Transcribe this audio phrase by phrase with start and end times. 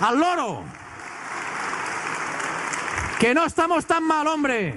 [0.00, 0.64] al loro.
[3.18, 4.74] Que no estamos tan mal, hombre.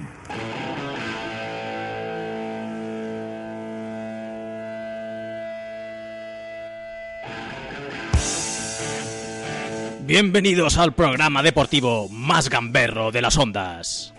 [10.03, 14.13] Bienvenidos al programa deportivo más gamberro de las ondas.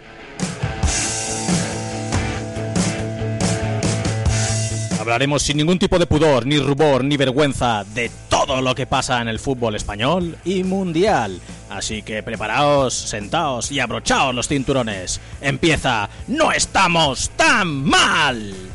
[4.98, 8.08] Hablaremos sin ningún tipo de pudor, ni rubor, ni vergüenza de
[8.46, 11.40] todo lo que pasa en el fútbol español y mundial.
[11.70, 15.20] Así que preparaos, sentaos y abrochaos los cinturones.
[15.40, 18.71] Empieza No estamos tan mal.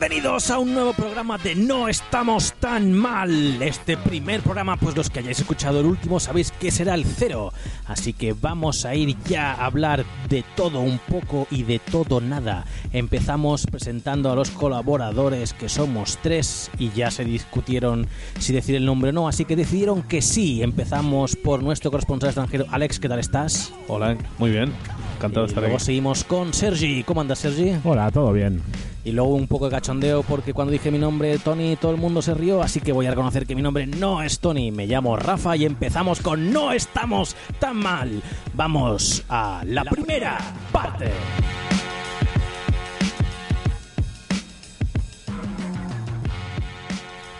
[0.00, 3.60] Bienvenidos a un nuevo programa de No estamos tan mal.
[3.60, 7.52] Este primer programa, pues los que hayáis escuchado el último sabéis que será el cero.
[7.84, 12.20] Así que vamos a ir ya a hablar de todo un poco y de todo
[12.20, 12.64] nada.
[12.92, 18.06] Empezamos presentando a los colaboradores que somos tres y ya se discutieron
[18.38, 20.62] si decir el nombre o no, así que decidieron que sí.
[20.62, 23.74] Empezamos por nuestro corresponsal extranjero, Alex, ¿qué tal estás?
[23.88, 24.72] Hola, muy bien.
[25.18, 25.84] Encantado de Y estar luego aquí.
[25.84, 27.02] seguimos con Sergi.
[27.02, 27.76] ¿Cómo andas, Sergi?
[27.84, 28.62] Hola, todo bien.
[29.04, 32.20] Y luego un poco de cachondeo porque cuando dije mi nombre Tony todo el mundo
[32.20, 35.16] se rió, así que voy a reconocer que mi nombre no es Tony, me llamo
[35.16, 38.22] Rafa y empezamos con No estamos tan mal.
[38.54, 40.38] Vamos a la primera
[40.72, 41.10] parte.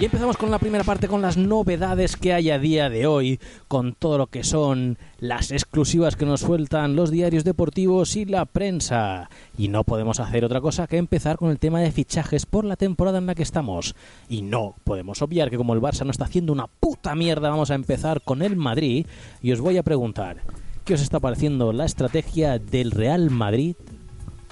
[0.00, 3.40] Y empezamos con la primera parte, con las novedades que hay a día de hoy,
[3.66, 8.44] con todo lo que son las exclusivas que nos sueltan los diarios deportivos y la
[8.44, 9.28] prensa.
[9.56, 12.76] Y no podemos hacer otra cosa que empezar con el tema de fichajes por la
[12.76, 13.96] temporada en la que estamos.
[14.28, 17.72] Y no podemos obviar que como el Barça no está haciendo una puta mierda, vamos
[17.72, 19.04] a empezar con el Madrid.
[19.42, 20.42] Y os voy a preguntar,
[20.84, 23.74] ¿qué os está pareciendo la estrategia del Real Madrid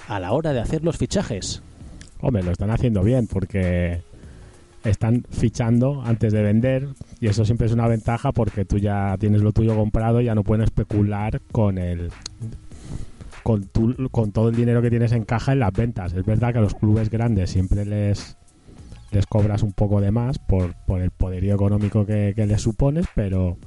[0.09, 1.61] a la hora de hacer los fichajes?
[2.19, 4.01] Hombre, lo están haciendo bien porque
[4.89, 6.87] están fichando antes de vender
[7.19, 10.35] y eso siempre es una ventaja porque tú ya tienes lo tuyo comprado y ya
[10.35, 12.11] no pueden especular con el
[13.43, 16.13] con, tu- con todo el dinero que tienes en caja en las ventas.
[16.13, 18.35] Es verdad que a los clubes grandes siempre les
[19.11, 23.05] les cobras un poco de más por, por el poderío económico que, que les supones,
[23.15, 23.57] pero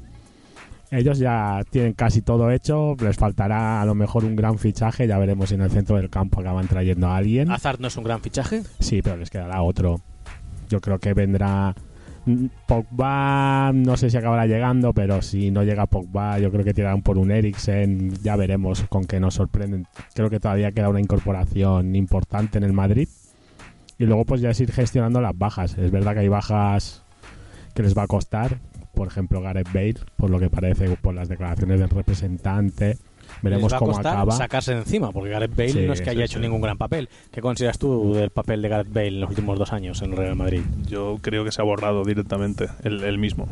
[0.90, 5.16] ellos ya tienen casi todo hecho, les faltará a lo mejor un gran fichaje, ya
[5.16, 7.50] veremos si en el centro del campo acaban trayendo a alguien.
[7.50, 8.64] Hazard no es un gran fichaje.
[8.80, 10.00] Sí, pero les quedará otro.
[10.70, 11.74] Yo creo que vendrá
[12.24, 16.72] mm, Pogba, no sé si acabará llegando, pero si no llega Pogba, yo creo que
[16.72, 19.86] tirarán por un Eriksen, ya veremos con qué nos sorprenden.
[20.14, 23.08] Creo que todavía queda una incorporación importante en el Madrid.
[23.98, 25.76] Y luego pues ya es ir gestionando las bajas.
[25.76, 27.02] Es verdad que hay bajas
[27.74, 28.58] que les va a costar,
[28.94, 32.96] por ejemplo Gareth Bale, por lo que parece por las declaraciones del representante.
[33.42, 34.32] Veremos Les va a cómo costar acaba.
[34.32, 36.42] sacarse de encima, porque Gareth Bale Sí, no es que haya sí, hecho sí.
[36.42, 37.08] ningún gran papel.
[37.30, 40.16] ¿Qué consideras tú del papel de Gareth Bale en los últimos dos años en el
[40.18, 40.60] Real Madrid?
[40.86, 43.46] Yo creo que se ha borrado directamente él, él mismo.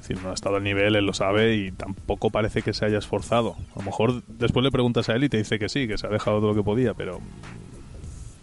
[0.00, 2.84] Es decir, no ha estado al nivel, él lo sabe y tampoco parece que se
[2.84, 3.56] haya esforzado.
[3.74, 6.06] A lo mejor después le preguntas a él y te dice que sí, que se
[6.06, 7.18] ha dejado todo lo que podía, pero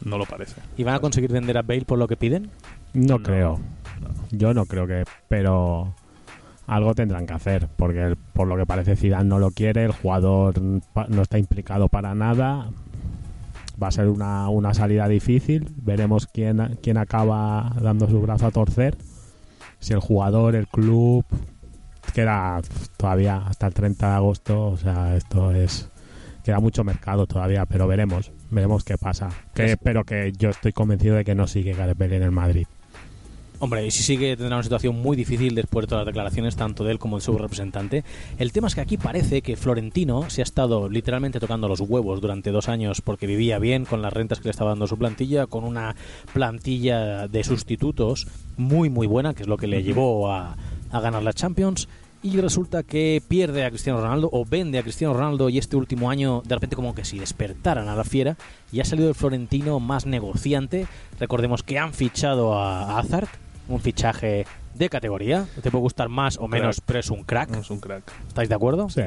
[0.04, 0.62] no lo parece.
[0.78, 2.50] ¿Y van a conseguir vender a Bale por lo que piden?
[2.94, 3.60] No, No, creo.
[4.32, 5.96] Yo no creo que, pero
[6.68, 9.92] algo tendrán que hacer, porque el- por lo que parece Zidane no lo quiere, el
[9.92, 12.70] jugador no está implicado para nada.
[13.82, 15.74] Va a ser una, una salida difícil.
[15.78, 18.98] Veremos quién, quién acaba dando su brazo a torcer.
[19.80, 21.26] Si el jugador, el club,
[22.14, 22.62] queda
[22.98, 24.68] todavía hasta el 30 de agosto.
[24.68, 25.90] O sea, esto es
[26.44, 29.30] queda mucho mercado todavía, pero veremos, veremos qué pasa.
[29.54, 32.68] Que, pero que yo estoy convencido de que no sigue Gareth en el Madrid.
[33.60, 36.84] Hombre, y si sigue tendrá una situación muy difícil después de todas las declaraciones, tanto
[36.84, 38.04] de él como de su representante.
[38.38, 42.20] El tema es que aquí parece que Florentino se ha estado literalmente tocando los huevos
[42.20, 45.48] durante dos años porque vivía bien con las rentas que le estaba dando su plantilla,
[45.48, 45.96] con una
[46.34, 48.28] plantilla de sustitutos
[48.58, 50.58] muy muy buena, que es lo que le llevó a,
[50.92, 51.88] a ganar la Champions.
[52.22, 56.10] Y resulta que pierde a Cristiano Ronaldo o vende a Cristiano Ronaldo y este último
[56.10, 58.38] año de repente como que si despertaran a la fiera
[58.72, 60.88] y ha salido el Florentino más negociante.
[61.20, 63.28] Recordemos que han fichado a Hazard,
[63.68, 65.46] un fichaje de categoría.
[65.62, 66.86] Te puede gustar más o menos, Crack.
[66.88, 67.56] pero es un crack.
[67.58, 68.12] Es un crack.
[68.28, 68.90] ¿Estáis de acuerdo?
[68.90, 69.02] Sí,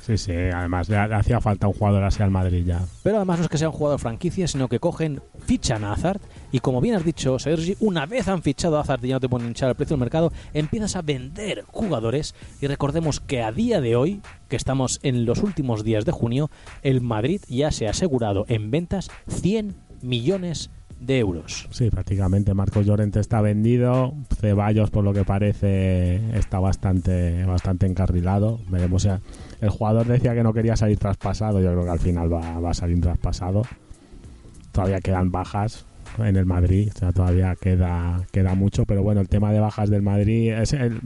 [0.00, 0.32] sí, sí.
[0.32, 2.80] Además, le, le hacía falta un jugador así al Madrid ya.
[3.02, 6.20] Pero además no es que sea un jugador franquicia, sino que cogen, fichan a Hazard
[6.50, 9.20] y como bien has dicho, Sergi, una vez han fichado a Hazard y ya no
[9.20, 13.52] te ponen hinchar el precio del mercado, empiezas a vender jugadores y recordemos que a
[13.52, 16.50] día de hoy, que estamos en los últimos días de junio,
[16.82, 20.72] el Madrid ya se ha asegurado en ventas 100 millones de
[21.08, 21.68] euros.
[21.70, 22.54] Sí, prácticamente.
[22.54, 24.14] Marcos Llorente está vendido.
[24.40, 28.60] Ceballos, por lo que parece, está bastante, bastante encarrilado.
[28.68, 29.02] Veremos.
[29.02, 29.20] ya.
[29.60, 31.60] El jugador decía que no quería salir traspasado.
[31.60, 33.62] Yo creo que al final va, va a salir traspasado.
[34.72, 35.84] Todavía quedan bajas
[36.18, 36.90] en el Madrid.
[36.94, 38.84] O sea, todavía queda, queda mucho.
[38.84, 41.00] Pero bueno, el tema de bajas del Madrid es el,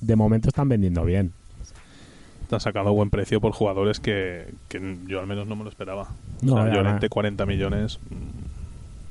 [0.00, 1.32] de momento están vendiendo bien.
[2.48, 5.70] Te han sacado buen precio por jugadores que, que yo al menos no me lo
[5.70, 6.08] esperaba.
[6.42, 7.08] No, o sea, ya, Llorente ya.
[7.08, 7.98] 40 millones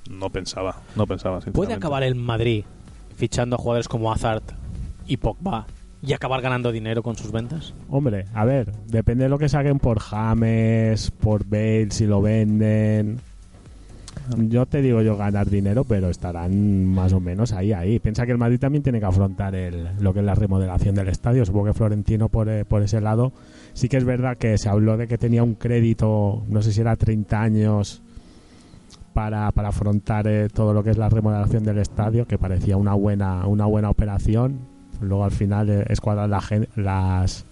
[0.09, 2.63] no pensaba, no pensaba ¿Puede acabar el Madrid
[3.15, 4.43] fichando a jugadores como Hazard
[5.07, 5.65] y Pogba
[6.01, 7.73] y acabar ganando dinero con sus ventas?
[7.89, 13.19] Hombre, a ver, depende de lo que saquen por James, por Bale, si lo venden.
[14.37, 17.99] Yo te digo yo ganar dinero, pero estarán más o menos ahí, ahí.
[17.99, 21.09] Piensa que el Madrid también tiene que afrontar el, lo que es la remodelación del
[21.09, 21.45] estadio.
[21.45, 23.33] Supongo que Florentino por, eh, por ese lado
[23.73, 26.81] sí que es verdad que se habló de que tenía un crédito, no sé si
[26.81, 28.01] era 30 años
[29.13, 32.93] para, para afrontar eh, todo lo que es la remodelación del estadio, que parecía una
[32.93, 34.59] buena, una buena operación.
[35.01, 37.45] Luego al final eh, escuadran la gen- las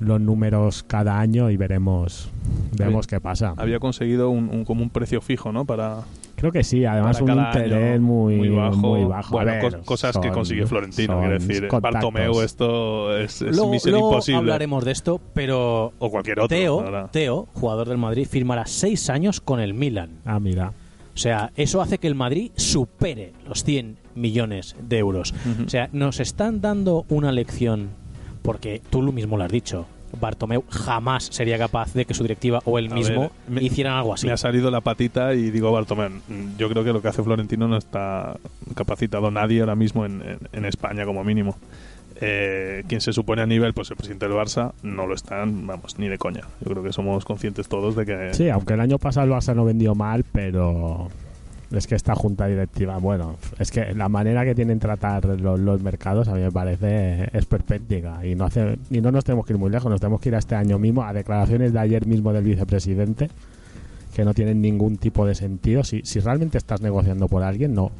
[0.00, 2.30] los números cada año y veremos
[2.76, 3.54] veremos qué pasa.
[3.56, 5.64] Había conseguido un, un- como un precio fijo, ¿no?
[5.64, 6.02] Para,
[6.36, 8.76] Creo que sí, además un interés año muy, bajo.
[8.76, 9.40] muy bajo.
[9.40, 11.66] A Bueno, ver, cos- cosas que consigue Florentino, quiero decir.
[11.68, 12.12] contactos.
[12.12, 14.38] Bartomeu, esto es, es luego misión luego imposible.
[14.38, 16.48] hablaremos de esto, pero O cualquier otro.
[16.48, 17.08] Teo.
[17.10, 20.10] Teo, jugador del Madrid, firmará seis años con el Milan.
[20.24, 20.72] Ah, mira.
[21.12, 25.34] O sea, eso hace que el Madrid supere los 100 millones de euros.
[25.66, 27.88] O sea, nos están dando una lección,
[28.52, 29.86] porque tú lo mismo lo has dicho.
[30.18, 34.14] Bartomeu jamás sería capaz de que su directiva o él mismo ver, me- hicieran algo
[34.14, 34.26] así.
[34.26, 37.22] Me ha salido la patita y digo, Bartomeu, mm, yo creo que lo que hace
[37.22, 38.38] Florentino no está
[38.74, 41.56] capacitado nadie ahora mismo en, en- en España como mínimo.
[42.20, 45.98] Eh, quien se supone a nivel, pues el presidente del Barça, no lo están, vamos,
[45.98, 46.40] ni de coña.
[46.64, 48.34] Yo creo que somos conscientes todos de que...
[48.34, 51.08] Sí, aunque el año pasado el Barça no vendió mal, pero
[51.70, 56.28] es que esta junta directiva, bueno, es que la manera que tienen tratar los, mercados
[56.28, 59.70] a mí me parece esperpéntica y no hace y no nos tenemos que ir muy
[59.70, 62.44] lejos, nos tenemos que ir a este año mismo a declaraciones de ayer mismo del
[62.44, 63.28] vicepresidente
[64.14, 65.84] que no tienen ningún tipo de sentido.
[65.84, 67.92] Si, si realmente estás negociando por alguien, no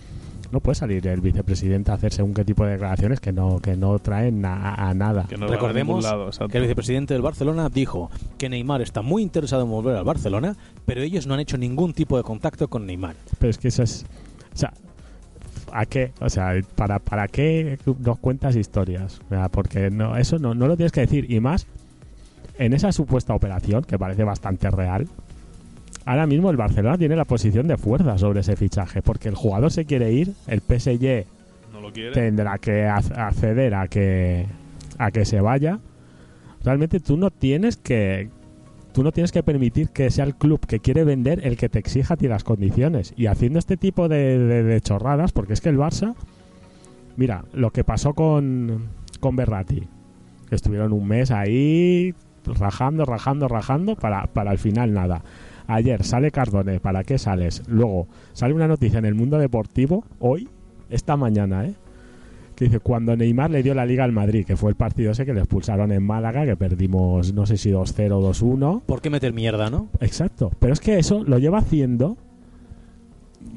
[0.51, 3.77] no puede salir el vicepresidente a hacer según qué tipo de declaraciones que no que
[3.77, 5.27] no traen a, a nada.
[5.29, 9.63] que no Recordemos lado, que el vicepresidente del Barcelona dijo que Neymar está muy interesado
[9.63, 10.57] en volver al Barcelona,
[10.87, 13.17] pero ellos no han hecho ningún tipo de contacto con Neymar.
[13.39, 14.07] Pero es que eso es.
[14.55, 14.73] O sea,
[15.73, 16.13] ¿a qué?
[16.21, 19.21] O sea, ¿para, para qué nos cuentas historias?
[19.27, 21.31] O sea, porque no, eso no, no lo tienes que decir.
[21.31, 21.67] Y más,
[22.59, 25.09] en esa supuesta operación, que parece bastante real,
[26.09, 29.03] ahora mismo el Barcelona tiene la posición de fuerza sobre ese fichaje.
[29.03, 31.27] Porque el jugador se quiere ir, el PSG
[31.73, 32.13] No lo quiere.
[32.13, 34.47] tendrá que ac- acceder a que
[34.99, 35.79] a que se vaya.
[36.65, 38.31] Realmente tú no tienes que
[38.93, 41.79] tú no tienes que permitir que sea el club que quiere vender el que te
[41.79, 45.61] exija a ti las condiciones y haciendo este tipo de, de- de chorradas porque es
[45.61, 46.15] que el Barça
[47.17, 48.87] mira lo que pasó con
[49.21, 49.87] con Berratti
[50.49, 52.13] que estuvieron un mes ahí
[52.45, 55.23] rajando rajando rajando para para al final nada
[55.69, 60.49] ayer sale Cardone para qué sales luego sale una noticia en el mundo deportivo hoy
[60.91, 61.75] esta mañana, ¿eh?
[62.57, 65.25] Que dice, cuando Neymar le dio la liga al Madrid, que fue el partido ese
[65.25, 68.83] que le expulsaron en Málaga, que perdimos, no sé si 2-0 o 2-1.
[68.85, 69.87] ¿Por qué meter mierda, no?
[70.01, 70.51] Exacto.
[70.59, 72.17] Pero es que eso lo lleva haciendo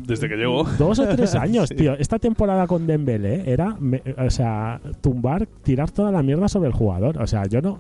[0.06, 0.66] Desde que llegó.
[0.78, 1.76] dos o tres años, Sí.
[1.76, 1.94] tío.
[1.98, 6.74] Esta temporada con Dembélé era, me- o sea, tumbar, tirar toda la mierda sobre el
[6.74, 7.20] jugador.
[7.22, 7.80] O sea, yo no...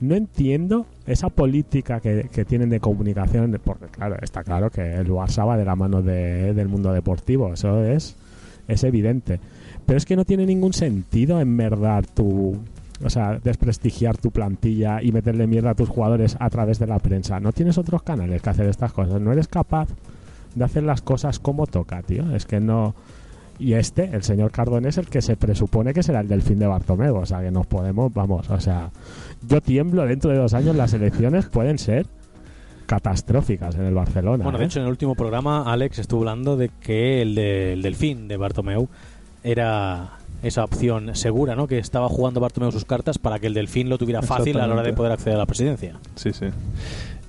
[0.00, 5.08] No entiendo esa política que, que tienen de comunicación, porque claro, está claro que el
[5.08, 8.14] Barça va de la mano de- del mundo deportivo, eso es,
[8.68, 9.40] es evidente.
[9.86, 12.56] Pero es que no tiene ningún sentido en verdad tu,
[13.02, 16.98] o sea, desprestigiar tu plantilla y meterle mierda a tus jugadores a través de la
[16.98, 17.40] prensa.
[17.40, 19.88] No tienes otros canales que hacer estas cosas, no eres capaz
[20.54, 22.34] de hacer las cosas como toca, tío.
[22.36, 22.94] Es que no...
[23.60, 26.66] Y este, el señor Cardone, es el que se presupone que será el delfín de
[26.68, 27.16] Bartomeu.
[27.16, 28.88] O sea, que nos podemos, vamos, o sea,
[29.46, 30.74] yo tiemblo dentro de dos años.
[30.76, 32.06] Las elecciones pueden ser
[32.86, 34.44] catastróficas en el Barcelona.
[34.44, 34.66] Bueno, de ¿eh?
[34.66, 38.36] hecho, en el último programa Alex estuvo hablando de que el, de- el delfín de
[38.36, 38.88] Bartomeu
[39.44, 41.66] era esa opción segura, ¿no?
[41.66, 44.72] Que estaba jugando Bartomeu sus cartas para que el delfín lo tuviera fácil a la
[44.74, 45.98] hora de poder acceder a la presidencia.
[46.14, 46.46] Sí, sí.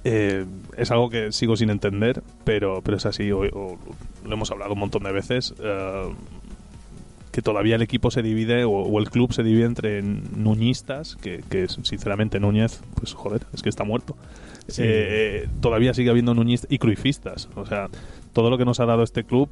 [0.05, 0.45] Eh,
[0.77, 3.31] es algo que sigo sin entender, pero, pero es así.
[3.31, 3.77] O, o-
[4.25, 5.53] lo hemos hablado un montón de veces.
[5.61, 6.03] eh,
[7.39, 11.41] que todavía el equipo se divide o, o el club se divide entre nuñistas, que,
[11.50, 14.17] que sinceramente Núñez, pues joder, es que está muerto.
[14.67, 14.81] Sí.
[14.86, 17.48] Eh, todavía sigue habiendo nuñistas y cruifistas.
[17.55, 17.88] O sea,
[18.34, 19.50] todo lo que nos ha dado este club,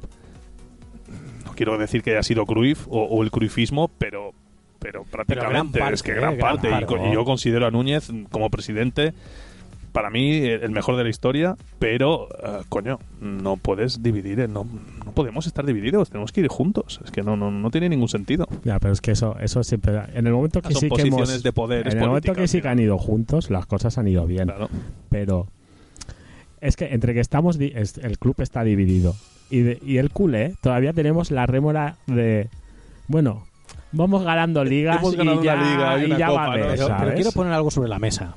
[1.46, 4.34] no quiero decir que haya sido Cruyff o, o el cruifismo, pero
[4.78, 6.68] pero prácticamente gran parte, es que eh, gran gran parte.
[7.08, 9.14] Y, yo considero a Núñez como presidente
[9.92, 14.66] para mí el mejor de la historia, pero eh, coño, no puedes dividir, eh, no,
[15.04, 17.00] no podemos estar divididos, tenemos que ir juntos.
[17.04, 18.46] Es que no, no, no tiene ningún sentido.
[18.64, 20.00] Ya, pero es que eso, eso siempre.
[20.14, 21.42] En el momento que Son sí que hemos.
[21.42, 24.08] de poder, es en el momento que sí que han ido juntos, las cosas han
[24.08, 24.46] ido bien.
[24.46, 24.68] Claro.
[25.08, 25.46] Pero
[26.60, 27.58] es que entre que estamos.
[27.58, 29.14] el club está dividido.
[29.50, 32.48] Y, de- y el culé, todavía tenemos la rémora de.
[33.06, 33.44] Bueno,
[33.92, 36.52] vamos ganando ligas Hemos ganado y ya, una liga y y una ya copa, va
[36.52, 36.66] a ¿no?
[36.66, 38.34] ver, Pero, quiero poner algo sobre la mesa.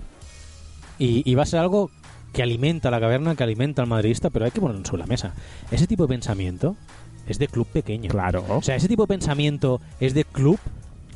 [1.01, 1.89] Y, y va a ser algo
[2.31, 5.33] que alimenta la caverna, que alimenta al madridista, pero hay que ponerlo sobre la mesa.
[5.71, 6.75] Ese tipo de pensamiento
[7.27, 8.09] es de club pequeño.
[8.09, 8.45] Claro.
[8.49, 10.59] O sea, ese tipo de pensamiento es de club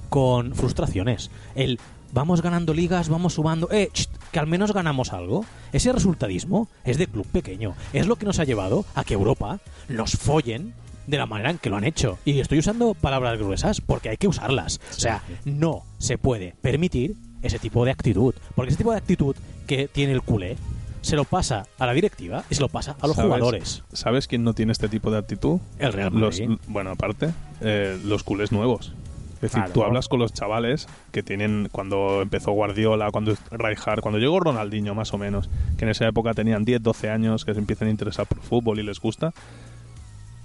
[0.10, 1.30] con frustraciones.
[1.56, 1.80] El
[2.14, 3.90] vamos ganando ligas, vamos sumando, eh,
[4.32, 5.46] que al menos ganamos algo.
[5.74, 7.76] Ese resultadismo es de club pequeño.
[7.94, 10.74] Es lo que nos ha llevado a que Europa nos follen
[11.08, 12.18] de la manera en que lo han hecho.
[12.26, 14.80] Y estoy usando palabras gruesas porque hay que usarlas.
[14.92, 18.34] O sea, no se puede permitir ese tipo de actitud.
[18.56, 20.58] Porque ese tipo de actitud que tiene el culé
[21.02, 23.28] se lo pasa a la directiva y se lo pasa a los ¿Sabes?
[23.32, 23.84] jugadores.
[23.94, 25.60] ¿Sabes quién no tiene este tipo de actitud?
[25.78, 26.58] El Real Los, Madrid.
[26.68, 27.30] bueno, aparte,
[27.62, 28.94] eh, los culés nuevos.
[29.36, 29.74] Es decir, Claro.
[29.74, 34.96] tú hablas con los chavales que tienen, cuando empezó Guardiola, cuando Rijkaard, cuando llegó Ronaldinho
[34.96, 37.92] más o menos, que en esa época tenían 10, 12 años, que se empiezan a
[37.92, 39.32] interesar por fútbol y les gusta,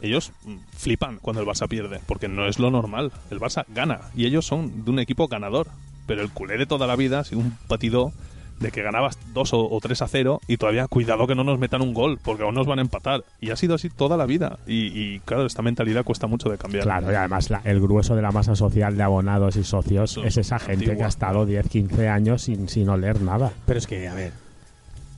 [0.02, 3.12] ellos mm, flipan cuando el Barça pierde, porque no es lo normal.
[3.30, 5.68] El Barça gana y ellos son de un equipo ganador,
[6.06, 8.12] pero el culé de toda la vida ha sido un patido
[8.60, 11.58] de que ganabas 2 o, o 3 a 0 y todavía cuidado que no nos
[11.58, 13.24] metan un gol, porque aún nos van a empatar.
[13.40, 14.58] Y ha sido así toda la vida.
[14.66, 16.84] Y, y, claro, esta mentalidad cuesta mucho de cambiar.
[16.84, 20.20] Claro, y además la- el grueso de la masa social de abonados y socios Eso
[20.20, 23.50] es es esa gente que ha estado 10, 15 años sin, sin oler nada.
[23.66, 24.32] Pero es que, a ver,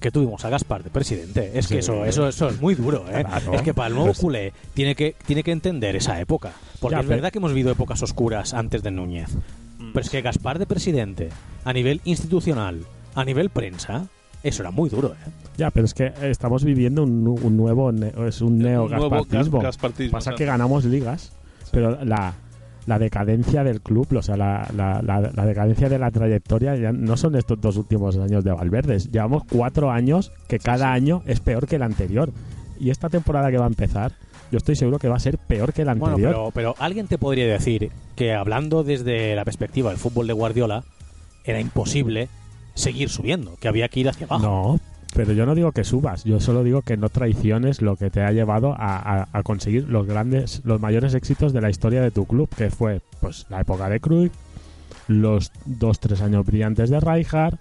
[0.00, 1.50] que tuvimos a Gaspar de presidente.
[1.58, 3.24] Es que eso, eso, eso es muy duro, ¿eh?
[3.24, 3.54] Claro.
[3.54, 6.52] Es que para el nuevo Pues- culé tiene que, tiene que entender esa época.
[6.80, 9.30] Porque Ya, es pero- verdad que hemos vivido épocas oscuras antes de Núñez.
[9.78, 9.92] Mm.
[9.92, 11.28] Pero es que Gaspar de presidente,
[11.64, 12.80] a nivel institucional,
[13.14, 14.06] a nivel prensa,
[14.42, 15.30] eso era muy duro, ¿eh?
[15.56, 17.90] Ya, pero es que estamos viviendo un, nu- un nuevo,
[18.26, 19.58] es un neo Un nuevo gaspartismo.
[19.58, 21.32] gas- gaspartismo, Pasa o sea, que ganamos ligas,
[21.70, 22.32] pero la,
[22.86, 26.90] la decadencia del club, o sea, la, la- la- la decadencia de la trayectoria ya
[26.92, 28.98] no son estos dos últimos años de Valverde.
[28.98, 32.30] Llevamos cuatro años que cada año es peor que el anterior.
[32.80, 34.12] Y esta temporada que va a empezar,
[34.50, 36.30] yo estoy seguro que va a ser peor que el Bueno, anterior.
[36.32, 40.82] pero, pero alguien te podría decir que hablando desde la perspectiva del fútbol de Guardiola,
[41.44, 42.28] era imposible
[42.74, 44.42] seguir subiendo, que había que ir hacia abajo.
[44.42, 44.80] No,
[45.14, 48.22] pero yo no digo que subas, yo solo digo que no traiciones lo que te
[48.22, 52.24] ha llevado a, a- conseguir los grandes, los mayores éxitos de la historia de tu
[52.26, 54.32] club, que fue pues la época de Cruyff,
[55.08, 57.56] los dos tres años brillantes de Rijkaard,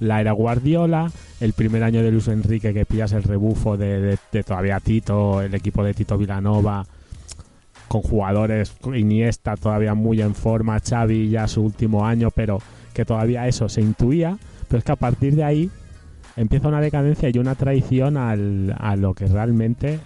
[0.00, 4.18] la era Guardiola, el primer año de Luis Enrique que pillas el rebufo de, de-
[4.30, 6.84] de todavía Tito, el equipo de Tito Vilanova,
[7.88, 12.58] con jugadores Iniesta todavía muy en forma, Xavi ya su último año, pero
[12.94, 14.38] que todavía eso se intuía,
[14.72, 15.70] pero es que a partir de ahí
[16.36, 20.00] empieza una decadencia y una traición al, a lo que realmente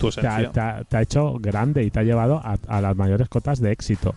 [0.00, 2.80] tu te ha, te ha- te ha hecho grande y te ha llevado a, a
[2.80, 4.14] las mayores cotas de éxito.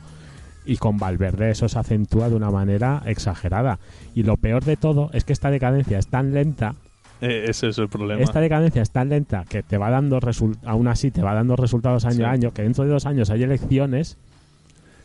[0.66, 3.78] Y con Valverde eso se acentúa de una manera exagerada.
[4.16, 6.74] Y lo peor de todo es que esta decadencia es tan lenta,
[7.22, 8.22] Eh, ese es el problema.
[8.22, 10.20] esta decadencia es tan lenta que te va dando
[10.66, 12.24] aún así te va dando resultados año Sí.
[12.24, 14.18] a año, que dentro de dos años hay elecciones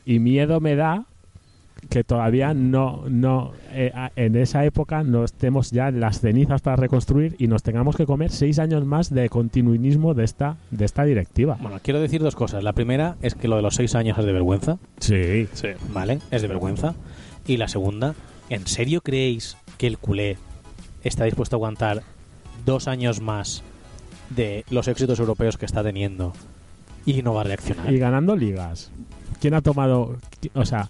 [0.04, 1.04] y miedo me da
[1.88, 6.76] que todavía no, no eh, en esa época no estemos ya en las cenizas para
[6.76, 11.04] reconstruir y nos tengamos que comer seis años más de continuismo de esta, de esta
[11.04, 11.58] directiva.
[11.60, 12.62] Bueno, quiero decir dos cosas.
[12.64, 15.48] La primera es que lo de los seis años es de vergüenza, Sí.
[15.52, 15.68] Sí.
[15.92, 16.20] ¿vale?
[16.30, 16.94] Es de vergüenza.
[17.46, 18.14] Y la segunda,
[18.48, 20.38] ¿en serio creéis que el culé
[21.02, 22.02] está dispuesto a aguantar
[22.64, 23.64] dos años más
[24.30, 26.32] de los éxitos europeos que está teniendo
[27.04, 27.92] y no va a reaccionar?
[27.92, 28.92] Y ganando ligas.
[29.40, 30.16] ¿Quién ha tomado,
[30.54, 30.88] o sea,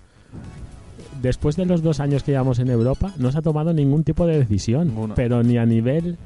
[1.22, 4.26] después de los dos años que llevamos en Europa, no se ha tomado ningún tipo
[4.26, 5.14] de decisión, Ninguna.
[5.14, 6.18] pero ni a nivel,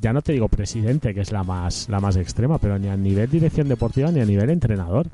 [0.00, 2.96] ya no te digo presidente, que es la más, la más extrema, pero ni a
[2.96, 5.06] nivel dirección deportiva ni a nivel entrenador.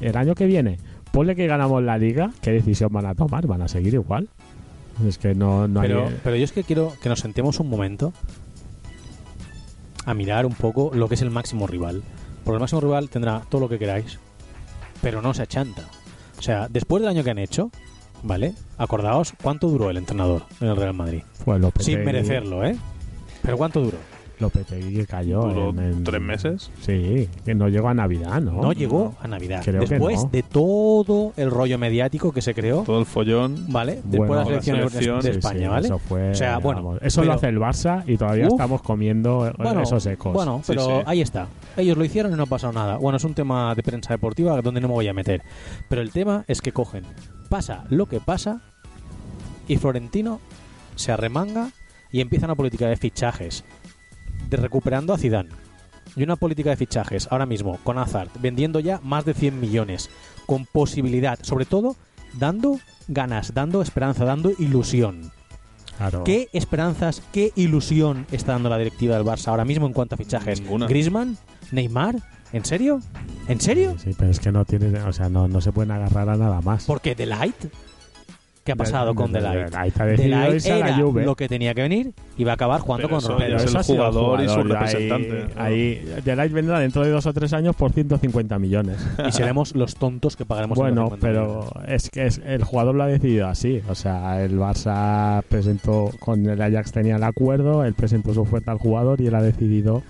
[0.00, 0.78] El año que viene,
[1.12, 3.46] ponle que ganamos la liga, ¿qué decisión van a tomar?
[3.46, 4.28] ¿Van a seguir igual?
[5.06, 6.20] Es que no, no pero, hay...
[6.22, 8.12] pero yo es que quiero que nos sentemos un momento
[10.04, 12.02] a mirar un poco lo que es el máximo rival.
[12.44, 14.18] Porque el máximo rival tendrá todo lo que queráis,
[15.02, 15.84] pero no se achanta.
[16.40, 17.70] O sea, después del año que han hecho,
[18.22, 18.54] ¿vale?
[18.78, 21.22] Acordaos cuánto duró el entrenador en el Real Madrid.
[21.84, 22.78] Sin merecerlo, ¿eh?
[23.42, 23.98] Pero ¿cuánto duró?
[24.40, 26.70] Lopetegui que cayó Duró en- en- tres meses.
[26.80, 28.52] Sí, que no llegó a Navidad, ¿no?
[28.62, 29.62] No, llegó a Navidad.
[29.64, 30.30] Creo que Después no.
[30.30, 33.66] de todo el rollo mediático que se creó, Todo el follón.
[33.68, 34.00] ¿vale?
[34.04, 35.86] Después Bueno, de las la elecciones de- selección, de España, sí, ¿vale?
[35.86, 38.52] Eso fue, O sea, bueno, vamos, eso pero- lo hace el Barça y todavía Uf.
[38.52, 40.32] estamos comiendo eh, Bueno, esos ecos.
[40.32, 40.92] Bueno, Sí, pero sí.
[41.06, 41.46] ahí está.
[41.76, 42.96] Ellos lo hicieron y no ha pasado nada.
[42.96, 45.42] Bueno, es un tema de prensa deportiva donde no me voy a meter.
[45.88, 47.04] Pero el tema es que cogen,
[47.48, 48.60] pasa lo que pasa
[49.68, 50.40] y Florentino
[50.96, 51.70] se arremanga
[52.12, 53.64] y empieza una política de fichajes
[54.50, 55.50] de recuperando a Zidane
[56.16, 60.10] y una política de fichajes ahora mismo con Hazard vendiendo ya más de 100 millones
[60.46, 61.96] con posibilidad, sobre todo
[62.32, 62.78] dando
[63.08, 65.32] ganas, dando esperanza, dando ilusión.
[65.96, 66.24] Claro.
[66.24, 70.18] ¿Qué esperanzas, qué ilusión está dando la directiva del Barça ahora mismo en cuanto a
[70.18, 70.60] fichajes?
[70.60, 70.86] Ninguna.
[70.86, 71.36] Griezmann,
[71.72, 72.16] Neymar,
[72.52, 73.00] ¿en serio?
[73.48, 73.96] ¿En serio?
[73.98, 76.60] Sí, pero es que no tiene, o sea, no, no se pueden agarrar a nada
[76.62, 76.84] más.
[76.84, 77.66] ¿Por qué Delight?
[78.70, 79.70] ¿Qué ha pasado con Delight?
[79.70, 81.24] Delight era Juve.
[81.24, 83.56] lo que tenía que venir y va a acabar jugando Pero con Ronaldo.
[83.56, 85.46] es el jugador y su ahí- representante.
[85.56, 88.96] Ahí, Delight vendrá dentro de dos o tres años por 150 millones.
[89.28, 92.04] Y seremos los tontos que pagaremos Bueno, 150 pero millones.
[92.04, 93.82] es que es, el jugador lo ha decidido así.
[93.88, 98.72] O sea, el Barça presentó, con el Ajax tenía el acuerdo, él presentó su oferta
[98.72, 100.02] al jugador y él ha decidido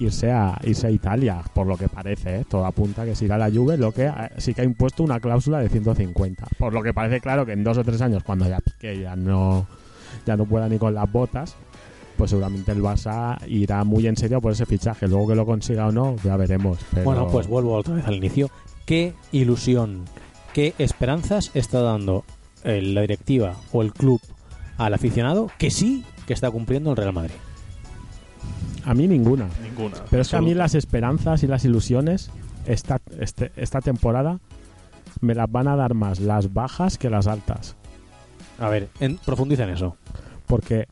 [0.00, 2.40] irse a irse a Italia, por lo que parece.
[2.40, 2.44] ¿eh?
[2.48, 5.02] Todo apunta que se irá a la Juve, lo que ha- sí que ha impuesto
[5.04, 6.46] una cláusula de 150.
[6.58, 9.14] Por lo que parece claro que en dos o tres años, cuando ya Piqué ya
[9.14, 9.66] no,
[10.26, 11.54] ya no pueda ni con las botas,
[12.16, 15.06] pues seguramente el Barça irá muy en serio por ese fichaje.
[15.08, 16.78] Luego que lo consiga o no, ya veremos.
[16.92, 18.50] pero- Bueno, pues vuelvo otra vez al inicio.
[18.86, 20.04] ¿Qué ilusión,
[20.52, 22.24] qué esperanzas está dando
[22.64, 24.20] eh, la directiva o el club
[24.78, 27.34] al aficionado que sí que está cumpliendo el Real Madrid?
[28.84, 29.48] A mí ninguna.
[29.62, 29.96] Ninguna.
[30.10, 32.30] Pero es que a mí las esperanzas y las ilusiones
[32.66, 34.38] esta, este- esta temporada
[35.20, 37.76] me las van a dar más las bajas que las altas.
[38.58, 39.96] A ver, en, profundiza en eso.
[40.46, 40.86] Porque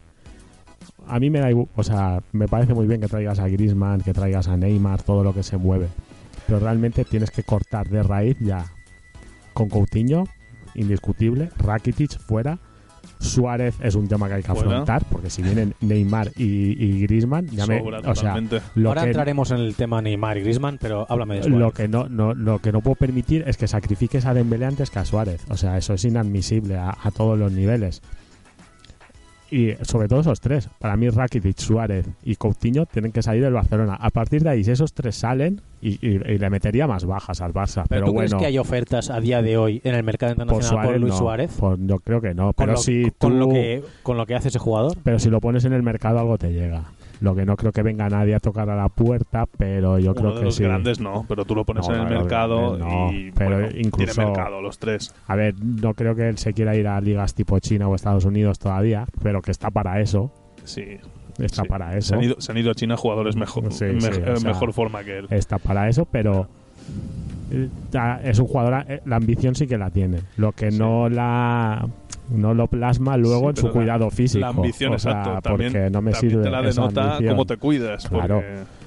[1.06, 4.12] a mí me da o sea, me parece muy bien que traigas a Griezmann, que
[4.12, 5.88] traigas a Neymar, todo lo que se mueve.
[6.46, 8.72] Pero realmente tienes que cortar de raíz ya
[9.52, 10.24] con Coutinho,
[10.74, 12.58] indiscutible, Rakitic fuera.
[13.20, 14.68] Suárez es un tema que hay que Fuera.
[14.70, 16.44] afrontar, porque si vienen Neymar y,
[16.82, 18.60] y Griezmann, ya me, Sobra o sea, totalmente.
[18.74, 21.58] lo Ahora que, entraremos en el tema Neymar y Griezmann, pero háblame de Suárez.
[21.58, 24.90] lo que no, no lo que no puedo permitir es que sacrifiques a Dembélé antes
[24.90, 28.02] que a Suárez o sea eso es inadmisible a, a todos los niveles
[29.50, 30.68] y sobre todo esos tres.
[30.78, 33.94] Para mí Rakitic, Suárez y Coutinho tienen que salir del Barcelona.
[34.00, 37.40] A partir de ahí si esos tres salen y, y- y le metería más bajas
[37.40, 38.28] al Barça ¿Pero, pero, tú bueno.
[38.30, 41.12] crees que hay ofertas a día de hoy en el mercado internacional por, Suárez Luis
[41.12, 41.50] no, Suárez?
[41.58, 44.48] por- yo creo que no pero lo, si con, lo que, con lo que hace
[44.48, 44.96] ese jugador.
[45.04, 46.82] pero si lo pones en el mercado algo te llega
[47.20, 50.20] lo que no creo que venga nadie a tocar a la puerta pero yo Uno
[50.20, 52.76] creo de que los sí grandes no, pero tú lo pones No, en el mercado
[52.78, 55.14] no, y pero bueno, incluso- tiene mercado los tres.
[55.26, 58.24] A ver, no creo que él se quiera ir a ligas tipo China o Estados
[58.24, 60.30] Unidos todavía, pero que está para eso.
[60.64, 60.84] Sí,
[61.38, 61.68] Está sí.
[61.68, 62.14] para Se eso.
[62.16, 64.72] han, ido, se han ido a China jugadores mejor, Sí, me- sí, o sea, mejor
[64.72, 65.26] forma que él.
[65.30, 66.46] Está para eso, pero
[67.50, 67.68] eh,
[68.24, 70.20] es un jugador, eh, la ambición sí que la tiene.
[70.36, 71.86] Lo que no la
[72.30, 74.40] no lo plasma luego Sí, en su la- cuidado físico.
[74.40, 75.40] La ambición, o sea, exacto.
[75.42, 78.08] También, porque no me también sirve te la denota cómo te cuidas.
[78.08, 78.34] Claro.
[78.36, 78.78] porque-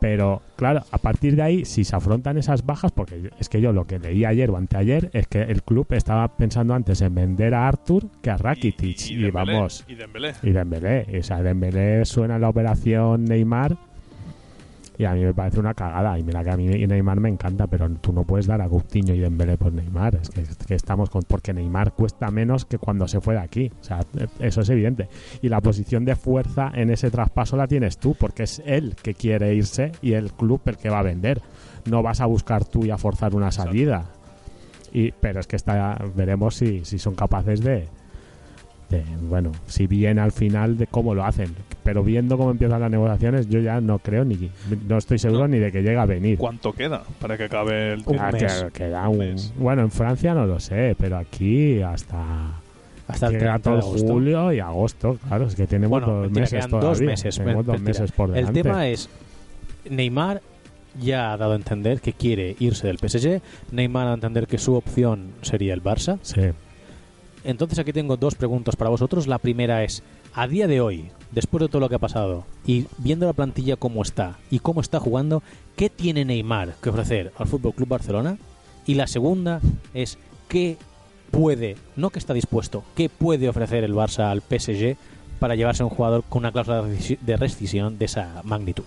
[0.00, 3.70] Pero claro, a partir de ahí, si se afrontan esas bajas, porque es que yo
[3.74, 7.52] lo que leí ayer o anteayer es que el club estaba pensando antes en vender
[7.54, 9.10] a Arthur que a Rakitic.
[9.10, 10.32] Y, Dembélé, vamos, Y Dembélé.
[10.42, 11.18] y Dembélé.
[11.18, 13.76] O sea, Dembélé suena en la operación Neymar
[15.00, 16.18] y a mí me parece una cagada.
[16.18, 19.14] Y mira que a mí Neymar me encanta, pero tú no puedes dar a Coutinho
[19.14, 20.16] y Dembélé por Neymar.
[20.16, 21.22] Es que, es que estamos con...
[21.22, 23.72] Porque Neymar cuesta menos que cuando se fue de aquí.
[23.80, 24.00] O sea,
[24.40, 25.08] eso es evidente.
[25.40, 29.14] Y la posición de fuerza en ese traspaso la tienes tú, porque es él que
[29.14, 31.40] quiere irse y el club el que va a vender.
[31.88, 34.04] No vas a buscar tú y a forzar una salida.
[34.92, 37.88] Y, pero es que está, veremos si, si son capaces de,
[38.90, 41.54] de, bueno, si bien al final de cómo lo hacen.
[41.82, 44.50] Pero viendo cómo empiezan las negociaciones, yo ya no creo ni,
[44.86, 45.48] no estoy seguro No.
[45.48, 46.36] ni de que llegue a venir.
[46.38, 48.22] ¿Cuánto queda para que acabe el Un tiempo?
[48.24, 49.52] Ah, que- queda Un un- mes.
[49.56, 52.52] bueno, en Francia no lo sé, pero aquí hasta
[53.08, 54.06] Hasta el llega 30 todo de agosto.
[54.12, 55.18] julio y agosto.
[55.28, 56.88] Claro, es que tenemos Bueno, dos mentira, meses todavía.
[56.88, 57.36] dos meses.
[57.38, 58.62] Tenemos dos meses por El delante.
[58.62, 59.08] tema es,
[59.88, 60.42] Neymar
[61.00, 63.40] ya ha dado a entender que quiere irse del PSG.
[63.72, 66.18] Neymar ha dado a entender que su opción sería el Barça.
[66.22, 66.42] Sí.
[67.44, 69.26] Entonces aquí tengo dos preguntas para vosotros.
[69.26, 70.02] La primera es,
[70.34, 73.76] a día de hoy, después de todo lo que ha pasado, y viendo la plantilla
[73.76, 75.42] cómo está y cómo está jugando,
[75.76, 78.38] ¿qué tiene Neymar que ofrecer al Fútbol Club Barcelona?
[78.86, 79.60] Y la segunda
[79.94, 80.76] es, ¿qué
[81.30, 84.96] puede, no que está dispuesto, qué puede ofrecer el Barça al PSG
[85.38, 88.84] para llevarse a un jugador con una cláusula de rescisión de esa magnitud?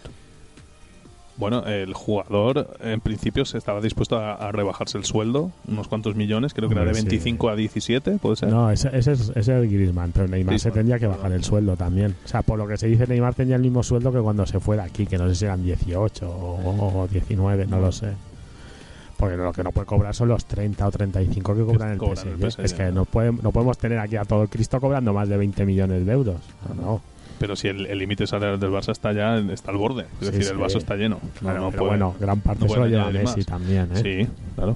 [1.36, 6.16] Bueno, el jugador en principio se estaba dispuesto a, a rebajarse el sueldo, unos cuantos
[6.16, 7.08] millones, creo que era de Hombre, sí.
[7.08, 8.50] 25 a 17, puede ser.
[8.50, 11.44] No, ese, ese es, ese es el Griezmann, pero Neymar se tendría que bajar el
[11.44, 12.16] sueldo también.
[12.24, 14.60] O sea, por lo que se dice, Neymar tenía el mismo sueldo que cuando se
[14.60, 18.10] fue de aquí, que no sé si eran 18 o, o 19, no lo sé.
[19.18, 22.18] Porque lo que no puede cobrar son los 30 o 35 que cobran el cobran
[22.18, 22.28] PSG.
[22.44, 22.92] el PSG, Es que ¿no?
[22.92, 26.06] no, puede- no podemos tener aquí a todo el Cristo cobrando más de 20 millones
[26.06, 26.38] de euros.
[26.76, 27.02] No, no.
[27.44, 30.04] Pero si el límite salarial del Barça está ya, está al borde.
[30.04, 30.52] Es Sí, decir, sí.
[30.52, 31.20] el vaso está lleno.
[31.22, 33.46] No, Claro, no pero puede- bueno, gran parte no se lo lleva Messi más.
[33.46, 34.02] también, ¿eh?
[34.02, 34.76] Sí, claro.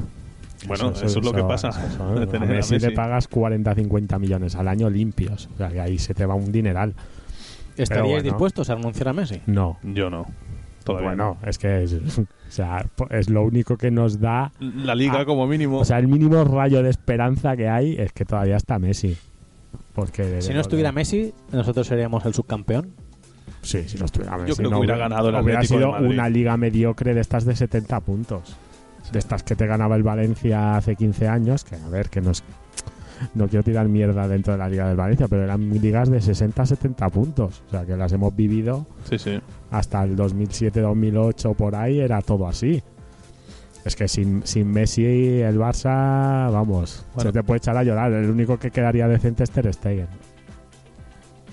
[0.67, 1.69] Bueno, eso, es lo que pasa.
[1.69, 2.95] eso, de a tener a Messi le Messi.
[2.95, 5.47] pagas 40-50 millones al año limpios.
[5.53, 6.93] O sea, que ahí se te va un dineral.
[7.77, 8.23] ¿Estaríais bueno.
[8.23, 9.39] dispuestos a renunciar a Messi?
[9.45, 9.77] No.
[9.83, 10.25] Yo no.
[10.83, 14.51] Todavía Bueno, es que es, o sea, po- es lo único que nos da.
[14.59, 14.83] no.
[14.83, 15.79] La liga como mínimo.
[15.79, 19.15] O sea, el mínimo rayo de esperanza que hay es que todavía está Messi.
[19.97, 22.91] Porque de- Si no estuviera Messi, nosotros seríamos el subcampeón.
[23.63, 24.53] Sí, si no estuviera Messi.
[24.53, 26.09] creo que no hubiera ganado el Hubiera Atlético de sido Madrid.
[26.13, 28.55] una liga mediocre de estas de 70 puntos.
[29.11, 31.63] De estas que te ganaba el Valencia hace 15 años.
[31.63, 32.43] Que a ver, que no es-
[33.33, 37.09] No quiero tirar mierda dentro de la liga del Valencia, pero eran ligas de 60-70
[37.09, 37.63] puntos.
[37.67, 39.39] O sea, que las hemos vivido Sí, sí.
[39.71, 42.83] hasta el 2007-2008 por ahí era todo así.
[43.87, 47.29] Es que sin, sin Messi el Barça, vamos, Bueno.
[47.29, 48.11] se te puede echar a llorar.
[48.11, 50.07] El único que quedaría decente es Ter Stegen.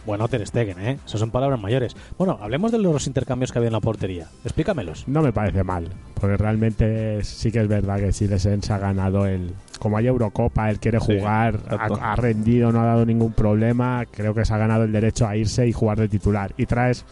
[0.04, 0.98] Bueno, Ter Stegen, ¿eh?
[1.06, 1.96] Eso son palabras mayores.
[2.18, 4.26] Bueno, hablemos de los intercambios que había en la portería.
[4.44, 5.06] Explícamelos.
[5.06, 5.88] No me parece mal,
[6.20, 9.54] porque realmente sí que es verdad que Silesen se ha ganado el...
[9.78, 14.44] Como hay Eurocopa, él quiere jugar, ha rendido, no ha dado ningún problema, creo que
[14.44, 16.52] se ha ganado el derecho a irse y jugar de titular.
[16.56, 17.04] Y traes,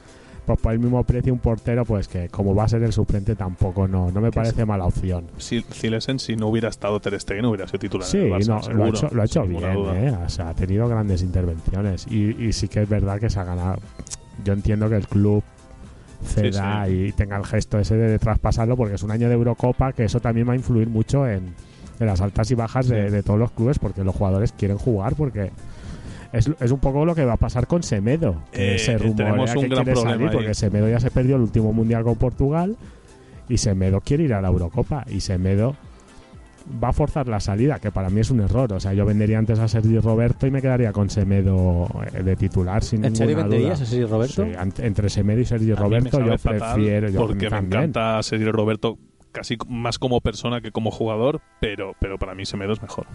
[0.45, 3.37] pues por el mismo precio, un portero, pues que como va a ser el suplente
[3.37, 5.27] tampoco no, no me parece mala opción.
[5.39, 5.65] Si
[6.19, 8.07] si no hubiera estado Ter Stegen, hubiera sido titular.
[8.07, 10.15] Sí, en el Barça, no, lo ha hecho, lo ha hecho sin ninguna bien.
[10.15, 10.19] ¿eh?
[10.25, 13.45] O sea, ha tenido grandes intervenciones y, y sí que es verdad que se ha
[13.45, 13.79] ganado.
[14.45, 15.43] Yo entiendo que el club
[16.25, 19.93] ceda Sí, y tenga el gesto ese de traspasarlo porque es un año de Eurocopa
[19.93, 21.55] que eso también va a influir mucho en,
[21.99, 25.15] en las altas y bajas de, de todos los clubes porque los jugadores quieren jugar
[25.15, 25.51] porque
[26.33, 29.27] es, es un poco lo que va a pasar con Semedo que Eh, se rumorea
[29.27, 30.35] tenemos un que gran quiere problema salir ahí.
[30.35, 32.77] porque Semedo ya se perdió el último mundial con Portugal
[33.49, 35.77] y Semedo quiere ir a la Eurocopa y Semedo
[36.83, 38.73] va a forzar la salida, que para mí es un error.
[38.73, 42.37] O sea, yo vendería antes a Sergi Roberto y me quedaría con Semedo eh, de
[42.37, 43.85] titular sin ¿En serio ninguna venderías duda.
[43.85, 44.45] a Sergi Roberto?
[44.45, 47.09] Sí, entre Semedo y Sergi A Roberto yo prefiero.
[47.09, 48.97] Yo porque me encanta Sergio Roberto
[49.33, 53.07] casi más como persona que como jugador, pero, pero para mí Semedo es mejor.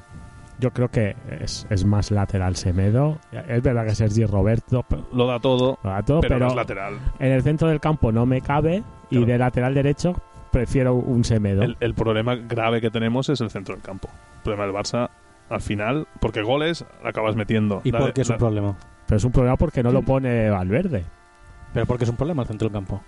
[0.60, 3.20] Yo creo que es, es más lateral Semedo.
[3.48, 6.56] Es verdad que Sergi Roberto Lo da todo, lo da todo, pero, pero, no es
[6.56, 6.94] lateral.
[7.20, 10.20] en el centro del campo no me cabe y de lateral derecho
[10.52, 11.62] prefiero un Semedo.
[11.62, 14.10] El, el problema grave que tenemos es el centro del campo.
[14.38, 15.10] El problema del Barça,
[15.50, 17.82] al final, porque goles acabas metiendo.
[17.84, 18.76] ¿Y La por qué es la- un problema?
[19.06, 21.04] Pero es un problema porque no lo pone Valverde.
[21.74, 23.02] ¿Pero por qué es un problema el centro del campo?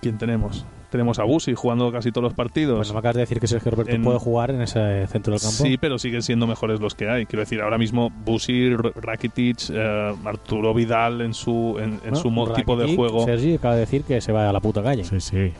[0.00, 0.64] ¿Quién tenemos?
[0.96, 2.78] Tenemos a Busi jugando casi todos los partidos.
[2.78, 5.32] Pues no me acabas de decir que Sergio Roberto En- puede jugar en ese centro
[5.34, 5.56] del campo.
[5.62, 7.26] Sí, pero siguen siendo mejores los que hay.
[7.26, 12.16] Quiero decir, ahora mismo Busi, Rakitic, eh, Arturo Vidal en su, en, en ¿No?
[12.16, 13.26] su tipo de juego.
[13.26, 15.04] Sergi acaba de decir que se va a la puta calle.
[15.04, 15.52] Sí, sí.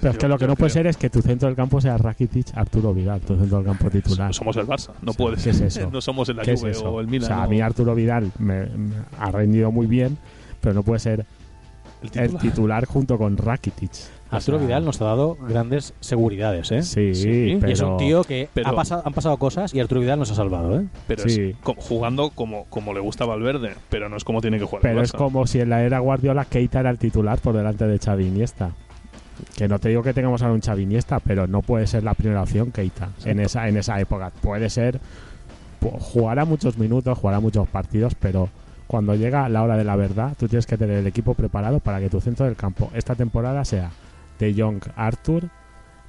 [0.00, 1.98] Pero es que lo que no puede ser es que tu centro del campo sea
[1.98, 4.32] Rakitic, Arturo Vidal, tu centro del campo titular.
[4.32, 5.66] Somos el Barça, no Sí, puede ¿qué ser.
[5.66, 5.90] es eso?
[5.92, 6.90] no somos el ¿Qué es Juve eso?
[6.92, 7.24] o el Milan.
[7.32, 10.16] o sea, a mí Arturo Vidal me, me ha rendido muy bien,
[10.60, 11.26] pero no puede ser
[12.14, 13.90] el titular junto con Rakitic.
[14.30, 16.82] Arturo sea, Vidal nos ha dado grandes seguridades, ¿eh?
[16.82, 19.80] Sí, Sí, pero Y es un tío que pero- ha pasado, han pasado cosas y
[19.80, 20.86] Arturo Vidal nos ha salvado, ¿eh?
[21.06, 21.50] Pero Sí.
[21.50, 24.82] es jugando como, como le gusta Valverde, pero no es como tiene que jugar.
[24.82, 27.86] pero el es como si en la era Guardiola Keita era el titular por delante
[27.86, 28.70] de Xavi Iniesta.
[29.56, 32.14] Que no te digo que tengamos ahora un Xavi Iniesta, pero no puede ser la
[32.14, 34.30] primera opción Keita en esa en esa época.
[34.40, 35.00] Puede ser
[35.80, 38.48] jugará muchos minutos, jugará muchos partidos, pero
[38.86, 42.00] cuando llega la hora de la verdad, tú tienes que tener el equipo preparado para
[42.00, 43.90] que tu centro del campo esta temporada sea
[44.38, 45.48] De Jong, Arthur,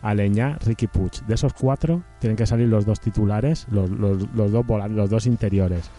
[0.02, 1.12] Aleñá, Ricky Puig.
[1.28, 5.26] De esos cuatro tienen que salir los dos titulares, los, los- los dos los dos
[5.26, 5.90] interiores.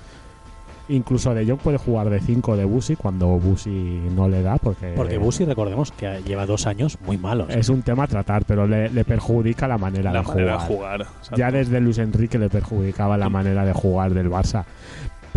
[0.88, 3.70] Incluso De Jong puede jugar de 5 de Busi cuando Busi
[4.14, 7.48] no le da, porque, Porque Busi, recordemos que lleva dos años muy malos.
[7.50, 10.68] es un tema a tratar, pero le, le perjudica la manera, la de, manera jugar.
[11.00, 11.16] de jugar.
[11.18, 11.36] exacto.
[11.36, 14.64] Ya desde Luis Enrique le perjudicaba la manera de jugar del Barça.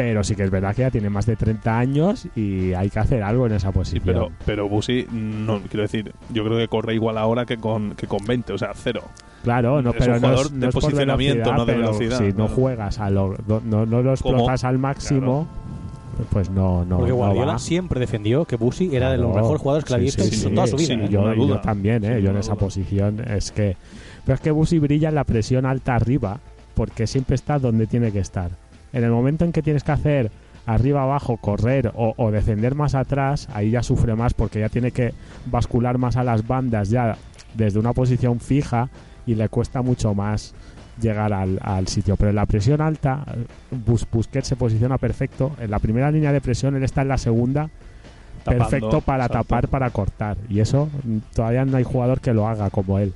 [0.02, 3.00] Pero sí que es verdad que ya tiene más de 30 años y hay que
[3.00, 4.04] hacer algo en esa Sí, posición.
[4.06, 8.08] pero, pero Busi, no, quiero decir, yo creo que corre igual ahora que con, que
[8.08, 9.04] con 20, o sea, cero.
[9.44, 11.86] Claro, no, Es pero un no jugador es, no de es posicionamiento, no de pero
[11.92, 15.48] velocidad, Si no juegas, a lo, no, no, lo explotas al máximo,
[16.32, 19.94] pues no, no, Porque Guardiola siempre defendió que Busi era de los mejores jugadores que
[19.96, 20.96] había Sí, visto sí, en sí, toda su sí, vida.
[20.96, 21.48] sin ¿eh?
[21.48, 22.22] yo, también, ¿eh?
[22.22, 22.60] Yo en esa duda.
[22.62, 23.76] posición es que...
[24.26, 26.40] Pero es que Busi brilla en la presión alta arriba,
[26.74, 28.52] porque siempre está donde tiene que estar.
[28.94, 30.32] En el momento en que tienes que hacer
[30.66, 34.92] arriba abajo, correr o, o defender más atrás, ahí ya sufre más porque ya tiene
[34.92, 35.14] que
[35.46, 37.18] bascular más a las bandas ya
[37.56, 38.90] desde una posición fija
[39.26, 40.54] y le cuesta mucho más
[41.02, 42.16] llegar al, al sitio.
[42.18, 43.24] Pero en la presión alta,
[43.72, 45.52] Bus, Busquets se posiciona perfecto.
[45.60, 47.70] En la primera línea de presión, él está en la segunda
[48.44, 50.38] Tapando, perfecto para tapar, para cortar.
[50.50, 53.14] Y eso mm, todavía no hay jugador que lo haga como él.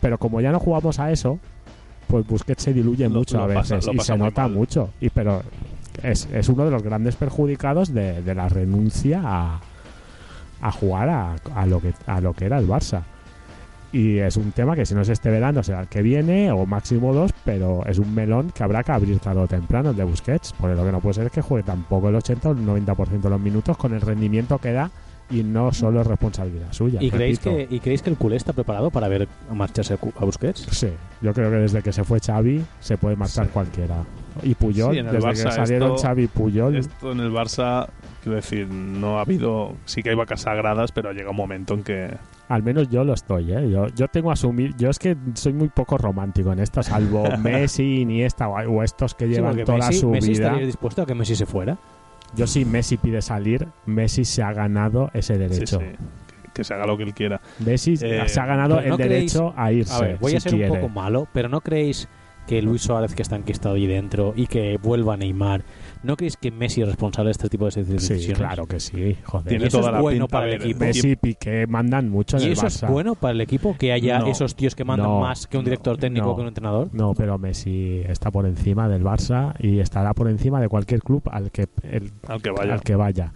[0.00, 1.38] Pero como ya no jugamos a eso,
[2.06, 4.52] pues Busquets se diluye Lo- mucho lo a veces y se nota mal.
[4.52, 4.90] mucho.
[5.00, 5.42] Y pero
[6.02, 9.60] es, es uno de los grandes perjudicados de, de la renuncia a,
[10.60, 13.02] a jugar a, a lo que a lo que era el Barça.
[13.92, 16.66] Y es un tema que si no es este verano será el que viene o
[16.66, 20.02] máximo dos, pero es un melón que habrá que abrir tarde o temprano el de
[20.02, 20.52] Busquets.
[20.58, 23.20] Porque lo que no puede ser es que juegue tampoco el 80 o el 90%
[23.20, 24.90] de los minutos con el rendimiento que da
[25.30, 27.02] y no solo es responsabilidad suya.
[27.02, 30.24] ¿Y creéis, que, ¿Y creéis que el culé está preparado para ver marcharse a a
[30.24, 30.66] Busquets?
[30.70, 30.88] Sí,
[31.22, 33.50] yo creo que desde que se fue Xavi se puede marchar Sí.
[33.52, 34.04] cualquiera.
[34.42, 37.86] Y Puyol, Sí, desde Barça que salieron esto- Xavi y Puyol, Esto en el Barça,
[38.22, 39.74] quiero decir, no ha habido.
[39.84, 42.10] Sí que hay vacas sagradas, pero llega un momento en que.
[42.48, 43.70] al menos yo lo estoy, ¿eh?
[43.70, 48.00] Yo, yo tengo asumir, yo es que soy muy poco romántico en esto, salvo Messi,
[48.02, 50.46] Iniesta o, o estos que Sí, llevan porque toda Messi, su Messi vida.
[50.48, 51.78] estaría dispuesto a que Messi se fuera.
[52.34, 55.78] Yo si Messi pide salir, Messi se ha ganado ese derecho.
[55.80, 57.40] sí, que, que se haga lo que él quiera.
[57.64, 59.94] Messi Eh, se ha ganado no el derecho a irse.
[59.94, 60.70] A ver, voy si a ser quiere.
[60.70, 62.08] un poco malo, pero ¿no creéis
[62.46, 65.62] que Luis Suárez, que está enquistado allí dentro, y que vuelva Neymar,
[66.04, 68.24] ¿no creéis que Messi es responsable de este tipo de decisiones?
[68.26, 69.48] Sí, claro que sí, joder.
[69.48, 70.80] Tiene eso toda es la bueno pinta para el equipo.
[70.80, 72.84] Messi y Piqué mandan mucho en ¿Y el eso Barça.
[72.86, 74.26] es bueno para el equipo que haya No.
[74.26, 75.20] esos tíos que mandan No.
[75.20, 76.36] más que un director técnico No.
[76.36, 76.88] que un entrenador?
[76.92, 81.22] No, pero Messi está por encima del Barça y estará por encima de cualquier club
[81.32, 82.72] al que el, Al que vaya.
[82.74, 83.32] al que vaya.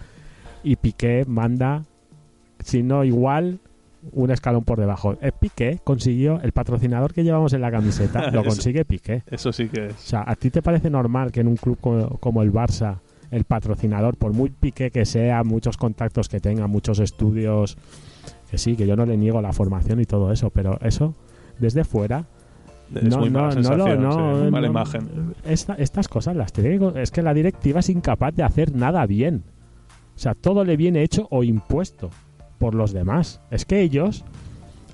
[0.62, 1.84] Y Piqué manda,
[2.60, 3.60] si no igual,
[4.12, 5.16] un escalón por debajo.
[5.20, 9.22] Eh, Piqué consiguió el patrocinador que llevamos en la camiseta, lo consigue Piqué.
[9.30, 9.96] Eso sí que O es.
[9.96, 12.98] sea, ¿a ti te parece normal que en un club como, como el Barça,
[13.30, 17.76] el patrocinador, por muy Piqué que sea, muchos contactos que tenga, muchos estudios,
[18.50, 21.14] que sí, que yo no le niego la formación y todo eso, pero eso,
[21.58, 22.24] desde fuera,
[22.94, 25.34] Es no, muy no, mala no, sensación, no, sí, muy mala no, imagen.
[25.44, 29.04] esta- estas cosas las tiene que- es que la directiva es incapaz de hacer nada
[29.04, 29.42] bien.
[30.16, 32.08] O sea, todo le viene hecho o impuesto
[32.58, 33.40] por los demás.
[33.50, 34.24] Es que ellos,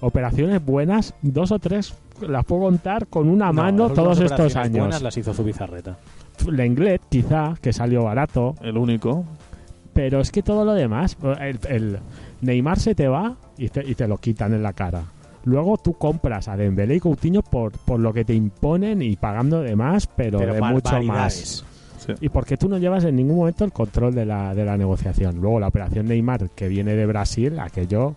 [0.01, 4.57] operaciones buenas, dos o tres las puedo contar con una No, mano todos estos operaciones
[4.57, 4.79] años.
[4.81, 5.99] buenas las hizo Zubizarreta.
[6.49, 9.25] Lenglet, quizá, que salió barato, El único.
[9.93, 11.99] pero es que todo lo demás, el, el
[12.41, 15.05] Neymar se te va y te, y te lo quitan en la cara.
[15.45, 19.61] Luego tú compras a Dembélé y Coutinho por, por lo que te imponen y pagando
[19.61, 21.65] de más, pero, Pero de mucho más.
[22.21, 25.41] Y porque tú no llevas en ningún momento el control de la, de la negociación.
[25.41, 28.15] Luego la operación Neymar, que viene de Brasil, aquello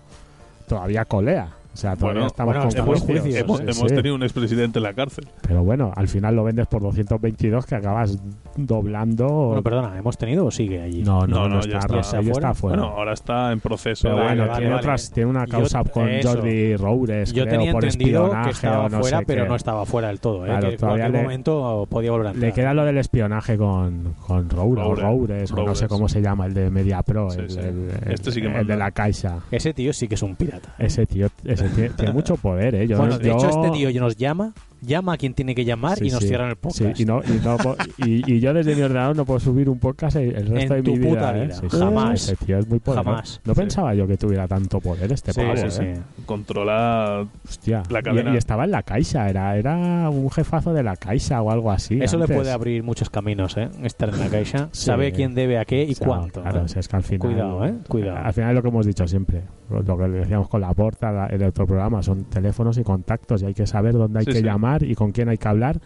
[0.67, 1.50] todavía colea.
[1.78, 3.36] O sea, todavía Bueno, estamos bueno, con estamos juicios.
[3.36, 3.96] Hemos, Sí, hemos sí.
[3.96, 5.28] tenido un expresidente en la cárcel.
[5.48, 8.18] Pero bueno, al final lo vendes por 222 que acabas
[8.56, 9.28] doblando.
[9.28, 11.04] Bueno, perdona, ¿hemos tenido o sigue allí?
[11.04, 12.18] no, no, No, no, no, está, ya está.
[12.18, 12.78] ahí ¿Está fuera?
[12.82, 14.08] Bueno, ahora está en proceso.
[14.08, 14.82] Pero de- bueno, vale, tiene, vale.
[14.82, 16.30] otras, tiene una Yo- causa con eso.
[16.34, 19.44] Jordi Roures, Yo creo, tenía por entendido espionaje que estaba o no fuera, sé pero
[19.44, 19.50] qué.
[19.50, 20.46] no estaba fuera del todo.
[20.46, 20.48] ¿eh?
[20.48, 22.48] Claro, que en cualquier le- momento podía volver a entrar.
[22.50, 26.10] Le queda lo del espionaje con, con Roures, o Roures, Roures, o no sé cómo
[26.10, 29.40] se llama, el de Media Pro, Sí, el, Este de la Caixa.
[29.52, 30.74] Ese tío sí que es un pirata.
[30.80, 31.28] Ese tío
[31.69, 32.88] tiene mucho poder, ¿eh?
[32.88, 35.98] Yo, bueno, de yo- hecho, este tío nos llama, llama a quien tiene que llamar
[35.98, 36.28] Sí, y nos sí.
[36.28, 36.96] cierran el podcast.
[36.96, 37.58] Sí, y, no, y, no
[38.06, 40.84] y- y yo desde mi ordenador no puedo subir un podcast el el resto En
[40.84, 41.38] de mi tu puta vida.
[41.38, 41.46] ¿eh?
[41.48, 41.56] vida.
[41.56, 42.24] Sí, sí, Jamás.
[42.30, 43.10] Ese tío es muy poderoso.
[43.10, 43.42] Jamás.
[43.46, 43.60] No Sí.
[43.60, 45.58] pensaba yo que tuviera tanto poder este Sí, pavo.
[45.58, 45.96] sí, ¿eh?
[45.96, 46.24] sí.
[46.26, 47.26] Controla.
[47.48, 47.84] Hostia.
[47.90, 48.34] La cadena.
[48.34, 52.00] Y, estaba en la Caixa, era, era un jefazo de la Caixa o algo así.
[52.02, 53.70] Eso le puede abrir muchos caminos, ¿eh?
[53.84, 54.86] Estar en la caixa, Sí.
[54.86, 56.42] sabe quién debe a qué y O sea, cuánto.
[56.42, 56.63] Claro, ¿eh?
[56.63, 57.28] o sea, es que al final.
[57.28, 57.74] Cuidado, ¿eh?
[57.88, 58.18] Cuidado.
[58.26, 59.42] Al final es lo que hemos dicho siempre.
[59.70, 63.42] Lo que le decíamos con la porta, la- el otro programa, son teléfonos y contactos
[63.42, 64.44] y hay que saber dónde hay Sí, que sí.
[64.67, 65.80] Llamar y con quién hay que hablar.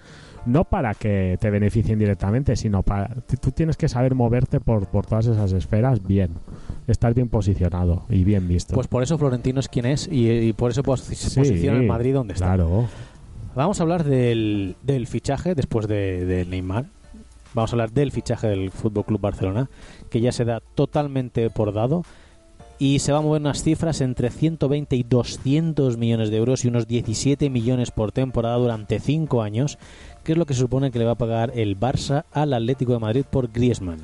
[0.44, 3.10] No para que te beneficien directamente, sino para.
[3.40, 6.32] Tú tienes que saber moverte por, por todas esas esferas bien.
[6.88, 8.74] Estar bien posicionado y bien visto.
[8.74, 11.78] Pues por eso Florentino es quien es y, y por eso pos- se Sí, posiciona
[11.78, 12.48] en Madrid donde está.
[12.48, 12.88] Claro.
[13.56, 16.86] Vamos a hablar del, del fichaje después de, de Neymar.
[17.54, 19.70] Vamos a hablar del fichaje del Fútbol Club Barcelona,
[20.10, 22.04] que ya se da totalmente por dado
[22.82, 26.68] y se va a mover unas cifras entre 120 y 200 millones de euros y
[26.68, 29.78] unos 17 millones por temporada durante 5 años,
[30.24, 32.94] que es lo que se supone que le va a pagar el Barça al Atlético
[32.94, 34.00] de Madrid por Griezmann.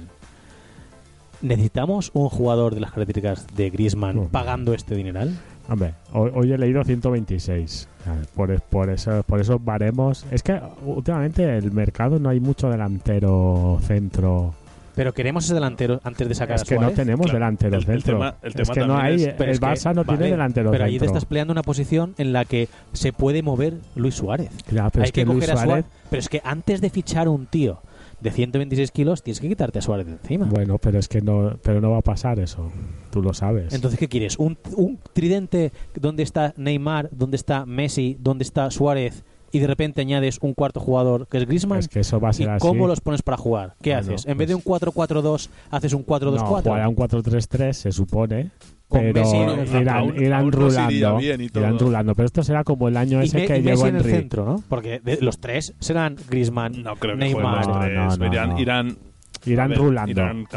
[1.42, 5.36] ¿Necesitamos un jugador de las características de Griezmann pagando este dineral?
[5.68, 7.90] Hombre, hoy, hoy he leído 126.
[8.06, 10.24] A ver, Por, por, eso, por esos baremos.
[10.30, 14.54] Es que últimamente el mercado no hay mucho delantero centro.
[14.98, 16.96] Pero queremos ese delantero antes de sacar Es a que no Suárez.
[16.98, 18.14] tenemos Claro, delantero el- el centro.
[18.18, 19.16] tema- el es tema que no hay.
[19.16, 22.34] es- el Barça no vale, tiene delantero Pero allí te estás peleando una posición en
[22.34, 24.50] la que se puede mover Luis Suárez.
[24.70, 25.86] Ya, pero Hay es que, que, Luis coger a Suárez.
[25.86, 25.86] Suárez.
[26.10, 27.80] Pero es que antes de fichar un tío
[28.20, 30.48] de 126 kilos, tienes que quitarte a Suárez de encima.
[30.48, 32.72] Bueno, pero es que no, pero no va a pasar eso.
[33.12, 33.76] Tú lo sabes.
[33.76, 34.40] Entonces, ¿qué quieres?
[34.40, 40.02] ¿Un, un tridente donde está Neymar, donde está Messi, donde está Suárez y de repente
[40.02, 41.80] añades un cuarto jugador que es Griezmann?
[41.80, 42.68] es que eso va a ¿Y ser así.
[42.68, 43.76] cómo los pones para jugar?
[43.82, 44.26] ¿Qué Bueno, haces?
[44.28, 46.64] En vez de un pues- 4-4-2, haces un no, 4-2-4.
[46.64, 48.52] jugará un 4-3-3, se supone.
[48.88, 51.20] Con pero Messi- irán, aún- irán rulando.
[51.22, 52.16] y irán rulando.
[52.16, 54.46] Pero esto será como el año y, ese que y llegó Messi en el centro,
[54.46, 54.64] ¿no?
[54.70, 57.66] Porque de- los tres serán Griezmann, No creo que Neymar.
[57.66, 57.96] jueguen los tres.
[57.96, 58.60] No, no, irán, no.
[58.60, 58.98] irán-
[59.46, 60.12] Irán ver, rulando.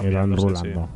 [0.04, 0.88] irán rulando.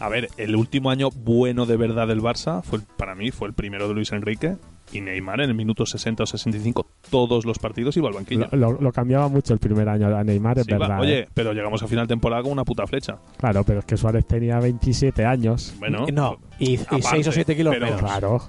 [0.00, 3.54] A ver, el último año bueno de verdad del Barça, fue para mí, fue el
[3.54, 4.56] primero de Luis Enrique.
[4.92, 8.46] Y Neymar en el minuto 60 o 65 todos los partidos iba al banquillo.
[8.52, 11.00] Lo, lo- lo cambiaba mucho el primer año a Neymar, es Sí, va- verdad.
[11.00, 11.28] oye, ¿eh?
[11.34, 13.18] pero llegamos a final de temporada con una puta flecha.
[13.38, 15.74] Claro, pero es que Suárez tenía 27 años.
[15.78, 18.00] Bueno, no, y, y aparte, 6 o 7 kilos pero- menos.
[18.00, 18.40] Claro.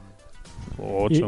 [0.79, 1.27] o Y, ocho.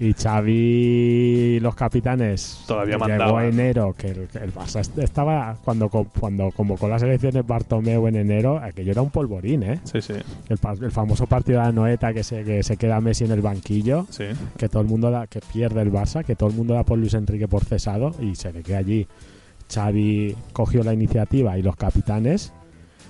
[0.00, 6.50] Y, Xavi, los capitanes, Todavía llegó enero, que el, el Barça est- estaba, cuando, cuando
[6.50, 9.80] convocó las elecciones Bartomeu en enero, aquello era un polvorín, ¿eh?
[9.84, 10.14] Sí, sí,
[10.48, 13.40] El, el famoso partido de la Noeta que se, que se queda Messi en el
[13.40, 14.24] banquillo, sí.
[14.58, 16.98] que todo el mundo da, que pierde el Barça, que todo el mundo da por
[16.98, 19.06] Luis Enrique por cesado y se le queda allí.
[19.72, 22.52] Xavi cogió la iniciativa y los capitanes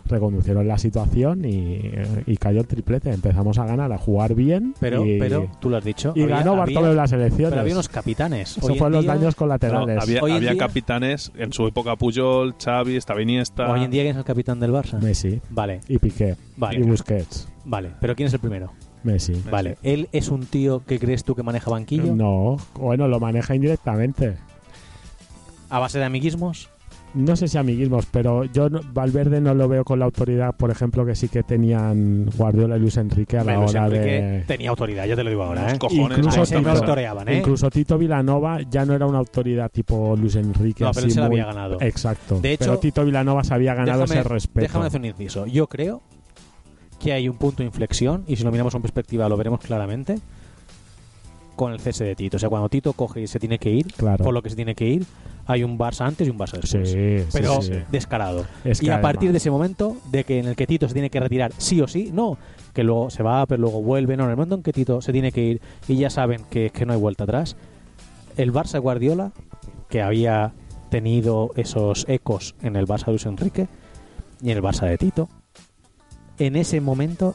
[0.07, 1.81] reconducieron la situación y,
[2.27, 3.11] y cayó el triplete.
[3.12, 4.75] Empezamos a ganar, a jugar bien.
[4.81, 6.12] Pero, y, pero tú lo has dicho.
[6.14, 7.51] y había- ganó Bartomeu las elecciones.
[7.51, 8.57] Pero había unos capitanes.
[8.59, 10.03] Eso fueron los día- daños No, colaterales.
[10.03, 13.71] había Hoy en había día- capitanes en su época Puyol, Xavi, estaba Iniesta.
[13.71, 15.01] Hoy en día, ¿quién es el capitán del Barça?
[15.01, 16.81] Messi Vale, y Piqué Vale.
[16.81, 17.49] y Busquets.
[17.64, 17.90] vale.
[18.01, 18.73] Pero ¿quién es el primero?
[19.03, 19.35] Messi.
[19.51, 19.77] Vale.
[19.83, 22.14] ¿Él es un tío que crees tú que maneja banquillo?
[22.14, 24.37] No, bueno, lo maneja indirectamente.
[25.71, 26.71] ¿A base de amiguismos?
[27.14, 30.72] No sé si amiguismos, pero yo no- Valverde no lo veo con la autoridad, por
[30.72, 34.40] ejemplo, que sí que tenían Guardiola y Luis Enrique a la Luis hora Enrique de...
[34.48, 35.79] tenía autoridad, yo te lo digo ahora, ¿eh?
[35.79, 36.18] cojones.
[36.18, 37.38] Incluso Tito- no ¿eh?
[37.38, 40.83] Incluso Tito Vilanova ya no era una autoridad tipo Luis Enrique.
[40.83, 41.79] No, pero así él se la muy- había ganado.
[41.81, 42.40] Exacto.
[42.40, 44.61] De hecho, pero Tito Vilanova se había ganado déjame, ese respeto.
[44.62, 45.46] déjame hacer un inciso.
[45.46, 46.03] Yo creo
[46.98, 50.18] que hay un punto de inflexión, y si lo miramos en perspectiva lo veremos claramente,
[51.55, 52.38] con el cese de Tito.
[52.38, 54.24] O sea, cuando Tito coge y se tiene que ir, Claro.
[54.24, 55.07] por lo que se tiene que ir,
[55.46, 56.90] hay un Barça antes y un Barça después.
[56.90, 57.72] sí, pero sí.
[57.90, 58.46] descarado.
[58.64, 60.88] Es que y a además- partir de ese momento, de que en el que Tito
[60.88, 62.38] se tiene que retirar sí o sí, no,
[62.72, 65.12] que luego se va, pero luego vuelve, no, en el momento en que Tito se
[65.12, 67.57] tiene que ir y ya saben que, que no hay vuelta atrás,
[68.37, 69.33] el Barça Guardiola,
[69.88, 70.52] que había
[70.90, 73.68] tenido esos ecos en el Barça de Luis Enrique
[74.42, 75.28] y en el Barça de Tito,
[76.38, 77.35] en ese momento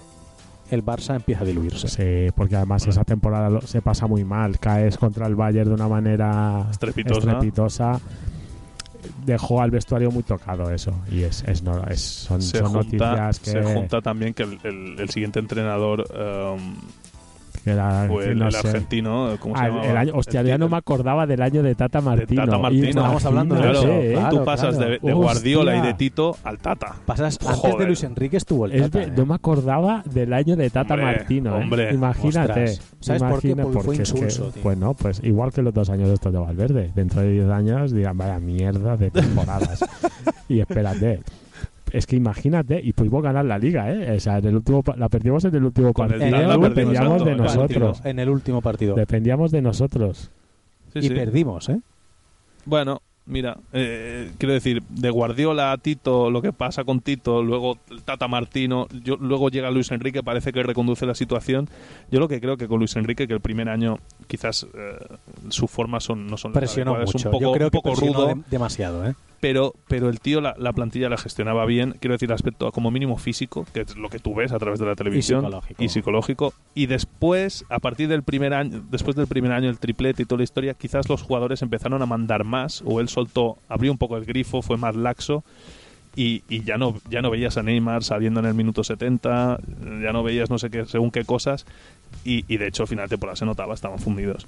[0.72, 1.88] el Barça empieza a diluirse.
[1.88, 4.60] Sí, porque además esa temporada lo- se pasa muy mal.
[4.60, 7.20] Caes contra el Bayern de una manera Estrepitosa.
[7.20, 8.00] estrepitosa.
[9.26, 10.92] Dejó al vestuario muy tocado eso.
[11.12, 12.80] Y es, es, no, es son, se, son junta,
[13.12, 16.76] noticias que, se junta también que el, el- el siguiente entrenador um,
[17.70, 18.68] que era- fue que el, no el sé.
[18.68, 19.30] argentino.
[19.40, 19.90] ¿cómo se Ah, el- llamaba?
[19.92, 22.46] el año, hostia, El ya no me acordaba del año de Tata Martino.
[22.46, 22.88] Tata Martino.
[22.90, 24.12] Estábamos hablando de Claro, eso, ¿eh?
[24.14, 24.38] claro.
[24.40, 25.14] tú pasas de, de Hostia.
[25.14, 26.96] Guardiola y de Tito al Tata.
[27.06, 27.78] Pasas, antes Joder.
[27.78, 29.14] de Luis Enrique estuvo el Es Tata, de- ¿eh?
[29.16, 31.56] no me acordaba del año de Tata Hombre, Martino.
[31.58, 31.64] ¿eh?
[31.64, 32.64] hombre, Imagínate.
[32.66, 32.82] ostras.
[33.00, 33.48] ¿Sabes por qué?
[33.50, 34.64] imagina- Porque fue es que- insulso, tío.
[34.64, 36.92] Pues no, pues igual que los dos años de estos de Valverde.
[36.96, 39.84] Dentro de 10 años dirán, vaya mierda de temporadas.
[40.50, 41.22] y espérate.
[41.92, 44.16] Es que imagínate, y pudimos ganar la liga, ¿eh?
[44.16, 46.60] O sea, en el último, la perdimos en el último Con el partido.
[46.60, 48.02] Dependíamos exacto, de en el nosotros.
[48.06, 48.96] En el último partido.
[48.96, 50.32] Dependíamos de nosotros.
[50.94, 51.10] Sí, y sí.
[51.10, 51.80] perdimos, ¿eh?
[52.66, 57.78] Bueno, mira, eh, quiero decir, de Guardiola a Tito, lo que pasa con Tito, luego
[57.90, 61.70] el Tata Martino, yo, luego llega Luis Enrique, parece que reconduce la situación.
[62.12, 63.98] Yo lo que creo que con Luis Enrique, que el primer año
[64.28, 64.98] quizás eh,
[65.50, 67.30] sus formas son, no son Presionó mucho.
[67.30, 69.14] un poco, Yo creo un que poco presionó rudo, de- demasiado, ¿eh?
[69.40, 73.18] Pero, pero el tío la, la plantilla la gestionaba bien, quiero decir, aspecto como mínimo
[73.18, 75.84] físico, que es lo que tú ves a través de la televisión, psicológico.
[75.84, 76.54] y psicológico.
[76.76, 80.40] Y después, a partir del primer año, después del primer año, el triplete y toda
[80.40, 84.18] la historia, quizás los jugadores empezaron a mandar más, o él soltó, abrió un poco
[84.18, 85.44] el grifo, fue más laxo.
[86.16, 89.60] Y, y ya no ya no veías a Neymar saliendo en el minuto 70,
[90.02, 91.66] ya no veías no sé qué, según qué cosas,
[92.26, 94.48] y, y de hecho al final de temporada se notaba, estaban fundidos.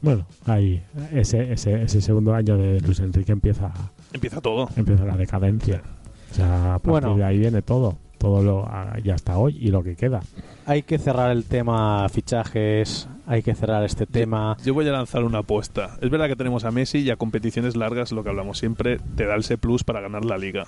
[0.00, 0.82] Bueno, ahí,
[1.12, 3.72] ese, ese, ese segundo año de Luis Enrique empieza,
[4.12, 4.68] Empieza todo.
[4.76, 5.82] empieza la decadencia.
[6.30, 7.16] O sea, a partir Bueno.
[7.16, 7.96] de ahí viene todo.
[8.18, 8.68] Todo lo,
[9.04, 10.20] y hasta hoy y lo que queda.
[10.66, 14.56] Hay que cerrar el tema fichajes, hay que cerrar este tema.
[14.64, 15.96] Yo voy a lanzar una apuesta.
[16.00, 19.24] Es verdad que tenemos a Messi y a competiciones largas, lo que hablamos siempre, te
[19.24, 20.66] da el C plus para ganar la liga.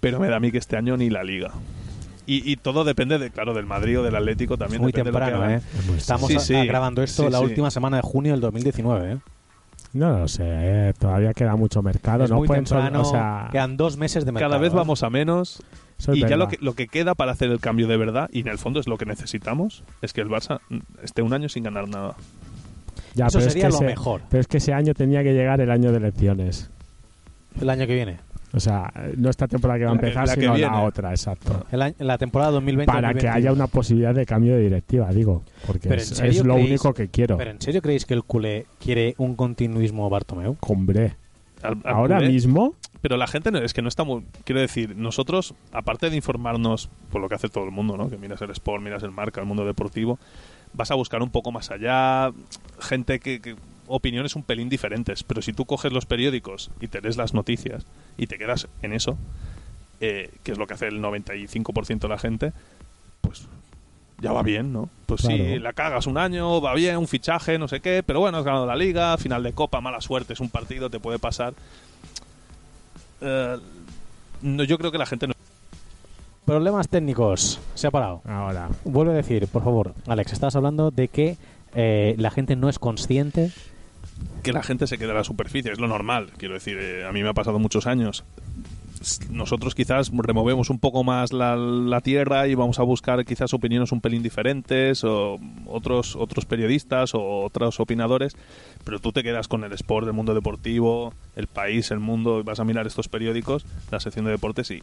[0.00, 1.50] Pero me da a mí que este año ni la liga.
[2.32, 4.80] Y, y todo depende, de, claro, del Madrid o del Atlético Es también.
[4.82, 5.54] muy depende de lo que temprano.
[5.54, 5.60] ¿eh?
[5.78, 6.54] Es muy- Estamos Sí, a- sí.
[6.54, 7.44] a- grabando esto Sí, la sí.
[7.44, 9.18] última semana de junio del 2019, ¿eh?
[9.92, 12.22] No lo sé, eh, todavía queda mucho mercado.
[12.22, 14.50] es no muy sol- temprano, o sea, quedan dos meses de mercado.
[14.52, 14.76] Cada vez ¿eh?
[14.76, 15.60] vamos a menos
[16.12, 18.48] y ya lo que, lo que queda para hacer el cambio de verdad, y en
[18.48, 20.60] el fondo es lo que necesitamos, es que el Barça
[21.02, 22.14] esté un año sin ganar nada.
[23.16, 25.24] Ya, Eso pero es sería que lo ese- mejor Pero es que ese año tenía
[25.24, 26.70] que llegar el año de elecciones.
[27.60, 28.20] el año que viene.
[28.52, 31.10] O sea, no esta temporada que va a La que- empezar, la sino la otra,
[31.10, 31.66] exacto.
[31.70, 35.44] El la temporada 2020 Para que haya una posibilidad de cambio de directiva, digo.
[35.66, 37.36] Porque es, ¿en serio es lo creéis- único que quiero.
[37.36, 40.56] ¿Pero en serio creéis que el culé quiere un continuismo Bartomeu?
[40.60, 41.14] Hombre,
[41.62, 44.24] Al- al ahora culé- mismo, Pero la gente no, es que no estamos.
[44.44, 48.10] Quiero decir, nosotros, aparte de informarnos por lo que hace todo el mundo, ¿no?
[48.10, 50.18] Que miras el sport, miras el marca, el mundo deportivo,
[50.74, 52.30] vas a buscar un poco más allá,
[52.78, 53.56] gente que, que-
[53.90, 55.22] opiniones un pelín diferentes.
[55.22, 57.84] Pero si tú coges los periódicos y te lees las noticias
[58.16, 59.18] y te quedas en eso,
[60.00, 62.52] eh, que es lo que hace el 95% de la gente,
[63.20, 63.46] pues
[64.20, 64.88] ya va bien, ¿no?
[65.06, 65.60] Pues sí, Claro.
[65.60, 68.66] la cagas un año, va bien, un fichaje, no sé qué, pero bueno, has ganado
[68.66, 71.54] la liga, final de copa, mala suerte, es un partido, te puede pasar.
[73.20, 73.56] Eh,
[74.42, 75.34] no, yo creo que la gente no.
[76.44, 77.60] Problemas técnicos.
[77.74, 78.22] Se ha parado.
[78.24, 81.36] Ahora, Vuelve a decir, por favor, Alex, estás hablando de que
[81.74, 83.52] eh, la gente no es consciente.
[84.42, 86.30] Que la gente se quede a la superficie, es lo normal.
[86.36, 88.24] Quiero decir, eh, a mí me ha pasado muchos años.
[89.30, 93.92] Nosotros quizás removemos un poco más la, la tierra y vamos a buscar quizás opiniones
[93.92, 98.36] un pelín diferentes o otros otros periodistas o otros opinadores,
[98.84, 102.42] pero tú te quedas con el sport, el mundo deportivo, el país, el mundo, y
[102.42, 104.82] vas a mirar estos periódicos, la sección de deportes y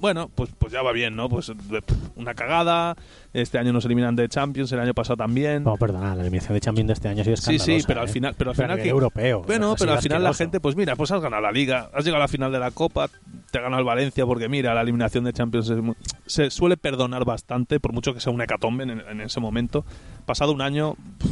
[0.00, 1.28] bueno, pues pues ya va bien, ¿no?
[1.28, 1.82] Pues de-
[2.16, 2.96] una cagada,
[3.32, 5.64] este año nos eliminan de Champions, el año pasado también.
[5.64, 7.80] No, perdona, la eliminación de Champions de este año ha sido Sí, escandalosa.
[7.80, 8.12] sí, pero al ¿eh?
[8.12, 9.42] final, pero al Pero final nivel que europeo.
[9.42, 12.22] Bueno, pero al final la gente, pues mira, pues has ganado la Liga, has llegado
[12.22, 13.08] a la final de la Copa,
[13.50, 15.96] te ha ganado el Valencia, porque mira, la eliminación de Champions es muy-
[16.26, 19.84] se suele perdonar bastante, por mucho que sea una hecatombe en, en ese momento.
[20.26, 21.28] Pasado un año, pff,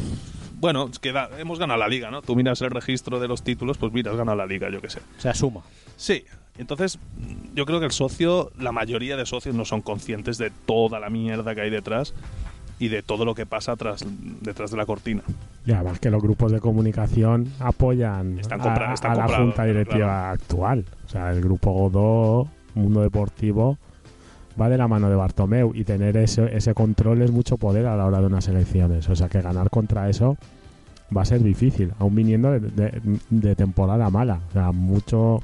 [0.58, 2.22] bueno, es que da- hemos ganado la Liga, ¿no?
[2.22, 4.88] Tú miras el registro de los títulos, pues mira, has ganado la Liga, yo qué
[4.90, 5.00] sé.
[5.18, 5.60] O sea, suma.
[5.96, 6.24] Sí,
[6.58, 6.98] entonces
[7.54, 11.10] yo creo que el socio, la mayoría de socios no son conscientes de toda la
[11.10, 12.14] mierda que hay detrás
[12.78, 14.04] y de todo lo que pasa tras,
[14.42, 15.22] detrás de la cortina.
[15.64, 19.64] y además que los grupos de comunicación apoyan Están a- compra- están a, la junta
[19.64, 20.32] directiva claro.
[20.34, 20.84] actual.
[21.06, 23.78] O sea, el grupo Godó, Mundo Deportivo,
[24.60, 27.96] va de la mano de Bartomeu y tener ese, ese control es mucho poder a
[27.96, 29.08] la hora de unas elecciones.
[29.08, 30.36] O sea, que ganar contra eso
[31.16, 33.00] va a ser difícil, aún viniendo de, de-
[33.30, 34.40] de temporada mala.
[34.50, 35.42] O sea, mucho...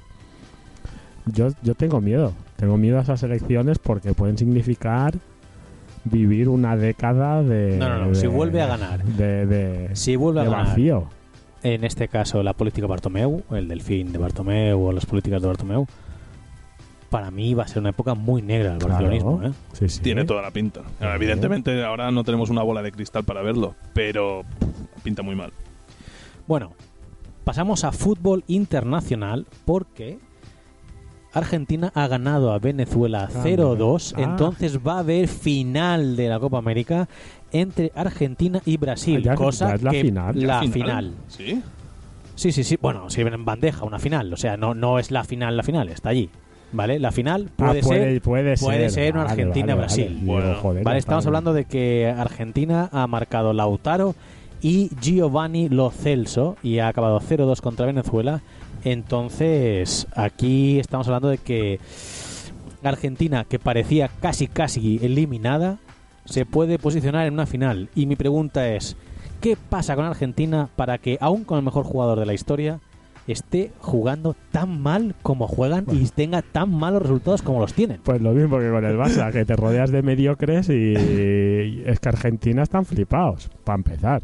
[1.26, 2.32] Yo, yo tengo miedo.
[2.56, 5.14] Tengo miedo a esas elecciones porque pueden significar
[6.04, 7.76] vivir una década de...
[7.78, 9.04] No, no, no, de- si vuelve a ganar.
[9.04, 11.06] De, de, Si vuelve a de ganar, vacío.
[11.62, 15.86] en este caso, la política Bartomeu, el delfín de Bartomeu o las políticas de Bartomeu,
[17.08, 18.94] para mí va a ser una época muy negra del Claro.
[18.94, 19.42] barcelonismo.
[19.44, 19.52] ¿eh?
[19.74, 20.00] Sí, sí.
[20.00, 20.80] Tiene toda la pinta.
[21.00, 24.42] Evidentemente, ahora no tenemos una bola de cristal para verlo, pero
[25.04, 25.52] pinta muy mal.
[26.48, 26.72] Bueno,
[27.44, 30.18] pasamos a fútbol internacional porque
[31.32, 34.28] Argentina ha ganado a Venezuela Ah, 0-2, mira.
[34.28, 34.30] Ah.
[34.30, 37.08] entonces va a haber final de la Copa América
[37.52, 40.46] entre Argentina y Brasil, Ah, ya- cosa ya es la que final.
[40.46, 40.72] la ¿Final?
[40.72, 41.12] final.
[41.28, 41.62] ¿Sí?
[42.34, 42.78] Sí, sí, sí.
[42.80, 45.88] Bueno, sirven en bandeja una final, o sea, no no es la final, la final
[45.90, 46.30] está allí,
[46.72, 46.98] ¿vale?
[46.98, 50.04] La final Ah, puede, ser puede puede ser una Vale, Argentina-Brasil.
[50.04, 50.26] vale, vale.
[50.44, 54.14] Bueno, joder, Vale, estamos hablando de que Argentina ha marcado Lautaro
[54.62, 58.40] y Giovanni Lo Celso y ha acabado 0-2 contra Venezuela.
[58.84, 61.78] Entonces, aquí estamos hablando de que
[62.82, 65.78] Argentina, que parecía casi casi eliminada,
[66.24, 67.88] se puede posicionar en una final.
[67.94, 68.96] Y mi pregunta es,
[69.40, 72.80] ¿qué pasa con Argentina para que, aún con el mejor jugador de la historia,
[73.28, 78.00] esté jugando tan mal como juegan y tenga tan malos resultados como los tienen?
[78.02, 82.00] Pues lo mismo que con el Barça, que te rodeas de mediocres y, y es
[82.00, 84.22] que Argentina están flipados, para empezar.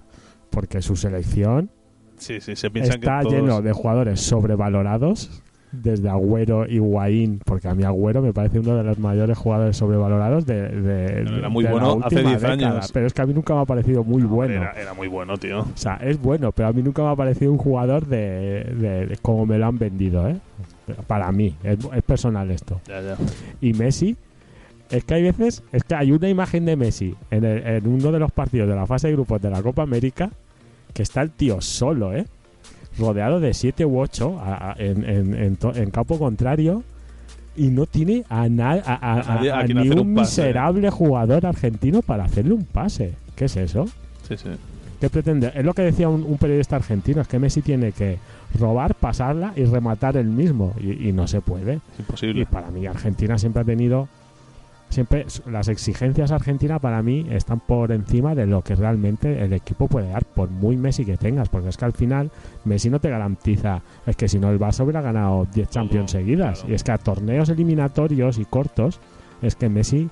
[0.50, 1.70] Porque su selección
[2.18, 3.34] Sí, sí, se piensan está que todos...
[3.34, 8.84] lleno de jugadores sobrevalorados, desde Agüero, Higuaín, porque a mí Agüero me parece uno de
[8.84, 12.70] los mayores jugadores sobrevalorados de, era muy de la bueno hace última 10 década.
[12.70, 12.90] años.
[12.92, 14.54] Pero es que a mí nunca me ha parecido muy bueno.
[14.54, 15.60] Era, era muy bueno, tío.
[15.60, 19.06] O sea, es bueno, pero a mí nunca me ha parecido un jugador de, de-
[19.06, 20.36] de como me lo han vendido, ¿eh?
[21.06, 22.80] Para mí, es, es personal esto.
[22.88, 23.16] Ya, ya.
[23.60, 24.16] Y Messi,
[24.90, 28.10] es que hay veces, es que hay una imagen de Messi en, el- en uno
[28.10, 30.30] de los partidos de la fase de grupos de la Copa América
[30.92, 32.26] que está el tío solo, ¿eh?
[32.98, 34.40] Rodeado de 7 u 8
[34.78, 36.82] en, en- en to- en campo contrario
[37.56, 40.42] y no tiene a, na- a, ni un un pase.
[40.42, 43.14] miserable jugador argentino para hacerle un pase.
[43.36, 43.86] ¿Qué es eso?
[44.26, 44.48] Sí, sí.
[45.00, 45.52] ¿Qué pretende?
[45.54, 48.18] Es lo que decía un, un periodista argentino, es que Messi tiene que
[48.58, 50.74] robar, pasarla y rematar él mismo.
[50.80, 51.74] Y, y no se puede.
[51.74, 52.46] Es Y imposible.
[52.46, 54.08] para mí Argentina siempre ha tenido...
[54.88, 59.86] Siempre las exigencias Argentina para mí están por encima de lo que realmente el equipo
[59.86, 62.30] puede dar, por muy Messi que tengas, porque es que al final
[62.64, 66.60] Messi no te garantiza, es que si no el Barça hubiera ganado 10 Champions seguidas,
[66.60, 66.72] claro.
[66.72, 68.98] y es que a torneos eliminatorios y cortos,
[69.42, 70.08] es que Messi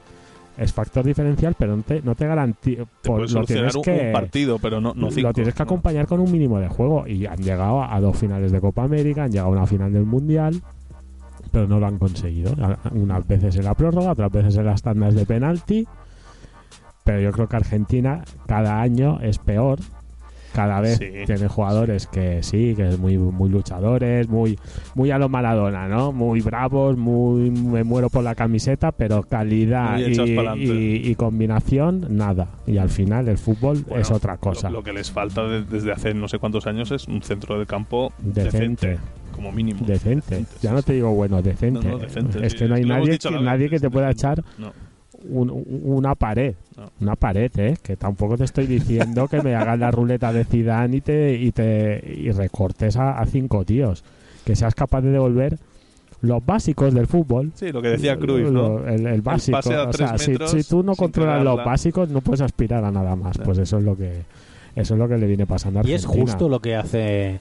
[0.58, 4.58] es factor diferencial, pero no te, no te garantiza, lo tienes un, que un partido,
[4.58, 5.28] pero no, no cinco.
[5.28, 5.64] lo tienes que ¿no?
[5.64, 7.06] acompañar con un mínimo de juego.
[7.06, 10.06] Y han llegado a dos finales de Copa América, han llegado a una final del
[10.06, 10.62] Mundial,
[11.50, 12.54] pero no lo han conseguido.
[12.92, 15.86] Unas veces en la prórroga, otras veces en las tandas de penalti.
[17.04, 19.78] Pero yo creo que Argentina cada año es peor.
[20.52, 21.06] Cada vez Sí.
[21.26, 24.58] tiene jugadores que sí, que es muy, muy luchadores, muy,
[24.94, 26.12] muy a lo Maradona, ¿no?
[26.12, 32.46] Muy bravos, muy me muero por la camiseta, pero calidad y, combinación, nada.
[32.66, 34.70] Y al final el fútbol Bueno, es otra cosa.
[34.70, 37.58] Lo, lo que les falta de- desde hace no sé cuántos años es un centro
[37.58, 38.56] del campo Decente.
[38.86, 38.98] decente,
[39.46, 39.86] como mínimo.
[39.86, 40.44] Decente.
[40.62, 41.86] Ya no te digo bueno, decente.
[41.88, 44.42] No, no, decente, es sí, que no hay nadie, que, nadie que te pueda echar
[44.58, 44.72] No.
[45.28, 46.54] un- una pared.
[46.76, 46.90] No.
[47.00, 47.76] Una pared, ¿eh?
[47.82, 51.52] Que tampoco te estoy diciendo que me hagas la ruleta de Zidane y te, y
[51.52, 54.04] te y recortes a, a cinco tíos.
[54.44, 55.58] Que seas capaz de devolver
[56.20, 57.52] los básicos del fútbol.
[57.54, 58.78] Sí, lo que decía Cruyff, ¿no?
[58.80, 59.56] Lo- El, el básico.
[59.58, 62.84] pase a o sea, si, metros si tú no controlas los básicos, no puedes aspirar
[62.84, 63.38] a nada más.
[63.38, 64.22] Pues eso es lo que
[64.74, 66.30] eso es lo que le viene pasando a Y es Argentina.
[66.32, 67.40] justo lo que hace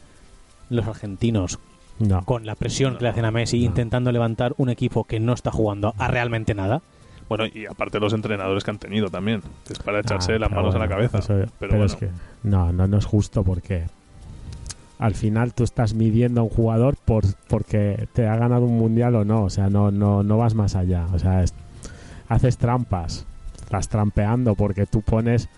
[0.70, 1.60] los argentinos
[2.00, 2.24] No.
[2.26, 2.98] con la presión No.
[3.00, 3.66] que le hacen a Messi No.
[3.66, 6.82] intentando levantar un equipo que no está jugando a realmente nada.
[7.30, 9.41] Bueno, y aparte los entrenadores que han tenido también.
[9.70, 11.20] Es para echarse Ah, las manos a la cabeza.
[11.20, 12.10] eso- pero pero bueno, es que
[12.43, 13.86] no, no, no es justo porque
[15.00, 19.16] al final tú estás midiendo a un jugador por porque te ha ganado un mundial
[19.16, 21.54] o no, o sea, no no no vas más allá, o sea, es-
[22.30, 23.26] haces trampas,
[23.62, 25.50] estás trampeando porque tú pones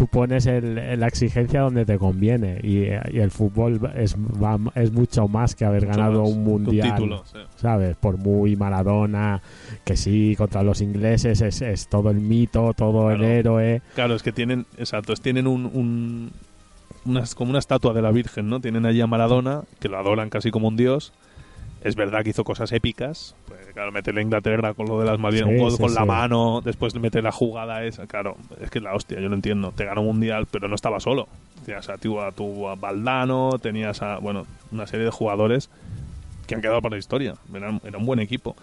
[0.00, 4.90] tú pones el- la exigencia donde te conviene y, y el fútbol es va- es
[4.92, 6.94] mucho más que haber mucho ganado más un mundial.
[6.94, 7.38] título, sí.
[7.56, 7.96] ¿sabes?
[7.96, 9.42] Por muy Maradona,
[9.84, 13.82] que sí, contra los ingleses es, es todo el mito, todo el héroe.
[13.94, 16.30] Claro, es que tienen, exacto, es- tienen un, un-
[17.04, 18.58] una- como una estatua de la Virgen, ¿no?
[18.60, 21.12] Tienen allí a Maradona, que lo adoran casi como un dios.
[21.82, 23.34] Es verdad que hizo cosas épicas.
[23.72, 26.04] Claro, meterle a Inglaterra con lo de las Malvinas, Sí, un gol sí, con la
[26.04, 28.06] mano, después mete la jugada esa.
[28.06, 29.72] Claro, es que la hostia, yo lo entiendo.
[29.76, 31.28] Te ganó un mundial, pero no estaba solo.
[31.64, 35.70] Tenías a tu, a tu a Valdano, tenías a, bueno, una serie de jugadores
[36.46, 37.34] que han quedado para la historia.
[37.54, 38.56] Era, era un buen equipo.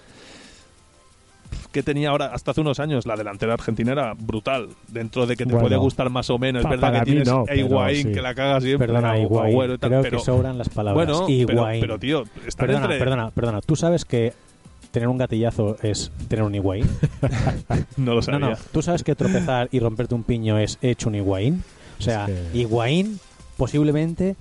[1.71, 4.69] Que tenía ahora, hasta hace unos años, la delantera argentina era brutal.
[4.87, 6.63] Dentro de que te Bueno, puede gustar más o menos.
[6.63, 8.11] es verdad que tienes no, a Higuaín sí.
[8.13, 8.87] que la caga siempre.
[8.87, 9.53] Perdona, Higuaín.
[9.53, 11.07] Agüero y tal, Creo pero, que sobran las palabras.
[11.21, 12.99] bueno, pero, tío, está perdona, entre...
[12.99, 13.61] perdona, perdona.
[13.61, 14.33] ¿Tú sabes que
[14.91, 16.85] tener un gatillazo es tener un Higuaín?
[17.97, 18.39] No lo No, sabía.
[18.39, 18.53] no.
[18.71, 21.63] ¿Tú sabes que tropezar y romperte un piño es hecho un Higuaín?
[21.99, 23.19] O sea, Es que- Higuaín
[23.57, 24.35] posiblemente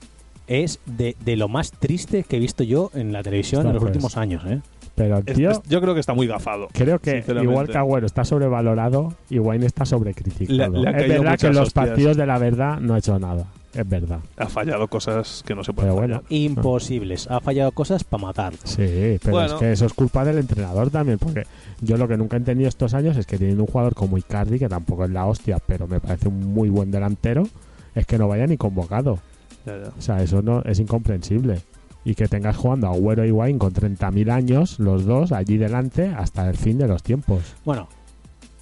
[0.47, 3.83] es de, de lo más triste que he visto yo en la televisión en los
[3.83, 3.91] pues.
[3.91, 4.61] últimos años, ¿eh?
[4.95, 6.69] Pero, tío, es- yo creo que está muy gafado.
[6.73, 10.83] creo que igual que Agüero está sobrevalorado, Wayne está sobrecriticado.
[10.83, 11.89] Le- es verdad que en los hostias.
[11.89, 13.45] partidos de la verdad no ha hecho nada.
[13.77, 14.20] Es verdad.
[14.37, 16.14] Ha fallado cosas que no se pueden Pero bueno.
[16.22, 16.33] fallar.
[16.33, 17.27] Imposibles.
[17.31, 18.59] Ha fallado cosas para matarlo.
[18.64, 19.47] Sí, pero Bueno.
[19.47, 21.45] es que eso es culpa del entrenador también, porque
[21.81, 24.59] yo lo que nunca he entendido estos años es que teniendo un jugador como Icardi,
[24.59, 27.47] que tampoco es la hostia, pero me parece un muy buen delantero,
[27.95, 29.18] es que no vaya ni convocado.
[29.66, 29.89] Ya, ya.
[29.99, 31.61] O sea, eso no es incomprensible.
[32.05, 36.07] Y que tengas jugando a Agüero y Wayne con 30.000 años, los dos, allí delante,
[36.16, 37.43] hasta el fin de los tiempos.
[37.64, 37.89] Bueno,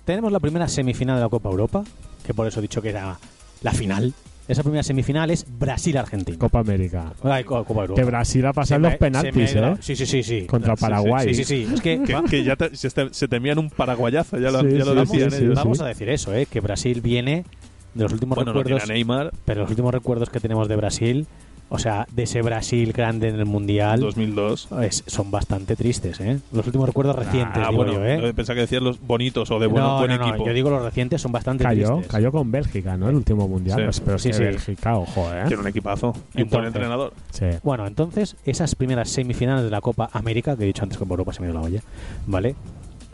[0.06, 1.84] tenemos la primera semifinal de la Copa Europa,
[2.26, 3.18] que por eso he dicho que era
[3.62, 4.14] la final.
[4.46, 6.36] Esa primera semifinal es Brasil-Argentina.
[6.38, 7.12] Copa América.
[7.22, 8.00] Ay, Co- Copa Europa.
[8.00, 9.74] Que Brasil ha pasado los penaltis, ¿eh?
[9.80, 10.46] Sí, sí, sí, sí.
[10.46, 11.28] Contra Paraguay.
[11.34, 11.68] Sí, sí, sí.
[11.74, 14.72] Es que, Que, que ya te- se, te, se temían un paraguayazo, ya lo, Sí,
[14.76, 15.54] ya lo sí, decían sí, sí, ellos.
[15.56, 15.84] vamos sí.
[15.84, 16.44] a decir eso, ¿eh?
[16.46, 17.44] Que Brasil viene
[17.94, 18.90] de los últimos Bueno, no tiene recuerdos.
[18.90, 21.26] a Neymar, pero los últimos recuerdos que tenemos de Brasil,
[21.70, 24.68] o sea, de ese Brasil grande en el Mundial, 2002.
[24.82, 26.38] es- son bastante tristes, ¿eh?
[26.52, 28.32] Los últimos recuerdos recientes, Ah, digo bueno, yo, ¿eh?
[28.34, 30.46] pensaba que decías los bonitos o de buen, no, buen no, no, equipo.
[30.46, 32.06] yo digo los recientes son bastante Cayó, tristes.
[32.12, 33.08] cayó con Bélgica, ¿no?
[33.08, 33.78] El último mundial.
[33.78, 33.84] Sí.
[33.84, 34.42] Pues, pero Sí, sí.
[34.42, 35.44] Bélgica, ojo, ¿eh?
[35.48, 36.14] Que era un equipazo.
[36.34, 37.12] Y un buen entrenador.
[37.30, 37.46] Sí.
[37.62, 41.12] Bueno, entonces, esas primeras semifinales de la Copa América, que he dicho antes que por
[41.18, 41.80] Europa se me dio la olla,
[42.26, 42.54] ¿vale?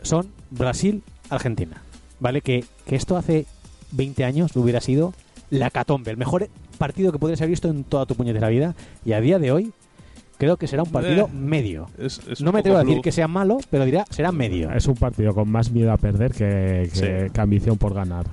[0.03, 1.81] Son Brasil-Argentina,
[2.19, 2.41] ¿vale?
[2.41, 3.45] Que, que esto hace
[3.91, 5.13] 20 años hubiera sido
[5.49, 6.47] la catombe, el mejor
[6.81, 8.75] partido que podrías haber visto en toda tu puñetera vida,
[9.05, 9.71] y a día de hoy
[10.37, 11.87] creo que será un partido Eh, medio.
[11.99, 14.71] Es, es No me atrevo a decir que sea malo, pero dirá será medio.
[14.71, 16.95] Es un partido con más miedo a perder que, que,
[17.27, 17.31] Sí.
[17.33, 18.25] que ambición por ganar.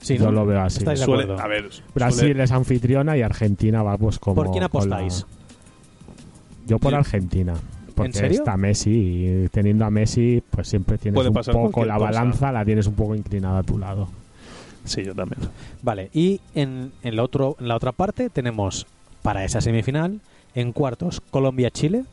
[0.00, 0.32] Sí, Yo ¿no?
[0.32, 0.78] lo veo así.
[0.78, 4.36] ¿Estáis de Suele- a ver, Brasil suele- es anfitriona y Argentina va pues como...
[4.36, 5.26] ¿Por quién la- apostáis?
[6.66, 7.54] Yo por Argentina.
[7.94, 8.38] Porque serio?
[8.38, 12.04] está Messi y teniendo a Messi pues siempre tienes un poco la cosa.
[12.06, 14.08] balanza, la tienes un poco inclinada a tu lado.
[14.84, 15.40] Sí, yo también.
[15.82, 18.86] Vale, y en, en, la otro, en la otra parte tenemos
[19.22, 20.20] para esa semifinal,
[20.54, 22.04] en cuartos, Colombia-Chile.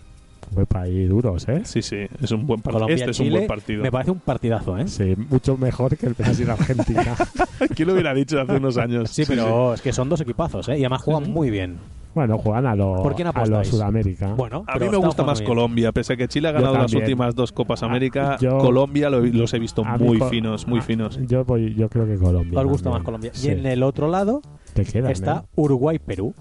[0.54, 1.62] Fue para ahí duros, ¿eh?
[1.66, 2.80] Sí, sí, es un buen partido.
[2.86, 3.84] Colombia, Este es un Chile, buen partido.
[3.84, 4.88] Me parece un partidazo, ¿eh?
[4.88, 7.16] Sí, mucho mejor que el Brasil-Argentina.
[7.76, 9.10] ¿Quién lo hubiera dicho hace unos años?
[9.12, 10.74] Sí, pero es que son dos equipos, ¿eh?
[10.78, 11.32] Y además juegan Sí.
[11.32, 11.78] muy bien.
[12.14, 13.64] Bueno, juegan a lo, ¿Por quién a lo?
[13.64, 14.34] Sudamérica.
[14.34, 15.50] Bueno, A mí me gusta más bien.
[15.50, 18.38] Colombia, pese a que Chile ha ganado las últimas dos Copas Ah, América.
[18.40, 21.20] yo- Colombia lo- los he visto mí muy co- finos, muy ah, finos.
[21.28, 22.60] Yo, voy, yo creo que Colombia.
[22.60, 23.32] Os gusta más Colombia.
[23.34, 23.48] Sí.
[23.48, 24.42] Y en el otro lado
[24.74, 25.50] Te quedan, está ¿eh?
[25.56, 26.34] Uruguay-Perú.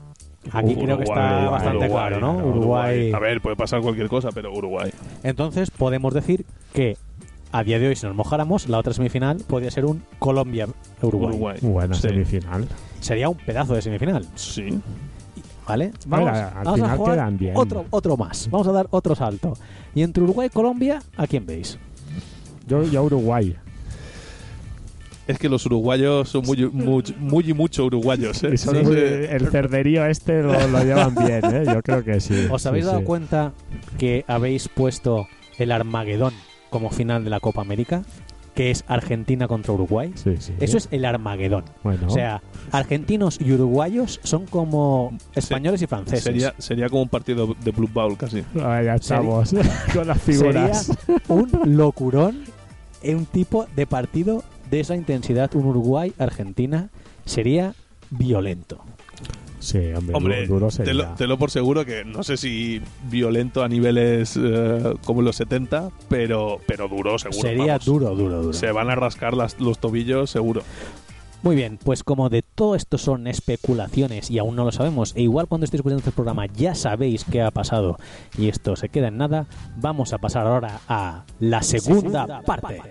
[0.53, 2.47] Aquí creo que está Uruguay, bastante Uruguay, claro, ¿no?
[2.47, 3.12] Uruguay.
[3.12, 4.91] A ver, puede pasar cualquier cosa, pero Uruguay.
[5.23, 6.97] Entonces podemos decir que
[7.53, 11.29] a día de hoy, si nos mojáramos, la otra semifinal podría ser un Colombia-Uruguay.
[11.35, 11.59] Uruguay.
[11.61, 12.03] Buena Sí.
[12.03, 12.66] semifinal.
[13.01, 14.81] Sería un pedazo de semifinal, Sí.
[15.71, 15.93] ¿Vale?
[16.07, 17.53] Vamos, Mira, al vamos a final jugar quedan bien.
[17.57, 18.49] otro, otro más.
[18.51, 19.55] Vamos a dar otro salto.
[19.95, 21.79] Y entre Uruguay y Colombia, ¿a quién veis?
[22.68, 23.57] Yo, yo Uruguay.
[25.27, 28.43] Es que los uruguayos son muy, muy, muy y mucho uruguayos.
[28.43, 28.57] ¿eh?
[28.57, 28.68] Sí.
[28.71, 31.62] muy- el cerderío este lo, lo llevan bien, ¿eh?
[31.66, 32.47] Yo creo que sí.
[32.51, 33.05] ¿Os Sí, habéis dado sí.
[33.05, 33.53] cuenta
[33.99, 36.35] que habéis puesto el Armagedón
[36.68, 38.03] como final de la Copa América?
[38.55, 40.12] Que es Argentina contra Uruguay.
[40.14, 40.55] Sí, sí.
[40.61, 41.64] Eso es el Armagedón.
[41.82, 42.07] Bueno.
[42.07, 42.42] O sea,
[42.72, 46.24] argentinos y uruguayos son como españoles y franceses.
[46.24, 48.44] Sería, sería como un partido de Blue Bowl casi.
[48.61, 49.55] Ah, ya estamos
[49.94, 50.86] con las figuras.
[50.86, 52.44] Sería un locurón,
[53.05, 56.90] un tipo de partido de esa intensidad, un Uruguay-Argentina,
[57.24, 57.74] sería
[58.11, 58.84] violento.
[59.61, 60.93] Sí, hombre, Hombre, duro sería.
[60.95, 62.81] lo, te lo por seguro que no sé si
[63.11, 67.41] violento a niveles eh, como en los 70, pero, pero duro seguro.
[67.41, 67.85] sería vamos.
[67.85, 68.53] duro, duro, duro.
[68.53, 70.63] Se van a rascar las- los tobillos seguro.
[71.43, 75.23] Muy bien, pues como de todo esto son especulaciones y aún no lo sabemos, e
[75.23, 77.97] igual cuando estéis escuchando este programa ya sabéis qué ha pasado
[78.37, 79.47] y esto se queda en nada,
[79.77, 82.83] vamos a pasar ahora a la segunda, parte.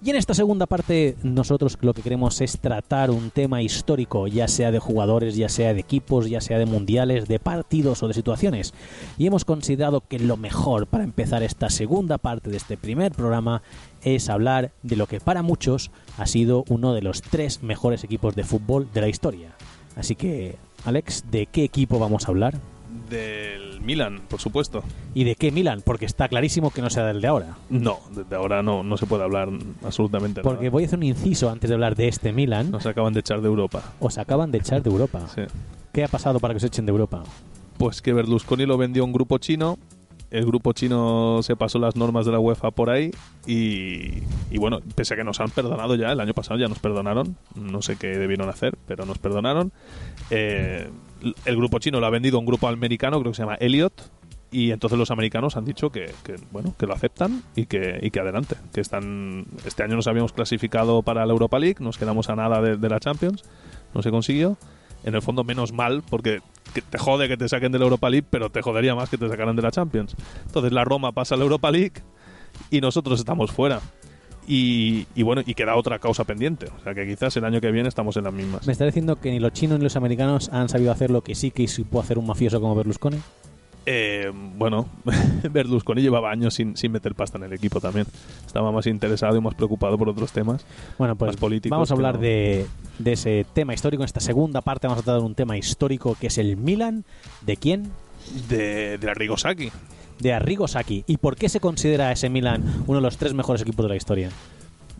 [0.00, 4.46] Y en esta segunda parte nosotros lo que queremos es tratar un tema histórico, ya
[4.46, 8.14] sea de jugadores, ya sea de equipos, ya sea de mundiales, de partidos o de
[8.14, 8.74] situaciones.
[9.18, 13.62] Y hemos considerado que lo mejor para empezar esta segunda parte de este primer programa
[14.02, 18.36] es hablar de lo que para muchos ha sido uno de los tres mejores equipos
[18.36, 19.56] de fútbol de la historia.
[19.96, 22.54] Así que, Alex, ¿de qué equipo vamos a hablar?
[23.10, 24.82] Del Milan, por supuesto.
[25.14, 25.82] ¿Y de qué Milan?
[25.84, 27.56] Porque está clarísimo que no sea del de ahora.
[27.70, 29.48] No, desde ahora no, no se puede hablar
[29.84, 30.70] absolutamente Porque nada.
[30.70, 32.70] voy a hacer un inciso antes de hablar de este Milan.
[32.70, 33.82] Nos acaban de echar de Europa.
[34.00, 35.26] Os acaban de echar de Europa.
[35.34, 35.42] Sí.
[35.92, 37.22] ¿Qué ha pasado para que os echen de Europa?
[37.78, 39.78] Pues que Berlusconi lo vendió a un grupo chino.
[40.30, 43.10] El grupo chino se pasó las normas de la UEFA por ahí
[43.46, 46.78] y, y bueno, pese a que nos han perdonado ya, el año pasado ya nos
[46.80, 49.72] perdonaron, no sé qué debieron hacer, pero nos perdonaron.
[50.28, 50.90] Eh,
[51.44, 54.10] el grupo chino lo ha vendido a un grupo americano, creo que se llama Elliot,
[54.50, 56.12] y entonces los americanos han dicho que,
[56.50, 60.32] bueno que lo aceptan y que, y que adelante, que están este año nos habíamos
[60.32, 63.44] clasificado para la Europa League, nos quedamos a nada de, de la Champions,
[63.94, 64.56] no se consiguió.
[65.04, 66.40] En el fondo menos mal porque
[66.74, 69.16] que te jode que te saquen de la Europa League, pero te jodería más que
[69.16, 70.16] te sacaran de la Champions.
[70.46, 72.02] Entonces la Roma pasa a la Europa League
[72.70, 73.80] y nosotros estamos fuera.
[74.50, 76.68] Y, y bueno, y queda otra causa pendiente.
[76.80, 78.66] O sea que quizás el año que viene estamos en las mismas.
[78.66, 81.34] ¿Me está diciendo que ni los chinos ni los americanos han sabido hacer lo que
[81.34, 83.18] sí que supo hacer un mafioso como Berlusconi?
[83.84, 84.86] Eh, bueno,
[85.50, 88.06] Berlusconi llevaba años sin, sin meter pasta en el equipo también.
[88.46, 90.64] Estaba más interesado y más preocupado por otros temas.
[90.96, 92.20] Bueno, pues Más políticos vamos a hablar no.
[92.22, 92.66] de,
[92.98, 94.02] de ese tema histórico.
[94.02, 97.04] En esta segunda parte vamos a tratar un tema histórico que es el Milan.
[97.42, 97.90] ¿De quién?
[98.48, 99.70] De, de la Rigosaki.
[100.20, 101.04] De Arrigo Sacchi.
[101.06, 103.96] ¿Y por qué se considera ese Milan uno de los tres mejores equipos de la
[103.96, 104.30] historia?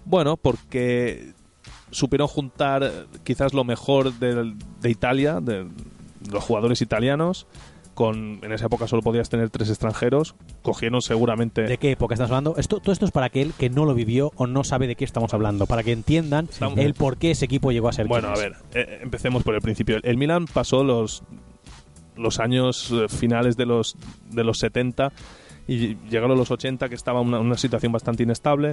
[0.05, 1.33] Bueno, porque
[1.91, 2.91] supieron juntar eh,
[3.25, 5.67] quizás lo mejor del- de, Italia, de
[6.31, 7.47] los jugadores italianos.
[7.95, 10.37] Con, en esa época solo podías tener tres extranjeros.
[10.63, 11.63] Cogieron seguramente.
[11.63, 12.55] ¿De qué época estamos hablando?
[12.57, 15.05] Esto, todo esto es para aquel que no lo vivió o no sabe de qué
[15.05, 18.37] estamos hablando, para que entiendan el por qué ese equipo llegó a ser Bueno, a
[18.37, 19.99] ver, eh, empecemos por el principio.
[20.05, 21.25] El Milan pasó los,
[22.19, 23.97] los años eh, finales de los,
[24.31, 25.13] de los 70
[25.67, 28.73] y llegaron los 80 que estaba una, una situación bastante inestable.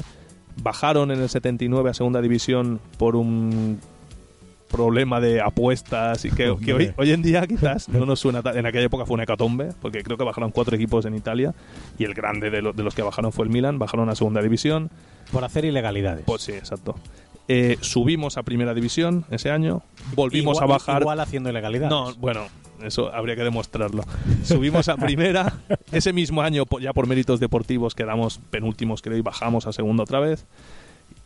[0.61, 3.79] Bajaron en el 79 a segunda división por un
[4.69, 8.65] problema de apuestas y que, que hoy, hoy en día quizás no nos suena en
[8.65, 11.53] aquella época fue una hecatombe porque creo que bajaron cuatro equipos en Italia
[11.99, 14.41] y el grande de, lo- de los que bajaron fue el Milan bajaron a segunda
[14.41, 14.89] división
[15.31, 16.23] Por hacer ilegalidades.
[16.25, 16.95] pues sí, exacto.
[17.47, 19.83] Eh, subimos a primera división ese año,
[20.15, 21.01] volvimos Igual- a bajar.
[21.03, 21.91] Igual haciendo ilegalidades.
[21.91, 22.45] No, bueno,
[22.83, 24.03] eso habría que demostrarlo.
[24.43, 25.53] Subimos a primera.
[25.91, 30.19] Ese mismo año, ya por méritos deportivos, quedamos penúltimos, creo, y bajamos a segunda otra
[30.19, 30.45] vez.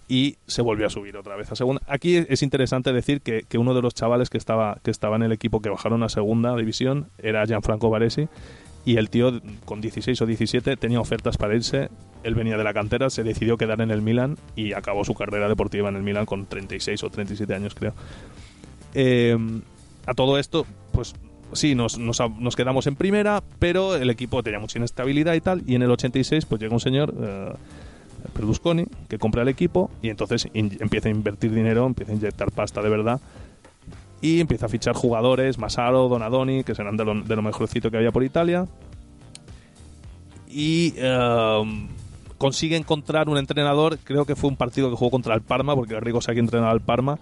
[0.08, 1.82] Y se volvió a subir otra vez a segunda.
[1.88, 5.24] Aquí es interesante decir que, que uno de los chavales que estaba, que estaba en
[5.24, 8.28] el equipo que bajaron a segunda división era Gianfranco Baresi.
[8.86, 11.90] Y el tío, con 16 o 17, tenía ofertas para irse.
[12.24, 15.48] Él venía de la cantera, se decidió quedar en el Milan y acabó su carrera
[15.48, 17.94] deportiva en el Milan con 36 o 37 años, creo.
[18.96, 19.38] Eh,
[20.06, 21.14] a todo esto, pues
[21.54, 25.64] sí, nos, nos, quedamos en primera, pero el equipo tenía mucha inestabilidad y tal.
[25.68, 27.54] Y en el 86, pues llega un señor, eh,
[28.36, 32.82] Berlusconi, que compra el equipo y entonces empieza a invertir dinero, empieza a inyectar pasta
[32.82, 33.22] de verdad.
[34.22, 38.12] Y empieza a fichar jugadores, Masaro, Donadoni, que serán de lo, de mejorcito que había
[38.12, 38.68] por Italia.
[40.50, 41.90] Y eh,
[42.38, 45.96] consigue encontrar un entrenador, creo que fue un partido que jugó contra el Parma, porque
[45.96, 47.20] Arrigo Sacchi entrenaba al Parma,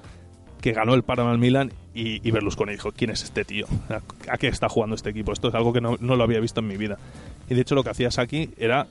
[0.62, 3.66] que ganó el Parma al Milan y, y Berlusconi dijo, ¿quién es este tío?
[3.90, 4.02] ¿A,
[4.34, 5.32] a qué está jugando este equipo?
[5.34, 6.98] Esto es algo que no, no lo había visto en mi vida.
[7.50, 8.88] Y de hecho lo que hacía Sacchi era,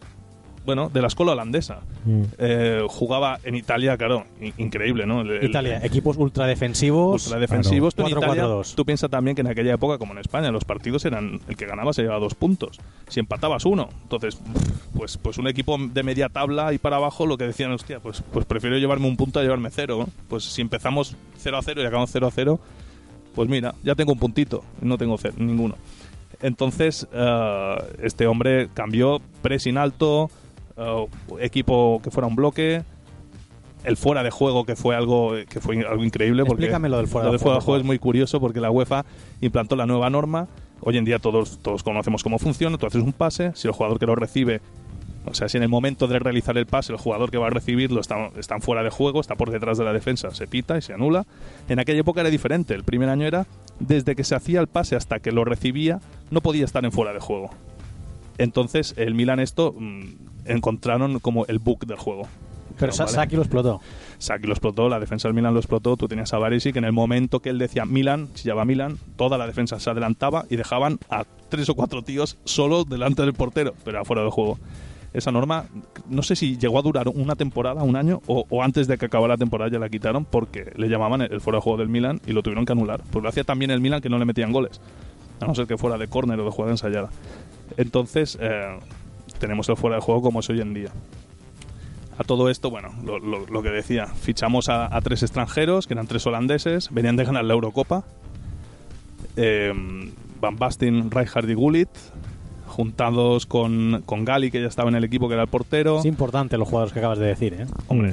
[0.64, 1.80] bueno, de la escuela holandesa.
[2.04, 2.22] Mm.
[2.38, 5.20] Eh, jugaba en Italia, claro, in- increíble, ¿no?
[5.20, 7.24] El- el- Italia, equipos ultradefensivos.
[7.26, 7.94] ultradefensivos.
[7.94, 8.34] Tú, en 4-4-2.
[8.34, 11.56] Italia, tú piensas también que en aquella época, como en España, los partidos eran el
[11.56, 12.80] que ganaba se llevaba dos puntos.
[13.08, 14.38] Si empatabas uno, entonces,
[14.96, 18.22] pues, pues un equipo de media tabla y para abajo, lo que decían, hostia, pues,
[18.32, 19.98] pues prefiero llevarme un punto a llevarme cero.
[20.00, 20.08] ¿no?
[20.28, 22.58] Pues si empezamos 0 a 0 y acabamos 0 a 0,
[23.36, 25.76] pues mira, ya tengo un puntito, no tengo cero, ninguno.
[26.40, 30.30] Entonces, eh, este hombre cambió pressing alto,
[30.76, 31.06] eh,
[31.40, 32.82] equipo que fuera un bloque,
[33.84, 37.06] el fuera de juego que fue algo que fue algo increíble porque Explícame lo del
[37.06, 39.04] fuera lo de del fuera juego, de juego es muy curioso porque la UEFA
[39.40, 40.48] implantó la nueva norma.
[40.80, 42.78] Hoy en día todos todos conocemos cómo funciona.
[42.78, 44.60] Tú haces un pase, si el jugador que lo recibe
[45.26, 47.50] o sea, si en el momento de realizar el pase el jugador que va a
[47.50, 50.82] recibirlo está, está fuera de juego, está por detrás de la defensa, se pita y
[50.82, 51.26] se anula.
[51.68, 52.74] En aquella época era diferente.
[52.74, 53.46] El primer año era
[53.80, 56.00] desde que se hacía el pase hasta que lo recibía,
[56.30, 57.50] no podía estar en fuera de juego.
[58.38, 60.02] Entonces, el Milan esto mm,
[60.44, 62.28] encontraron como el bug del juego.
[62.78, 63.10] Pero ¿vale?
[63.10, 63.80] Saki lo explotó.
[64.18, 66.84] Saki lo explotó, la defensa del Milan lo explotó, tú tenías a Baresi que en
[66.84, 70.98] el momento que él decía Milan, chillaba Milan, toda la defensa se adelantaba y dejaban
[71.10, 74.58] a tres o cuatro tíos solo delante del portero, pero afuera del juego.
[75.16, 75.64] Esa norma,
[76.10, 79.32] no sé si llegó a durar una temporada, un año, o, antes de que acabara
[79.32, 82.32] la temporada ya la quitaron porque le llamaban el, fuera de juego del Milan y
[82.32, 83.00] lo tuvieron que anular.
[83.10, 84.78] Porque lo hacía también el Milan que no le metían goles,
[85.40, 87.08] a no ser que fuera de córner o de jugada ensayada.
[87.78, 88.78] Entonces, eh,
[89.38, 90.90] tenemos el fuera de juego como es hoy en día.
[92.18, 96.26] A todo esto, bueno, lo, que decía, fichamos a, a tres extranjeros, que eran tres
[96.26, 98.04] holandeses, venían de ganar la Eurocopa.
[99.36, 99.72] Eh,
[100.40, 101.88] Van Basten, Rijkaard y Gullit,
[102.76, 105.98] juntados con, con Gali, que ya estaba en el equipo, que era el portero.
[106.00, 107.66] Es importante los jugadores que acabas de decir, ¿eh?
[107.88, 108.12] Hombre,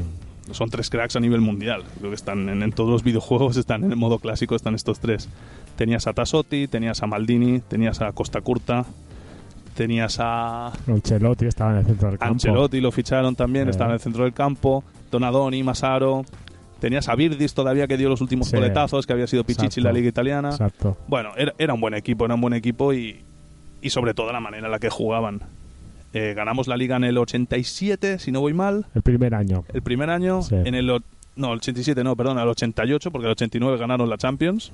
[0.51, 1.83] son tres cracks a nivel mundial.
[1.99, 4.99] Creo que están en, en todos los videojuegos, están en el modo clásico, están estos
[4.99, 5.27] tres.
[5.75, 8.85] Tenías a Tassotti, tenías a Maldini, tenías a Costa Curta,
[9.75, 12.33] tenías a Ancelotti estaba en el centro del campo.
[12.33, 13.71] Ancelotti lo ficharon también, Eh.
[13.71, 14.83] estaba en el centro del campo.
[15.11, 16.23] Donadoni, Masaro.
[16.79, 18.55] Tenías a Virdis todavía que dio los últimos Sí.
[18.55, 20.49] coletazos, que había sido Pichichi en la liga italiana.
[20.49, 20.97] Exacto.
[21.07, 23.21] Bueno, era, era un buen equipo, era un buen equipo y,
[23.83, 25.41] y sobre todo la manera en la que jugaban.
[26.13, 29.63] Eh, ganamos la liga en el 87, si no voy mal, El primer año.
[29.73, 30.41] el primer año.
[30.41, 30.55] Sí.
[30.55, 34.71] En el no, el 87 no, perdón, el 88, porque el 89 ganaron la Champions.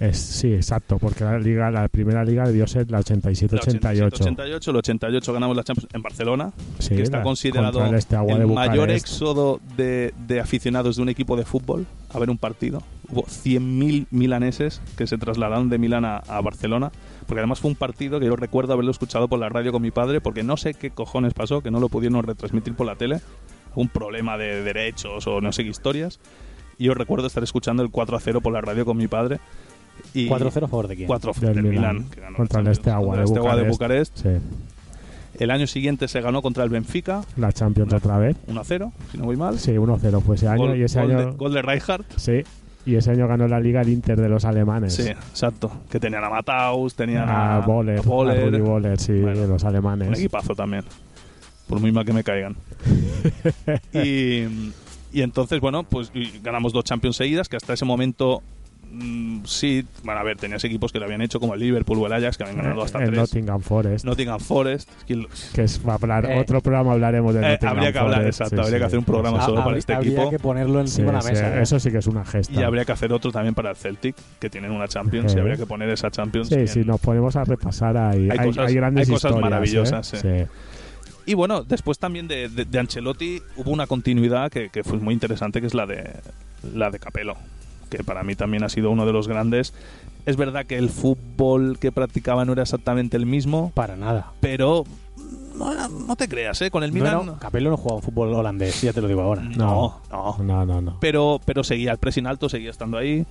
[0.00, 4.06] Es, sí, exacto, porque la liga, la primera liga debió ser la La 87-88.
[4.12, 8.16] 88, el 88 ganamos la Champions en Barcelona, Sí, que está la- considerado el este
[8.16, 12.82] el mayor éxodo de, de aficionados de un equipo de fútbol a ver un partido.
[13.08, 16.90] Hubo 100.000 milaneses que se trasladaron de Milán a, a Barcelona,
[17.24, 19.90] porque además fue un partido que yo recuerdo haberlo escuchado por la radio con mi
[19.90, 23.20] padre, porque no sé qué cojones pasó, que no lo pudieron retransmitir por la tele,
[23.74, 26.20] un problema de derechos o no sé qué historias.
[26.78, 29.40] Y yo recuerdo estar escuchando el 4 a 0 por la radio con mi padre.
[30.12, 31.06] Y 4-0 a favor de quién.
[31.06, 32.74] 4 Del del Milán, Milán, que ganó contra el.
[32.74, 34.16] Steaua Contra de de Bucarest.
[34.18, 34.28] Sí,
[35.38, 38.36] El año siguiente se ganó contra el Benfica, la Champions otra vez.
[38.48, 39.58] 1-0, si no voy mal.
[39.58, 42.04] Sí, 1-0 fue ese año Gol, y ese gol año de, gol de Rijkaard.
[42.16, 42.42] sí,
[42.86, 44.94] y ese año ganó la liga el Inter de los alemanes.
[44.94, 45.70] Sí, exacto.
[45.90, 48.38] Que tenían a Mataus, tenían a a, Boller, a Boller.
[48.38, 50.18] a Rudi Boller, sí, Bueno, de los Un alemanes.
[50.18, 50.84] equipazo también.
[51.66, 52.56] Por muy mal que me caigan.
[53.94, 54.44] y,
[55.12, 56.12] y entonces, bueno, pues
[56.42, 58.42] ganamos dos Champions seguidas, que hasta ese momento
[58.94, 62.06] mm, sí, bueno, a ver, tenías equipos que lo habían hecho como el Liverpool o
[62.06, 63.18] el Ajax, que habían ganado hasta el tres.
[63.18, 64.04] Nottingham Forest.
[64.04, 64.88] Nottingham Forest.
[65.54, 68.18] que es va a hablar Eh, otro programa hablaremos de eh, Nottingham habría que hablar,
[68.20, 68.80] Forest, exacto, sí, habría sí.
[68.80, 70.30] que hacer un programa solo para habría- este habría equipo.
[70.30, 71.58] que ponerlo encima de la sí, mesa.
[71.58, 71.62] ¿eh?
[71.62, 72.52] eso sí que es una gesta.
[72.52, 75.56] Y habría que hacer otro también para el Celtic, que tienen una Champions, y habría
[75.56, 76.48] que poner esa Champions.
[76.48, 79.30] Sí, en- si nos ponemos a repasar ahí, Hay hay, cosas- hay grandes hay cosas
[79.30, 80.46] historias, maravillosas, ¿eh?
[80.46, 80.50] sí.
[81.26, 85.14] Y bueno, después también de, de- de Ancelotti hubo una continuidad que, que fue muy
[85.14, 86.10] interesante, que es la de
[86.74, 87.34] la de Capello,
[87.96, 89.72] que para mí también ha sido uno de los grandes.
[90.26, 94.32] Es verdad que el fútbol que practicaba no era exactamente el mismo, Para nada.
[94.40, 94.84] pero
[95.56, 96.70] no, no te creas, ¿eh?
[96.70, 97.16] Con el Milan...
[97.16, 99.42] Bueno, Capello no jugaba fútbol holandés, ya te lo digo ahora.
[99.42, 100.36] no, no.
[100.42, 100.96] No, no, no.
[101.00, 103.24] Pero, pero seguía el pressing alto, seguía estando ahí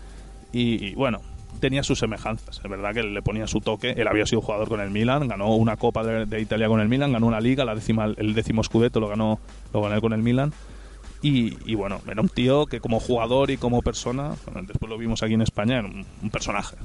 [0.51, 1.19] y, y, bueno,
[1.59, 2.61] tenía sus semejanzas.
[2.63, 3.91] Es verdad que le ponía su toque.
[3.97, 6.87] Él había sido jugador con el Milan, ganó una Copa de, de Italia con el
[6.89, 9.39] Milan, ganó una Liga, la décima, el décimo Scudetto lo ganó,
[9.73, 10.53] lo ganó él con el Milan.
[11.23, 14.97] Y, y bueno, era un tío que como jugador y como persona, bueno, después lo
[14.97, 16.75] vimos aquí en España, era un, un personaje.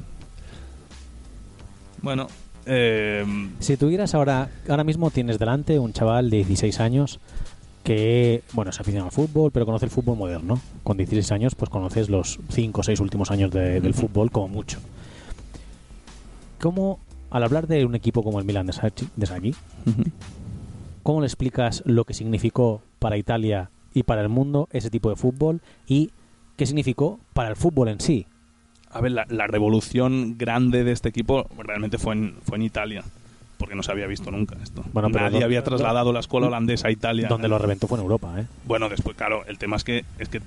[2.00, 2.28] Bueno,
[2.66, 3.24] eh,
[3.58, 7.18] Si tuvieras ahora, ahora mismo tienes delante un chaval de 16 años
[7.82, 10.60] que, bueno, se aficionado al fútbol, pero conoce el fútbol moderno.
[10.84, 14.48] Con 16 años, pues conoces los 5 o 6 últimos años de- del fútbol como
[14.48, 14.78] mucho.
[16.60, 19.54] ¿Cómo, al hablar de un equipo como el Milan de Sacchi- de Sacchi,
[21.02, 25.16] cómo le explicas lo que significó para Italia y para el mundo ese tipo de
[25.16, 26.10] fútbol y
[26.56, 28.26] qué significó para el fútbol en sí?
[28.90, 33.04] A ver, la, la revolución grande de este equipo realmente fue en, fue en Italia,
[33.58, 34.82] porque no se había visto nunca esto.
[34.92, 37.28] Bueno, pero Nadie había trasladado la escuela holandesa a Italia.
[37.28, 38.46] Donde lo reventó fue en Europa, ¿eh?
[38.64, 40.40] Bueno, después, claro, el tema es que, es que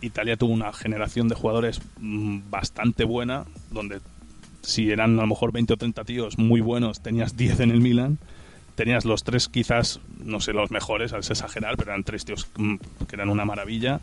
[0.00, 4.00] Italia tuvo una generación de jugadores mm, bastante buena, donde
[4.62, 7.80] si eran a lo mejor 20 o 30 tíos muy buenos, tenías 10 en el
[7.80, 8.18] Milan.
[8.78, 12.76] Tenías los tres quizás, no sé, los mejores, al exagerar, pero eran tres tíos mm,
[13.08, 14.00] que eran una maravilla.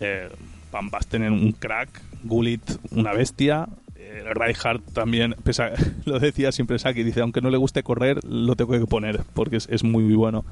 [0.00, 0.28] Eh,
[0.72, 1.88] Van Basten era un crack,
[2.24, 5.36] Gullit una bestia, eh, Rijkaard también,
[6.06, 9.58] lo decía siempre Saki, dice, aunque no le guste correr, lo tengo que poner, porque
[9.58, 10.44] es, muy, muy bueno.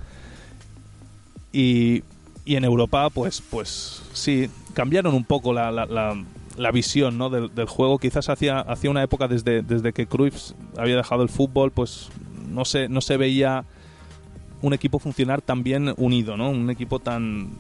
[1.53, 2.05] Y,
[2.45, 7.29] y en Europa, pues, pues sí, cambiaron un poco la, la, la- visión ¿no?
[7.29, 7.99] del, juego.
[7.99, 12.09] Quizás hacía, hacía una época desde, desde que Cruyff había dejado el fútbol, pues
[12.49, 13.65] no se, no se veía
[14.63, 16.51] un equipo funcionar tan bien unido, ¿no?
[16.51, 17.51] Un equipo tan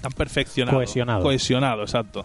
[0.00, 1.22] tan perfeccionado, Cohesionado.
[1.22, 2.24] cohesionado, exacto.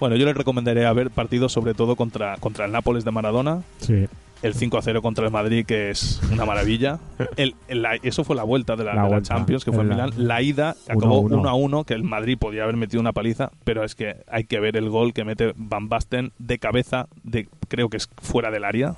[0.00, 4.06] Bueno, yo les recomendaría ver partidos sobre todo contra contra el Nápoles de Maradona, Sí,
[4.44, 6.98] el 5 a 0 contra el Madrid, que es una maravilla.
[7.36, 9.72] El, el- la- eso fue la vuelta de la, La de la vuelta, Champions, que
[9.72, 10.10] fue en Milán.
[10.16, 11.38] La ida acabó uno.
[11.38, 14.44] 1 a 1, que el Madrid podía haber metido una paliza, pero es que hay
[14.44, 18.50] que ver el gol que mete Van Basten de cabeza, de creo que es fuera
[18.50, 18.94] del área,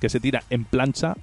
[0.00, 1.14] que se tira en plancha,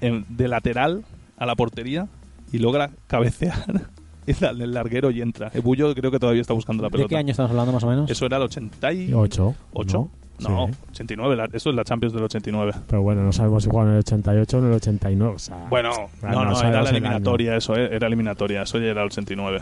[0.00, 1.04] en- de lateral
[1.38, 2.08] a la portería
[2.52, 3.64] y logra cabecear
[4.26, 5.50] y darle el larguero y entra.
[5.54, 7.08] El Bullo creo que todavía está buscando la ¿De pelota.
[7.08, 8.10] qué año estamos hablando más o menos?
[8.10, 9.16] Eso era el 88.
[9.18, 9.54] ocho.
[9.72, 9.98] ¿Ocho?
[9.98, 10.76] No, Sí.
[10.92, 11.36] 89.
[11.36, 12.72] la- eso es la Champions del 89.
[12.88, 15.34] Pero bueno, no sabemos si jugaron en el 88 o en el 89.
[15.34, 15.90] O sea, Bueno,
[16.22, 19.02] Ah, no, no no, era la el eliminatoria, eso, eh, era eliminatoria, eso ya era
[19.02, 19.60] el 89,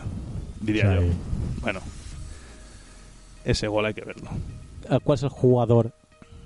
[0.61, 1.07] diría o sea, yo.
[1.61, 1.79] Bueno,
[3.45, 4.29] ese gol hay que verlo.
[4.89, 5.91] Ah, ¿Cuál es el jugador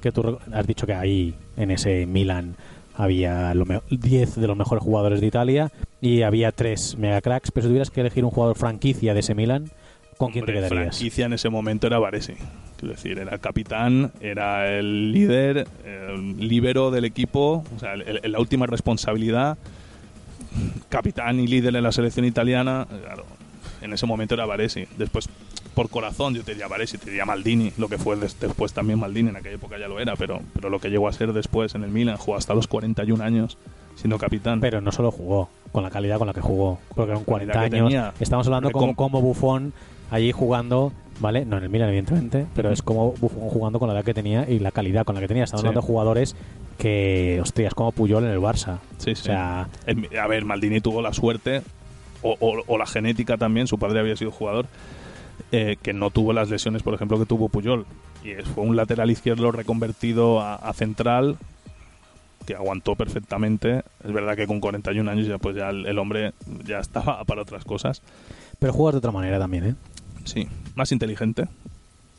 [0.01, 2.55] que tú rec- has dicho que ahí en ese Milan
[2.95, 5.71] había lo me- 10 de los mejores jugadores de Italia
[6.01, 9.34] y había 3 mega cracks, pero si tuvieras que elegir un jugador franquicia de ese
[9.34, 9.71] Milan,
[10.17, 10.95] ¿con quién te Hombre, quedarías?
[10.97, 12.36] franquicia en ese momento era Varese.
[12.84, 18.39] Quiero decir, era capitán, era el líder, el líbero del equipo, o sea, el- la
[18.41, 19.57] última responsabilidad.
[20.89, 23.25] Capitán y líder en la selección italiana, claro,
[23.81, 24.89] en ese momento era Varese.
[24.97, 25.29] Después,
[25.73, 28.99] por corazón, yo te diría Varese, te diría Maldini, lo que fue des- después también
[28.99, 31.73] Maldini, en aquella época ya lo era, pero, pero lo que llegó a ser después
[31.75, 33.57] en el Milan, jugó hasta los 41 años
[33.95, 34.59] siendo capitán.
[34.59, 37.71] Pero no solo jugó, con la calidad con la que jugó, porque con 40 calidad
[37.89, 39.74] que años estamos hablando como, com- como Buffon
[40.11, 41.43] allí jugando, ¿vale?
[41.45, 44.49] No en el Milan evidentemente, pero es como Buffon jugando con la edad que tenía
[44.49, 45.43] y la calidad con la que tenía.
[45.43, 45.67] Estamos Sí.
[45.67, 46.36] hablando de jugadores
[46.78, 48.78] que, hostias, como Puyol en el Barça.
[48.97, 49.24] Sí, O sí.
[49.24, 51.61] sea, El- a ver, Maldini tuvo la suerte,
[52.21, 54.67] o, o- o la genética también, su padre había sido jugador,
[55.51, 57.86] eh, que no tuvo las lesiones, por ejemplo, que tuvo Puyol.
[58.24, 61.38] Y es- fue un lateral izquierdo reconvertido a, a central
[62.45, 63.83] que aguantó perfectamente.
[64.03, 66.33] Es verdad que con 41 años ya pues ya el, el hombre
[66.65, 68.01] ya estaba para otras cosas.
[68.59, 69.75] pero juegas de otra manera también, ¿eh?
[70.25, 71.47] Sí, más inteligente.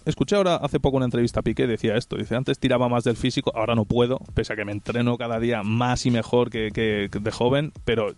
[0.04, 3.16] Escuché ahora hace poco una entrevista a Piqué, decía esto, dice, antes tiraba más del
[3.16, 6.72] físico, ahora no puedo, pese a que me entreno cada día más y mejor que,
[6.74, 8.12] que- que de joven, pero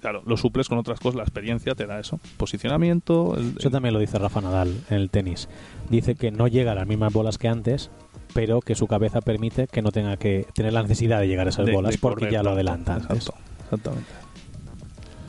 [0.00, 2.20] claro, lo suples con otras cosas, la experiencia te da eso.
[2.36, 5.48] Posicionamiento, el- Eso también lo dice Rafa Nadal en el tenis.
[5.90, 7.90] Dice que no llega a las mismas bolas que antes,
[8.32, 11.50] pero que su cabeza permite que no tenga que tener la necesidad de llegar a
[11.50, 12.96] esas de- bolas de porque correr ya lo adelanta.
[12.96, 14.10] Exacto, exactamente.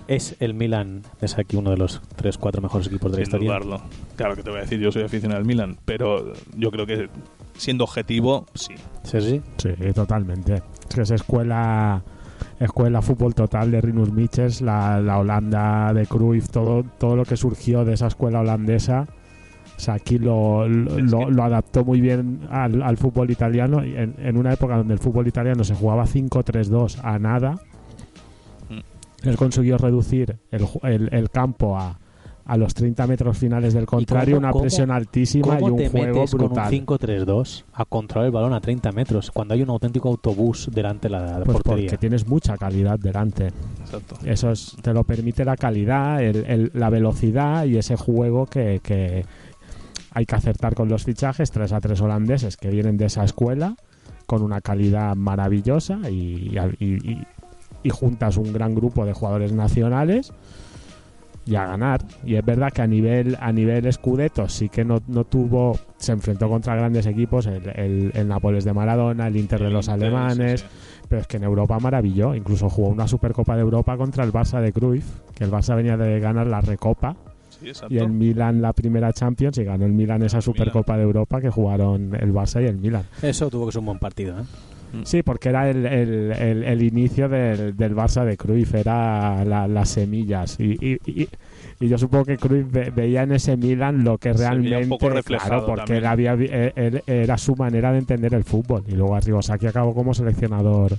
[0.07, 3.47] Es el Milan, es aquí uno de los 3-4 mejores equipos de la Sin historia.
[3.49, 3.81] dudarlo.
[4.15, 7.09] Claro que te voy a decir, yo soy aficionado al Milan, pero yo creo que
[7.57, 8.75] siendo objetivo, sí.
[9.03, 9.41] Sí, sí.
[9.57, 10.61] Sí, totalmente.
[10.89, 12.03] Es que es escuela
[12.59, 17.35] escuela fútbol total de Rinus Michels, la, la Holanda de Cruyff, todo, todo lo que
[17.37, 19.07] surgió de esa escuela holandesa.
[19.77, 24.53] O sea, aquí lo, lo, adaptó muy bien al, al fútbol italiano en, en una
[24.53, 27.59] época donde el fútbol italiano se jugaba 5-3-2 a nada.
[28.69, 29.27] Mm.
[29.27, 31.99] Él consiguió reducir el, el- el campo a,
[32.47, 35.77] a los 30 metros finales del contrario, cómo- una cómo- presión altísima y ¿Cómo un
[35.77, 36.69] te juego metes con un brutal.
[36.69, 41.13] 5-3-2 a controlar el balón a 30 metros cuando hay un auténtico autobús delante de
[41.13, 41.85] la Pues portería?
[41.89, 43.47] porque tienes mucha calidad delante.
[43.81, 44.17] Exacto.
[44.23, 48.79] Eso es- te lo permite la calidad, el- el- la velocidad y ese juego que,
[48.83, 49.25] que
[50.11, 51.49] hay que acertar con los fichajes.
[51.51, 53.75] 3 a 3 holandeses que vienen de esa escuela
[54.27, 57.23] con una calidad maravillosa y, y- y-
[57.83, 60.31] y juntas un gran grupo de jugadores nacionales
[61.45, 62.01] y a ganar.
[62.25, 66.11] Y es verdad que a nivel a nivel Scudetto sí que no, no tuvo, se
[66.11, 70.07] enfrentó contra grandes equipos, el, el, el Nápoles de Maradona, el Inter de los Inter,
[70.07, 71.05] alemanes, sí, sí.
[71.07, 72.35] pero es que en Europa maravilló.
[72.35, 75.97] Incluso jugó una Supercopa de Europa contra el Barça de Cruyff, que el Barça venía
[75.97, 77.15] de ganar la Recopa
[77.49, 81.39] Sí, y el Milan la primera Champions y ganó el Milan esa Supercopa de Europa
[81.39, 83.03] que jugaron el Barça y el Milan.
[83.21, 84.43] Eso tuvo que ser un buen partido, ¿eh?
[85.03, 89.67] Sí, porque era el, el- el- el inicio del, del Barça de Cruyff, era la-
[89.67, 90.57] las semillas.
[90.59, 91.27] Y, y- y-
[91.79, 94.87] y yo supongo que Cruyff ve- veía en ese Milan lo que veía un realmente.
[94.87, 95.97] poco claro, porque también.
[95.97, 98.83] él había, vi- él- él- era su manera de entender el fútbol.
[98.87, 100.93] Y luego Arrigosaki acabó como seleccionador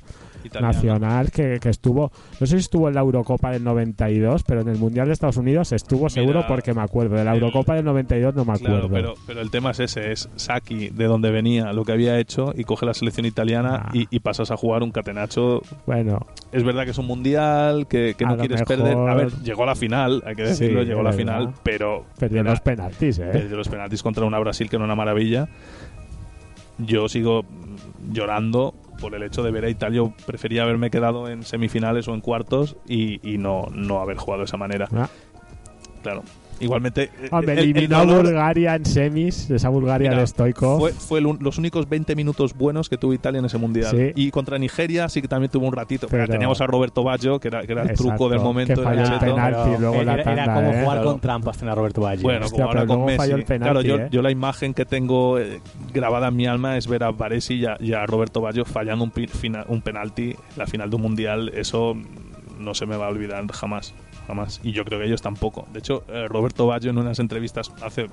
[0.60, 4.68] Nacional que, que estuvo, no sé si estuvo en la Eurocopa del 92, pero en
[4.68, 7.16] el Mundial de Estados Unidos estuvo seguro porque me acuerdo.
[7.16, 8.88] De la el- Eurocopa del 92 no me acuerdo.
[8.88, 12.18] Claro, pero, pero el tema es ese, es Saki, de donde venía, lo que había
[12.18, 13.90] hecho, y coge la selección italiana Ah.
[13.92, 15.60] y, y pasas a jugar un catenacho.
[15.86, 16.20] Bueno,
[16.52, 18.96] Es verdad que es un mundial, que, no quieres mejor- perder.
[18.96, 22.04] A ver, llegó a la final, hay que decirlo, Sí, llegó a la final, pero
[22.18, 23.28] perdió era- los penaltis, ¿eh?
[23.32, 25.48] perdió los penaltis contra una Brasil que era una maravilla.
[26.78, 27.42] Yo sigo
[28.12, 29.96] llorando por el hecho de ver a Italia.
[29.96, 34.40] Yo prefería haberme quedado en semifinales o en cuartos y, y no, no haber jugado
[34.40, 34.88] de esa manera.
[34.94, 35.08] Ah.
[36.02, 36.22] Claro.
[36.60, 37.10] Igualmente.
[37.22, 40.78] eh, Hombre, el- el eliminó a dolor- Bulgaria en semis, esa Bulgaria Mira, de Stoikov.
[40.80, 43.90] Fue, fue el un- los únicos 20 minutos buenos que tuvo Italia en ese mundial.
[43.90, 44.12] Sí.
[44.14, 46.06] Y contra Nigeria sí que también tuvo un ratito.
[46.08, 48.74] Pero Pero- teníamos a Roberto Baggio, que era, que era el Exacto, truco del momento.
[48.74, 50.80] que era el el penalti y luego era, la era tanda, como ¿eh?
[50.82, 51.10] jugar Claro.
[51.12, 52.22] con trampas tener a Roberto Valle.
[52.22, 53.16] Bueno, Hostia, como ahora pero con Messi.
[53.18, 54.08] falló el penalti, claro, yo, ¿eh?
[54.10, 55.60] yo la imagen que tengo eh,
[55.92, 59.04] grabada en mi alma es ver a Varesi y a, y a Roberto Baggio fallando
[59.04, 61.50] un, fina- un penalti en la final de un mundial.
[61.54, 61.96] Eso
[62.58, 63.94] no se me va a olvidar jamás.
[64.26, 64.60] Jamás.
[64.62, 65.66] Y yo creo que ellos tampoco.
[65.72, 68.06] De hecho, eh, Roberto Baggio en unas entrevistas hace,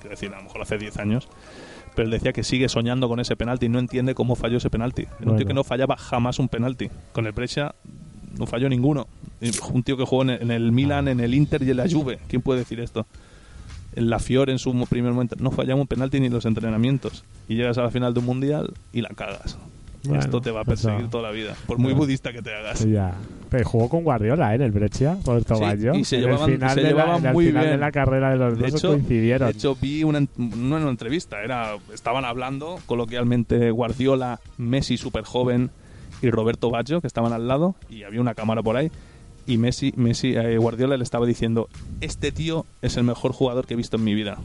[0.00, 1.28] quiero decir, a lo mejor hace 10 años,
[1.94, 4.70] pero él decía que sigue soñando con ese penalti y no entiende cómo falló ese
[4.70, 5.06] penalti.
[5.20, 6.88] Era un tío que no fallaba jamás un penalti.
[7.12, 7.74] Con el Brescia
[8.38, 9.08] no falló ninguno.
[9.72, 12.18] Un tío que jugó en el, Milan, en el Inter y en la Juve.
[12.28, 13.06] ¿Quién puede decir esto?
[13.96, 17.24] En la Fiore en su primer momento no fallaba un penalti ni los entrenamientos.
[17.48, 19.58] Y llegas a la final de un mundial y la cagas.
[20.04, 21.10] Bueno, Esto te va a perseguir no.
[21.10, 21.54] toda la vida.
[21.66, 21.98] Por muy No.
[21.98, 22.86] budista que te hagas.
[22.86, 23.14] Ya.
[23.50, 24.54] Pero jugó con Guardiola ¿eh?
[24.56, 25.94] en el Breccia, Roberto Sí, Baggio.
[25.94, 27.74] y se en llevaban- el final, se de, la, llevaban el muy final bien.
[27.74, 29.48] de la carrera de los De dos hecho, coincidieron.
[29.50, 35.70] de hecho, vi una, en una entrevista, era estaban hablando coloquialmente Guardiola, Messi súper joven
[36.22, 38.90] y Roberto Baggio, que estaban al lado, y había una cámara por ahí.
[39.46, 41.68] Y Messi, Messi eh, Guardiola le estaba diciendo:
[42.00, 44.38] Este tío es el mejor jugador que he visto en mi vida.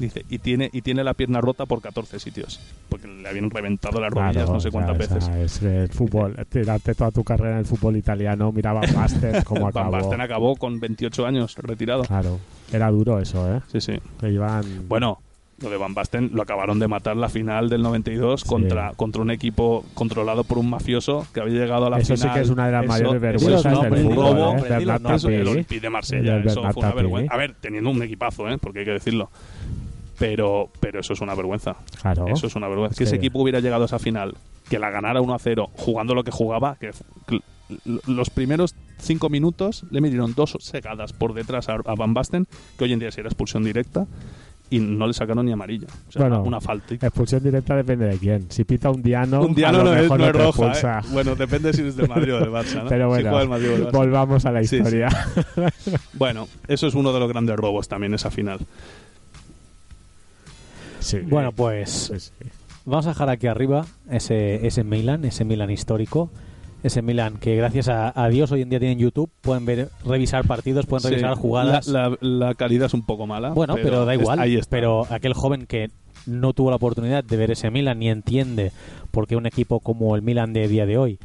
[0.00, 2.58] Dice, y tiene, y tiene la pierna rota por 14 sitios.
[2.88, 5.28] Porque le habían reventado las rodillas Claro, no sé cuántas veces.
[5.28, 9.64] Es el fútbol, tirarte toda tu carrera en el fútbol italiano, mira Van Basten Van
[9.68, 9.90] acabó.
[9.90, 12.02] Basten acabó con 28 años retirado.
[12.04, 12.40] Claro,
[12.72, 13.60] era duro eso, ¿eh?
[13.70, 13.92] Sí, sí.
[14.18, 14.64] Que iban...
[14.88, 15.18] Bueno,
[15.62, 18.48] lo de Van Basten lo acabaron de matar la final del 92 Sí.
[18.48, 22.30] contra, contra un equipo controlado por un mafioso que había llegado a la eso final.
[22.30, 24.56] sí que es una de las Eso- mayores eso vergüenzas no, del fútbol, robo.
[24.56, 25.14] ¿eh?
[25.14, 25.48] Eso, el.
[25.48, 27.34] Olympique de Marsella, El eso fue una vergüenza.
[27.34, 28.56] A ver, teniendo un equipazo, ¿eh?
[28.56, 29.28] porque hay que decirlo.
[30.20, 31.74] Pero, pero eso es una vergüenza.
[32.00, 32.26] Claro.
[32.28, 32.94] Eso es una vergüenza.
[32.96, 33.08] Que Sí.
[33.08, 34.36] ese equipo hubiera llegado a esa final,
[34.68, 36.90] que la ganara 1 a 0, jugando lo que jugaba, que
[37.26, 37.40] que
[38.06, 42.46] los primeros cinco minutos le metieron dos segadas por detrás a, Van Basten,
[42.76, 44.06] que hoy en día sería expulsión directa,
[44.70, 45.86] y no le sacaron ni amarilla.
[46.08, 46.94] O sea, Bueno, una, falta.
[46.94, 48.50] Expulsión directa depende de quién.
[48.50, 50.56] Si pita un diano, Un día a no, lo no es, mejor no no es
[50.56, 50.98] roja.
[50.98, 51.02] ¿eh?
[51.12, 52.82] Bueno, depende si eres del Madrid o del Barça.
[52.82, 52.88] ¿no?
[52.88, 53.92] Pero Si bueno, el Madrid Barça.
[53.92, 54.76] volvamos a la Sí, sí.
[54.76, 55.08] historia.
[56.14, 58.60] Bueno, eso es uno de los grandes robos también, esa final.
[61.00, 61.18] Sí.
[61.20, 62.32] Bueno, pues Sí, sí.
[62.84, 66.30] vamos a dejar aquí arriba ese, ese Milan, ese Milan histórico.
[66.82, 70.46] Ese Milan que gracias a, a Dios hoy en día tienen YouTube, pueden ver, revisar
[70.46, 71.86] partidos, pueden Sí, revisar jugadas.
[71.88, 73.50] La, la- la calidad es un poco mala.
[73.50, 74.38] Bueno, pero, da es- igual.
[74.40, 74.70] ahí está.
[74.70, 75.90] Pero aquel joven que
[76.26, 78.72] no tuvo la oportunidad de ver ese Milan ni entiende
[79.10, 81.18] por qué un equipo como el Milan de día de hoy,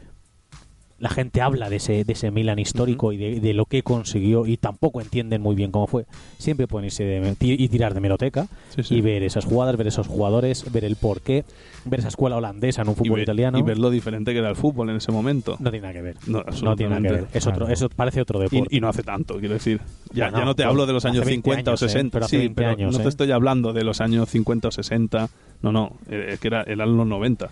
[1.06, 4.48] la gente habla de ese, de ese Milan histórico y de, de lo que consiguió
[4.48, 6.06] y tampoco entienden muy bien cómo fue.
[6.40, 8.96] Siempre pueden irse de, y tirar de meroteca Sí, sí.
[8.96, 11.46] y ver esas jugadas, ver esos jugadores, ver el porqué,
[11.86, 13.60] ver esa escuela holandesa en un Y fútbol ver- italiano.
[13.60, 15.58] y ver lo diferente que era el fútbol en ese momento.
[15.60, 16.16] No tiene nada que ver.
[16.26, 17.28] No, No tiene nada que ver.
[17.34, 17.74] Es otro, Claro.
[17.74, 18.68] eso parece otro deporte.
[18.74, 19.80] Y, y no hace tanto, quiero decir.
[20.12, 21.90] Ya, Bueno, ya no te bueno, hablo de los años 20 50 años, o ¿eh?
[21.90, 22.12] 60.
[22.14, 23.04] Pero hace sí, 20 pero años, no ¿eh?
[23.04, 25.30] te estoy hablando de los años 50 o 60.
[25.62, 27.50] No, no, eh, es que era, eran los 90.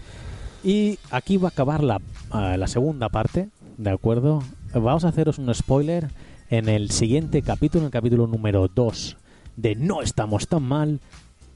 [0.64, 2.00] Y aquí va a acabar la,
[2.32, 4.42] ah, la segunda parte, ¿de acuerdo?
[4.74, 6.08] Vamos a haceros un spoiler
[6.50, 9.18] en el siguiente capítulo, en el capítulo número 2
[9.58, 11.00] de No estamos tan mal.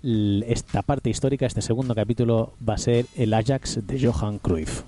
[0.03, 4.83] Esta parte histórica, este segundo capítulo, va a ser el Ajax de Johan Cruyff.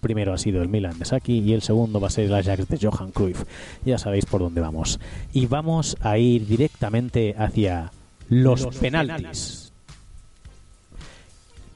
[0.00, 2.68] Primero ha sido el Milan de Saki y el segundo va a ser el Ajax
[2.68, 3.44] de Johan Cruyff.
[3.84, 4.98] Ya sabéis por dónde vamos.
[5.32, 7.92] Y vamos a ir directamente hacia
[8.28, 9.72] los, penaltis.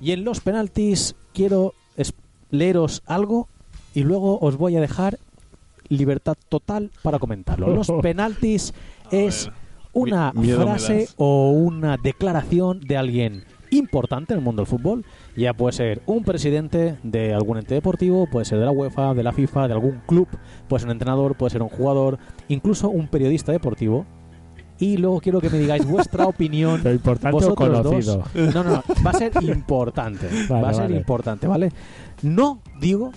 [0.01, 1.75] Y en los penaltis quiero
[2.53, 3.49] leeros algo
[3.95, 5.19] y luego os voy a dejar
[5.89, 7.75] libertad total para comentarlo.
[7.75, 8.73] Los penaltis
[9.11, 9.51] es
[9.93, 15.05] una mi- frase o una declaración de alguien importante en el mundo del fútbol.
[15.37, 19.23] Ya puede ser un presidente de algún ente deportivo, puede ser de la UEFA, de
[19.23, 20.29] la FIFA, de algún club,
[20.69, 24.07] puede ser un entrenador, puede ser un jugador, incluso un periodista deportivo.
[24.83, 28.25] Y luego quiero que me digáis vuestra opinión Pero importante o vosotros conocido.
[28.35, 28.55] dos.
[28.55, 30.27] No, no, no, va a ser importante.
[30.49, 30.97] Vale, va a ser vale.
[30.97, 31.69] importante, ¿vale?
[32.23, 33.13] No digo,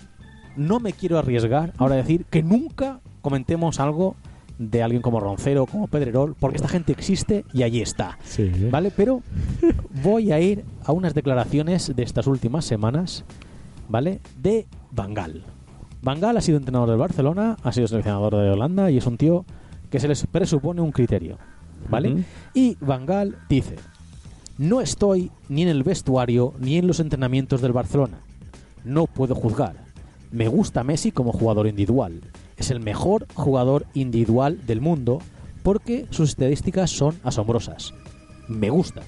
[0.55, 4.16] no me quiero arriesgar ahora a decir que nunca comentemos algo
[4.59, 8.20] de alguien como Roncero, como Pedrerol, porque esta gente existe y allí está.
[8.24, 8.51] Sí.
[8.70, 8.91] ¿Vale?
[8.95, 9.24] Pero
[10.03, 13.26] voy a ir a unas declaraciones de estas últimas semanas,
[13.89, 14.22] ¿vale?
[14.39, 15.43] De Bangal.
[16.03, 19.18] Van Gaal ha sido entrenador del Barcelona, ha sido seleccionador de Holanda y es un
[19.18, 19.45] tío
[19.89, 21.38] que se les presupone un criterio,
[22.54, 23.76] Y Van Gaal dice,
[24.58, 28.20] no estoy ni en el vestuario ni en los entrenamientos del Barcelona.
[28.84, 29.76] No puedo juzgar.
[30.32, 32.22] Me gusta Messi como jugador individual.
[32.58, 35.20] Es el mejor jugador individual del mundo
[35.64, 37.94] porque sus estadísticas son asombrosas.
[38.48, 39.02] Me gusta.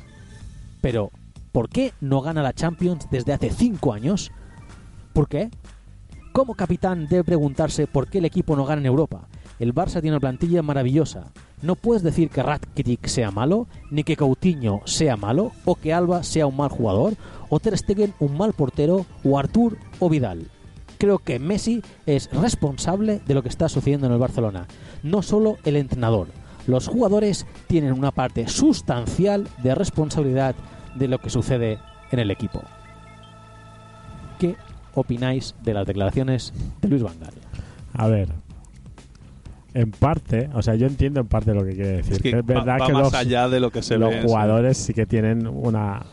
[0.81, 1.11] Pero,
[1.51, 4.31] ¿por qué no gana la Champions desde hace 5 años?
[5.13, 5.49] ¿Por qué?
[6.33, 9.27] Como capitán debe preguntarse por qué el equipo no gana en Europa.
[9.59, 11.31] El Barça tiene una plantilla maravillosa.
[11.61, 16.23] No puedes decir que Rakitic sea malo, ni que Coutinho sea malo, o que Alba
[16.23, 17.13] sea un mal jugador,
[17.49, 20.47] o Ter Stegen un mal portero, o Artur o Vidal.
[20.99, 24.67] Creo que Messi es responsable de lo que está sucediendo en el Barcelona,
[25.03, 26.27] no solo el entrenador.
[26.67, 30.55] Los jugadores tienen una parte sustancial de responsabilidad
[30.95, 31.79] de lo que sucede
[32.11, 32.61] en el equipo.
[34.39, 34.55] ¿Qué
[34.93, 37.33] opináis de las declaraciones de Luis Van Gaal?
[37.93, 38.46] A ver.
[39.79, 42.13] En parte, o sea, yo entiendo en parte lo que quiere decir.
[42.13, 44.09] Es que es verdad va, va que más los, allá de lo que se los
[44.09, 44.23] ve.
[44.23, 46.03] jugadores sí que tienen una.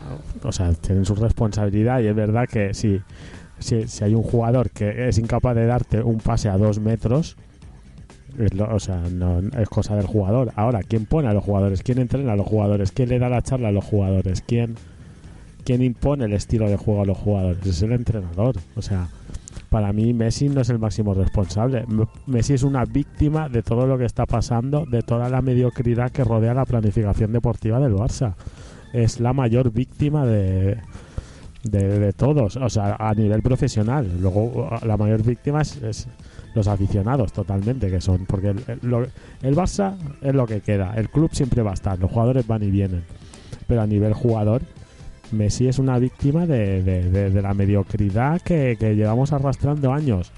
[0.43, 3.01] O sea, tienen su responsabilidad y es verdad que si,
[3.57, 7.37] si, si hay un jugador que es incapaz de darte un pase a dos metros,
[8.37, 10.51] es lo- o sea, no es cosa del jugador.
[10.55, 11.81] Ahora, ¿quién pone a los jugadores?
[11.81, 12.91] ¿Quién entrena a los jugadores?
[12.91, 14.43] ¿Quién le da la charla a los jugadores?
[14.45, 14.75] ¿Quién,
[15.63, 17.65] quién impone el estilo de juego a los jugadores?
[17.65, 18.57] Es el entrenador.
[18.75, 19.07] O sea,
[19.75, 21.83] para mí Messi no es el máximo responsable.
[22.27, 26.23] Messi es una víctima de todo lo que está pasando, de toda la mediocridad que
[26.23, 28.35] rodea la planificación deportiva del Barça.
[28.93, 30.77] Es la mayor víctima de,
[31.63, 34.09] de, todos, o sea, a nivel profesional.
[34.21, 36.07] Luego, la mayor víctima es,
[36.53, 38.25] los aficionados, totalmente, que son.
[38.25, 40.93] Porque el Barça es lo que queda.
[40.95, 43.03] El club siempre va a estar, los jugadores van y vienen.
[43.67, 44.61] Pero a nivel jugador,
[45.31, 50.31] Messi es una víctima de, de- de- de la mediocridad que, que llevamos arrastrando años.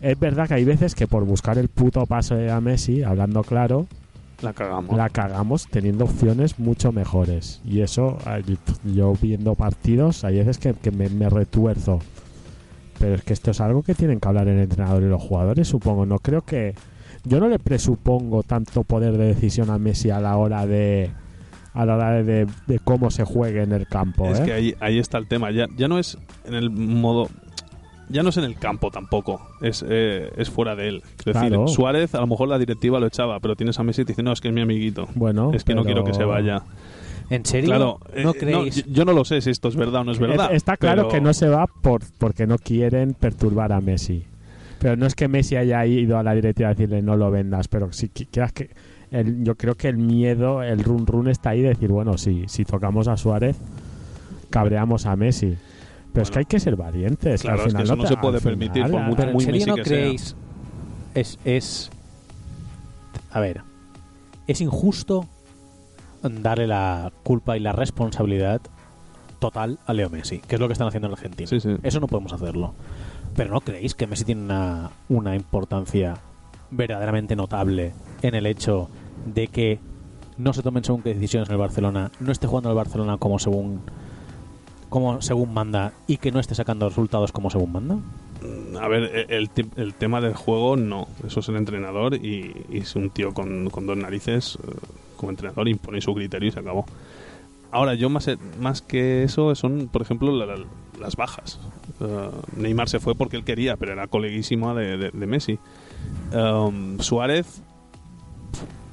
[0.00, 3.86] Es verdad que hay veces que por buscar el puto pase a Messi, hablando claro,
[4.42, 4.96] La cagamos.
[4.96, 7.60] la cagamos teniendo opciones mucho mejores.
[7.64, 12.00] Y eso, ay, yo viendo partidos, hay veces que, que me, me retuerzo.
[12.98, 15.68] Pero es que esto es algo que tienen que hablar el entrenador y los jugadores,
[15.68, 16.04] supongo.
[16.06, 16.74] No creo que.
[17.24, 21.10] Yo no le presupongo tanto poder de decisión a Messi a la hora de.
[21.74, 24.26] A la hora de, de- de cómo se juegue en el campo.
[24.28, 24.44] Es ¿eh?
[24.44, 25.50] que ahí, ahí está el tema.
[25.50, 27.28] Ya, ya no es en el modo.
[28.08, 29.40] Ya no es en el campo tampoco.
[29.62, 31.02] Es, eh, es fuera de él.
[31.20, 31.66] Es decir, Claro.
[31.68, 34.22] Suárez, a lo mejor la directiva lo echaba, pero tienes a Messi y te dice,
[34.22, 35.08] no, es que es mi amiguito.
[35.14, 36.62] Bueno, es que no quiero que se vaya.
[37.30, 37.68] ¿En serio?
[37.70, 38.84] Claro, ¿No eh, creéis?
[38.84, 40.50] yo, yo no lo sé si esto es verdad o no es verdad.
[40.50, 44.24] Es- Está claro pero- que no se va por porque no quieren perturbar a Messi.
[44.78, 47.68] Pero no es que Messi haya ido a la directiva a decirle no lo vendas,
[47.68, 48.68] pero si qui- quieras que
[49.12, 52.44] el- yo creo que el miedo, el run run está ahí de decir, bueno, sí,
[52.48, 53.56] si tocamos a Suárez,
[54.50, 55.56] cabreamos a Messi.
[56.12, 57.40] Pero es que hay que ser valientes.
[57.42, 59.44] Claro, al es que eso no te- se puede permitir, por muy- Pero en muy
[59.44, 59.96] serio Messi no que sea.
[59.98, 60.36] creéis.
[61.14, 61.90] Es, es.
[63.30, 63.62] A ver.
[64.46, 65.26] Es injusto
[66.22, 68.60] darle la culpa y la responsabilidad
[69.38, 71.48] total a Leo Messi, que es lo que están haciendo en Argentina.
[71.48, 71.76] Sí, sí.
[71.82, 72.74] Eso no podemos hacerlo.
[73.34, 76.14] Pero ¿no creéis que Messi tiene una, una importancia
[76.70, 77.92] verdaderamente notable
[78.22, 78.88] en el hecho
[79.26, 79.78] de que
[80.38, 83.38] no se tomen según qué decisiones en el Barcelona, no esté jugando el Barcelona como
[83.38, 83.80] según
[84.88, 87.96] como según manda y que no esté sacando resultados como según manda?
[88.80, 91.06] A ver, e- el, el tema del juego no.
[91.26, 94.58] Eso es el entrenador y, es un tío con, con dos narices.
[94.66, 94.70] eh,
[95.16, 96.84] como entrenador impone su criterio y se acabó.
[97.70, 100.64] Ahora, yo más, eh, más que eso son, por ejemplo, la- la-
[101.00, 101.58] las bajas.
[102.00, 105.58] Eh, Neymar se fue porque él quería, pero era coleguísimo de, Messi.
[106.34, 107.62] Um, Suárez,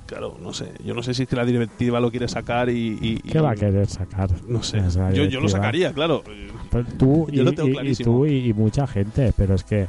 [0.09, 0.71] claro, no sé.
[0.83, 2.97] Yo no sé si es que la directiva lo quiere sacar y...
[2.99, 4.29] y- ¿Qué y- va a querer sacar?
[4.47, 4.81] No sé.
[5.13, 6.23] Yo, yo lo sacaría, claro.
[6.71, 8.11] Pues tú, y, Yo lo tengo y- y clarísimo.
[8.11, 9.81] tú y, y mucha gente, pero es que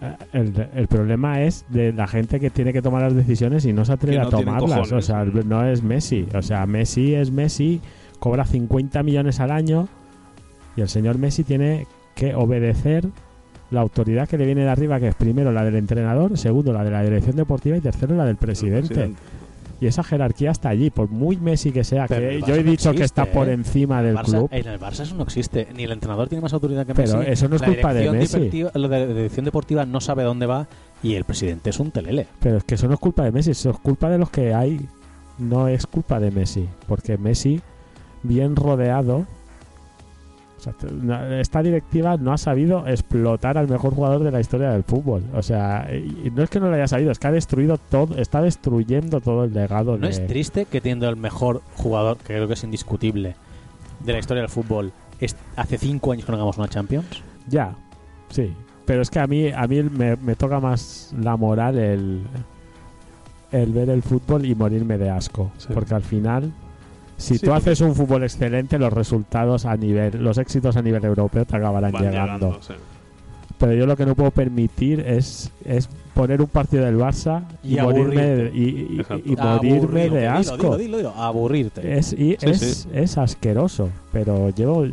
[0.00, 3.72] eh, el, el problema es de la gente que tiene que tomar las decisiones y
[3.72, 4.92] no se atreve no a tomarlas.
[4.92, 6.26] O sea, no es Messi.
[6.34, 7.80] O sea, Messi es Messi,
[8.18, 9.88] cobra 50 millones al año
[10.76, 13.08] y el señor Messi tiene que obedecer
[13.70, 16.84] la autoridad que le viene de arriba, que es primero la del entrenador, segundo la
[16.84, 19.12] de la dirección deportiva y tercero la del presidente.
[19.80, 22.70] Y esa jerarquía está allí, por muy Messi que sea, Pero que yo he no
[22.72, 23.52] dicho que está por ¿eh?
[23.52, 24.48] encima del Barça- club.
[24.50, 25.68] En el Barça eso no existe.
[25.76, 27.30] Ni el entrenador tiene más autoridad que Pero Messi.
[27.30, 28.62] eso no es la culpa de Messi.
[28.74, 30.66] la dirección deportiva no sabe dónde va
[31.00, 32.26] y el presidente es un telele.
[32.40, 34.52] Pero es que eso no es culpa de Messi, eso es culpa de los que
[34.52, 34.80] hay.
[35.38, 37.60] No es culpa de Messi, porque Messi,
[38.24, 39.26] bien rodeado,
[40.58, 40.74] o sea,
[41.40, 45.22] esta directiva no ha sabido explotar al mejor jugador de la historia del fútbol.
[45.34, 48.16] O sea, y no es que no lo haya sabido, es que ha destruido todo,
[48.18, 50.10] está destruyendo todo el legado ¿No de.
[50.10, 53.36] es triste que teniendo el mejor jugador, que creo que es indiscutible,
[54.04, 57.06] de la historia del fútbol, es- hace cinco años que no hagamos una Champions?
[57.48, 57.74] Ya,
[58.28, 58.52] sí.
[58.84, 62.22] pero es que a mí, a mí me, me toca más la moral el,
[63.52, 65.50] el ver el fútbol y morirme de asco.
[65.58, 65.68] Sí.
[65.72, 66.52] Porque al final,
[67.18, 71.04] si Sí, tú haces un fútbol excelente, los resultados a nivel, los éxitos a nivel
[71.04, 72.10] europeo te acabarán llegando.
[72.10, 72.72] llegando, sí.
[73.58, 77.76] Pero yo lo que no puedo permitir es, es poner un partido del Barça y,
[77.76, 80.56] Y morirme, y, y- morirme de dilo, asco.
[80.56, 81.98] Dilo, dilo, dilo, aburrirte.
[81.98, 82.88] Es, y Sí, es, sí.
[82.92, 84.86] es asqueroso, pero llevo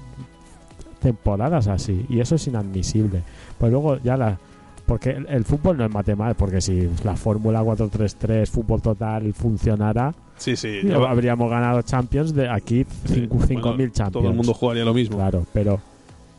[1.00, 3.22] temporadas así y eso es inadmisible.
[3.60, 4.38] Pues luego ya la...
[4.86, 10.14] Porque el, el fútbol no es matemático, porque si la Fórmula 433, fútbol total, funcionara,
[10.38, 10.82] Sí, sí.
[10.84, 13.28] ya habríamos ganado Champions de aquí sí.
[13.28, 14.12] 5.000 Bueno, Champions.
[14.12, 15.18] Todo el mundo jugaría lo mismo.
[15.18, 15.80] Claro, pero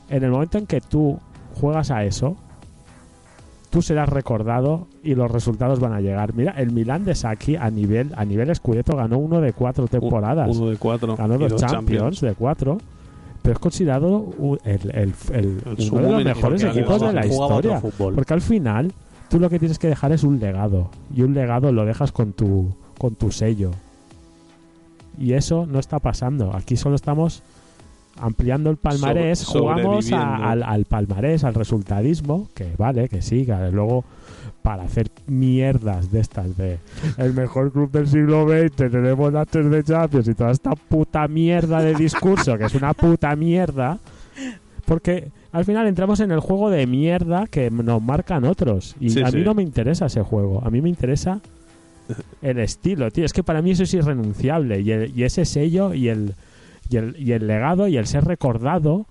[0.09, 1.18] en el momento en que tú
[1.60, 2.36] juegas a eso,
[3.70, 6.35] tú serás recordado y los resultados van a llegar.
[6.35, 10.56] Mira, el Milan de Saki a nivel a nivel Scudetto ganó uno de cuatro temporadas.
[10.56, 11.16] Uno de cuatro.
[11.16, 12.78] ganó dos Champions, de cuatro.
[13.47, 15.62] Pero es considerado u- el, el- el-
[15.93, 17.81] uno de los mejores equipos de la historia.
[18.16, 18.93] Porque al final,
[19.31, 20.90] tú lo que tienes que dejar es un legado.
[21.14, 23.70] Y un legado lo dejas con tu, con tu sello.
[25.18, 26.55] Y eso no está pasando.
[26.56, 27.43] Aquí solo estamos
[28.20, 29.39] ampliando el palmarés.
[29.39, 32.48] Sobre- jugamos a- al, al palmarés, al resultadismo.
[32.55, 34.05] Que vale, que sí, que luego
[34.66, 36.78] para hacer mierdas de estas de
[37.18, 41.28] el mejor club del siglo XX, tenemos las tres de Champions y toda esta puta
[41.28, 44.01] mierda de discurso, que es una puta mierda,
[44.84, 48.97] porque al final entramos en el juego de mierda que nos marcan otros.
[48.98, 49.43] Y Sí, a mí sí.
[49.44, 51.38] no me interesa ese juego, a mí me interesa
[52.43, 53.24] el estilo, tío.
[53.24, 54.80] Es que para mí eso es irrenunciable.
[54.80, 56.34] Y, el- y ese sello y el,
[56.90, 59.06] y, el, y el legado y el ser recordado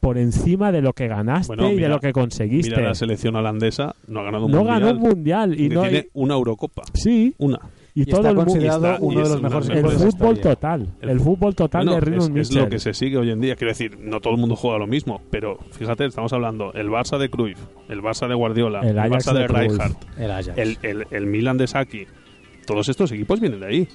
[0.00, 2.70] por encima de lo que ganaste Bueno, y de lo que conseguiste.
[2.76, 4.80] Mira la selección holandesa, no ha ganado un no mundial.
[4.80, 6.82] ganó un mundial y no tiene una Eurocopa.
[6.94, 7.58] sí Una.
[7.94, 10.40] y, Y todo está el mundo considerado está- uno de los mejores mejor el fútbol
[10.40, 13.30] total El el, fútbol total Bueno, de Rinus es, es lo que se sigue hoy
[13.30, 13.56] en día.
[13.56, 17.18] Quiero decir, no todo el mundo juega lo mismo, pero fíjate, estamos hablando el Barça
[17.18, 17.58] de Cruyff,
[17.88, 19.46] el Barça de Guardiola, El Barça de, de.
[19.48, 19.94] Rijkaard,
[20.58, 22.06] el, el, el Milan de Saki.
[22.66, 23.88] Todos estos equipos vienen de ahí.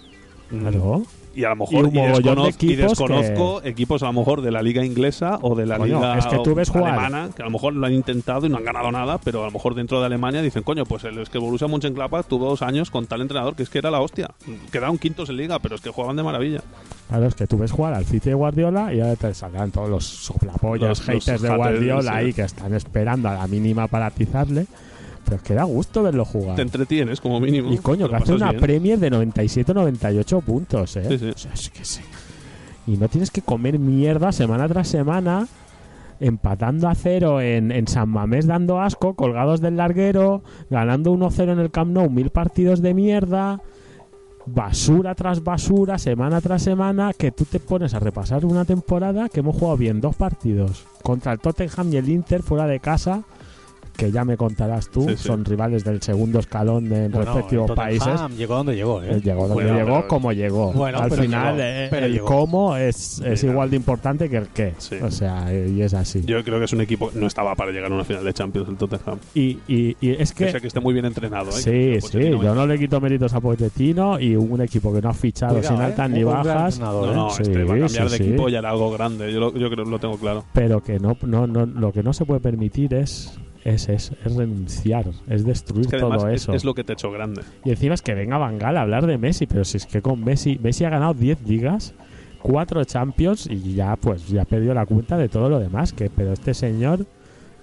[0.49, 1.03] Claro.
[1.33, 4.61] Y a lo mejor y de y equipos desconozco equipos a lo mejor de la
[4.61, 7.45] liga inglesa o de la Coño, liga es que tú ves jugar- alemana, que a
[7.45, 10.01] lo mejor lo han intentado y no han ganado nada, pero a lo mejor dentro
[10.01, 13.21] de Alemania dicen, coño, pues el, es que Borussia Mönchengladbach tuvo dos años con tal
[13.21, 14.29] entrenador que es que era la hostia.
[14.73, 16.61] Quedaron quintos en liga, pero es que jugaban de maravilla.
[17.07, 19.89] Claro, es que tú ves jugar al City de Guardiola y ahora te saldrán todos
[19.89, 22.17] los soplapollas, Los- los haters de haters, Guardiola sí.
[22.17, 24.65] ahí que están esperando a la mínima para atizarle.
[25.23, 26.56] Pero es que da gusto verlo jugar.
[26.56, 27.72] Te entretienes como mínimo.
[27.72, 28.61] Y coño, que hace una bien.
[28.61, 31.06] Premier de 97-98 puntos, ¿eh?
[31.07, 31.30] Sí, sí.
[31.30, 32.02] O sea, es que sí.
[32.88, 35.48] Y no tienes que comer mierda semana tras semana,
[36.19, 41.60] empatando a cero en, en San Mamés dando asco, colgados del larguero, ganando 1-0 en
[41.60, 43.61] el Camp Nou, mil partidos de mierda,
[44.45, 49.41] basura tras basura, semana tras semana, que tú te pones a repasar una temporada que
[49.41, 53.23] hemos jugado bien dos partidos contra el Tottenham y el Inter fuera de casa.
[53.95, 55.27] Que ya me contarás tú, Sí, sí.
[55.27, 58.07] son rivales del segundo escalón de Bueno, respectivos el países.
[58.07, 59.18] Tottenham Llegó donde llegó, ¿eh?
[59.18, 60.72] Eh, Llegó donde Bueno, llegó, pero- como llegó.
[60.73, 62.26] Bueno, Al pero final, llegó, eh, pero el llegó.
[62.26, 64.73] cómo es, es igual de importante que el qué.
[64.77, 64.95] Sí.
[65.01, 66.23] O sea, y es así.
[66.26, 68.69] Yo creo que es un equipo no estaba para llegar a una final de Champions
[68.69, 69.19] el Tottenham.
[69.35, 70.51] y, y, y es Que que.
[70.51, 71.49] sea que esté muy bien entrenado.
[71.49, 71.53] ¿eh?
[71.53, 71.61] Sí,
[71.95, 75.13] sí, Pochettino yo no le quito méritos a Pochettino y un equipo que no ha
[75.13, 75.85] fichado Cuidado, sin ¿eh?
[75.85, 78.23] altas ni bajas, No, no, Sí, este va a cambiar sí, de sí.
[78.30, 79.31] equipo y hará algo grande.
[79.31, 80.43] Yo lo, yo creo lo tengo claro.
[80.53, 84.35] pero que no, no, no, lo que no se puede permitir es, es, es, es
[84.35, 86.53] renunciar, es destruir Es que además todo es, eso.
[86.53, 87.41] es lo que te ha hecho grande.
[87.63, 90.23] Y encima es que venga Bangal a hablar de Messi, pero si es que con
[90.23, 91.93] Messi, Messi ha ganado 10 ligas,
[92.41, 95.93] 4 Champions y ya pues ya perdió la cuenta de todo lo demás.
[95.93, 97.05] Que, pero este señor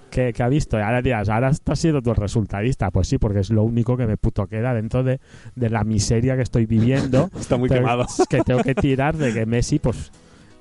[0.09, 2.89] que, que ha visto, ahora dirás, ahora estás siendo tu resultadista.
[2.91, 5.19] Pues sí, porque es lo único que me puto queda dentro de,
[5.55, 7.29] de la miseria que estoy viviendo.
[7.39, 8.03] Está muy Pero quemado.
[8.03, 10.11] es que tengo que tirar de que Messi, pues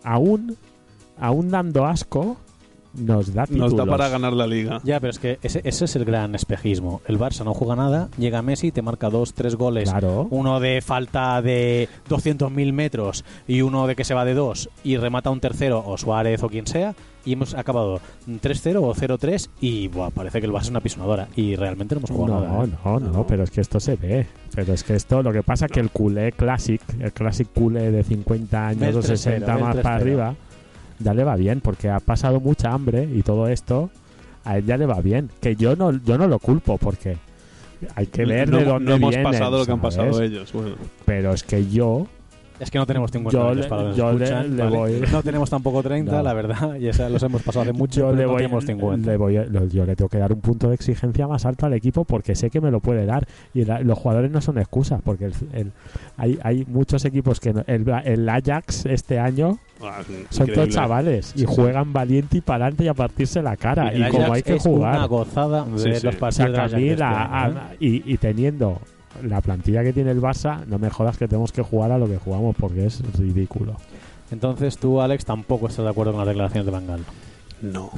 [0.02, 0.56] aún,
[1.18, 2.36] aún dando asco,
[2.94, 3.72] nos da títulos.
[3.72, 4.80] Nos da para ganar la liga.
[4.84, 7.00] Ya, pero es que ese, ese es el gran espejismo.
[7.06, 9.90] El Barça no juega nada, llega Messi, te marca dos, tres goles.
[9.90, 10.26] Claro.
[10.30, 14.96] Uno de falta de 200.000 metros y uno de que se va de dos y
[14.96, 16.94] remata un tercero o Suárez o quien sea.
[17.24, 21.28] Y hemos acabado 3-0 o 0-3 y buah, parece que el Barça es una pisonadora.
[21.36, 22.64] Y realmente no hemos jugado No, nada.
[22.64, 22.68] ¿eh?
[22.84, 24.26] no, no, pero es que esto se ve.
[24.54, 27.90] Pero es que esto, lo que pasa es que el culé classic, el classic culé
[27.90, 30.00] de 50 años o 3-0, 60 ve el más para 3-0.
[30.00, 30.34] arriba,
[30.98, 33.90] ya le va bien, porque ha pasado mucha hambre y todo esto,
[34.44, 35.30] a él ya le va bien.
[35.40, 37.16] Que yo no, yo no lo culpo, porque
[37.94, 40.52] hay que ver no, de dónde no hemos vienen, pasado lo que han pasado ellos.
[40.52, 42.06] Bueno, Pero es que yo,
[42.60, 44.76] Es que no tenemos 50 Yo años le- para yo escuchan, le ¿vale?
[44.76, 46.22] voy- No tenemos tampoco 30, No.
[46.24, 46.74] la verdad.
[46.74, 49.10] Y esa los hemos pasado hace mucho, yo pero le no voy, tenemos 50.
[49.12, 49.34] le voy
[49.70, 52.50] yo le tengo que dar un punto de exigencia más alto al equipo porque sé
[52.50, 55.72] que me lo puede dar y la- los jugadores no son excusas porque el- el-
[56.16, 61.32] hay, hay muchos equipos que no- el, el Ajax este año Ah, Son todos chavales
[61.36, 63.94] y juegan valiente y para adelante y a partirse la cara.
[63.94, 66.06] Y, como Ajax hay que es una jugar, gozada Sí, sí.
[66.06, 67.60] los o partidos sea, de este la- año, ¿eh?
[67.60, 68.80] a- y, y teniendo
[69.22, 72.06] la plantilla que tiene el Barça, no me jodas que tenemos que jugar a lo
[72.06, 73.76] que jugamos porque es ridículo.
[74.30, 77.00] Entonces tú, Alex, tampoco estás de acuerdo con las declaraciones de Bangal.
[77.62, 77.90] No,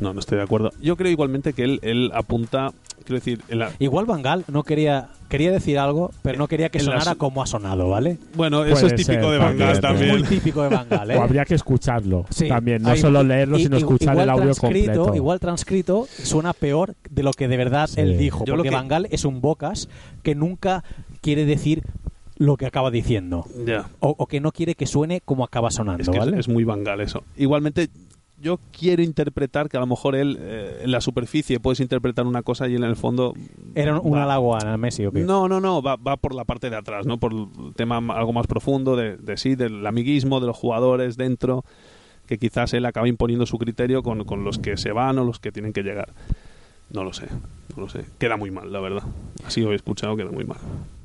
[0.00, 0.70] no, no estoy de acuerdo.
[0.80, 2.72] Yo creo igualmente que él, él apunta,
[3.04, 6.78] quiero decir, en la- Igual Bangal no quería quería decir algo, pero no quería que
[6.78, 8.18] las- sonara como ha sonado, ¿vale?
[8.34, 9.80] bueno, eso Puede es típico ser, de también, Van Gaal ¿eh?
[9.80, 10.10] también.
[10.10, 11.16] Muy típico de Bangal, ¿eh?
[11.18, 15.14] O habría que escucharlo Sí, también, no hay- solo leerlo, sino escuchar el audio completo.
[15.14, 18.00] Igual transcrito suena peor de lo que de verdad Sí.
[18.00, 19.88] él dijo, Yo porque que- Bangal es un bocas
[20.24, 20.82] que nunca
[21.20, 21.84] quiere decir
[22.36, 23.44] lo que acaba diciendo.
[24.00, 26.40] O, o que no quiere que suene como acaba sonando, Es que es- ¿vale?
[26.40, 27.22] es, muy Bangal eso.
[27.36, 27.88] Igualmente,
[28.40, 32.42] yo quiero interpretar que a lo mejor él, eh, en la superficie, puedes interpretar una
[32.42, 33.34] cosa y él en el fondo.
[33.74, 35.20] Era un, un va- halago a Messi, ¿o qué?
[35.20, 37.18] No, no, no, va, va por la parte de atrás, ¿no?
[37.18, 37.46] Por el
[37.76, 41.64] tema ma- algo más profundo de, de sí, del amiguismo de los jugadores dentro,
[42.26, 45.38] que quizás él acaba imponiendo su criterio con, con los que se van o los
[45.40, 46.12] que tienen que llegar.
[46.92, 47.26] No lo sé,
[47.76, 48.04] no lo sé.
[48.18, 49.02] Queda muy mal, la verdad.
[49.44, 50.58] Así lo he escuchado, queda muy mal.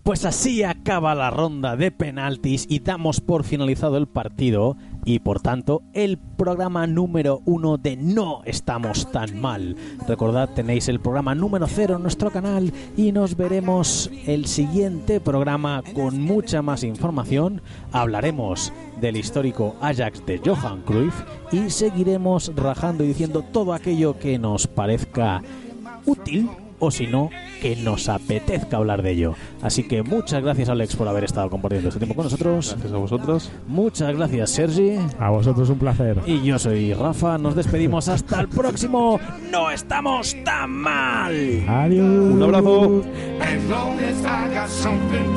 [0.05, 5.39] Pues así acaba la ronda de penaltis y damos por finalizado el partido y por
[5.39, 9.75] tanto el programa número uno de No estamos tan mal.
[10.07, 15.81] Recordad, tenéis el programa número cero en nuestro canal y nos veremos el siguiente programa
[15.95, 17.63] con mucha más información.
[17.91, 18.71] Hablaremos
[19.01, 21.19] del histórico Ajax de Johan Cruyff
[21.51, 25.41] y seguiremos rajando y diciendo todo aquello que nos parezca
[26.05, 26.47] útil
[26.85, 27.29] o si no,
[27.61, 29.35] que nos apetezca hablar de ello.
[29.61, 32.71] Así que muchas gracias Alex por haber estado compartiendo este tiempo con nosotros.
[32.71, 33.51] Gracias a vosotros.
[33.67, 34.97] Muchas gracias Sergi.
[35.19, 36.19] A vosotros un placer.
[36.25, 37.37] Y yo soy Rafa.
[37.37, 39.19] Nos despedimos hasta el próximo.
[39.51, 41.33] No estamos tan mal.
[41.67, 42.05] Adiós.
[42.05, 43.03] Un abrazo.
[43.41, 45.35] As long as I got something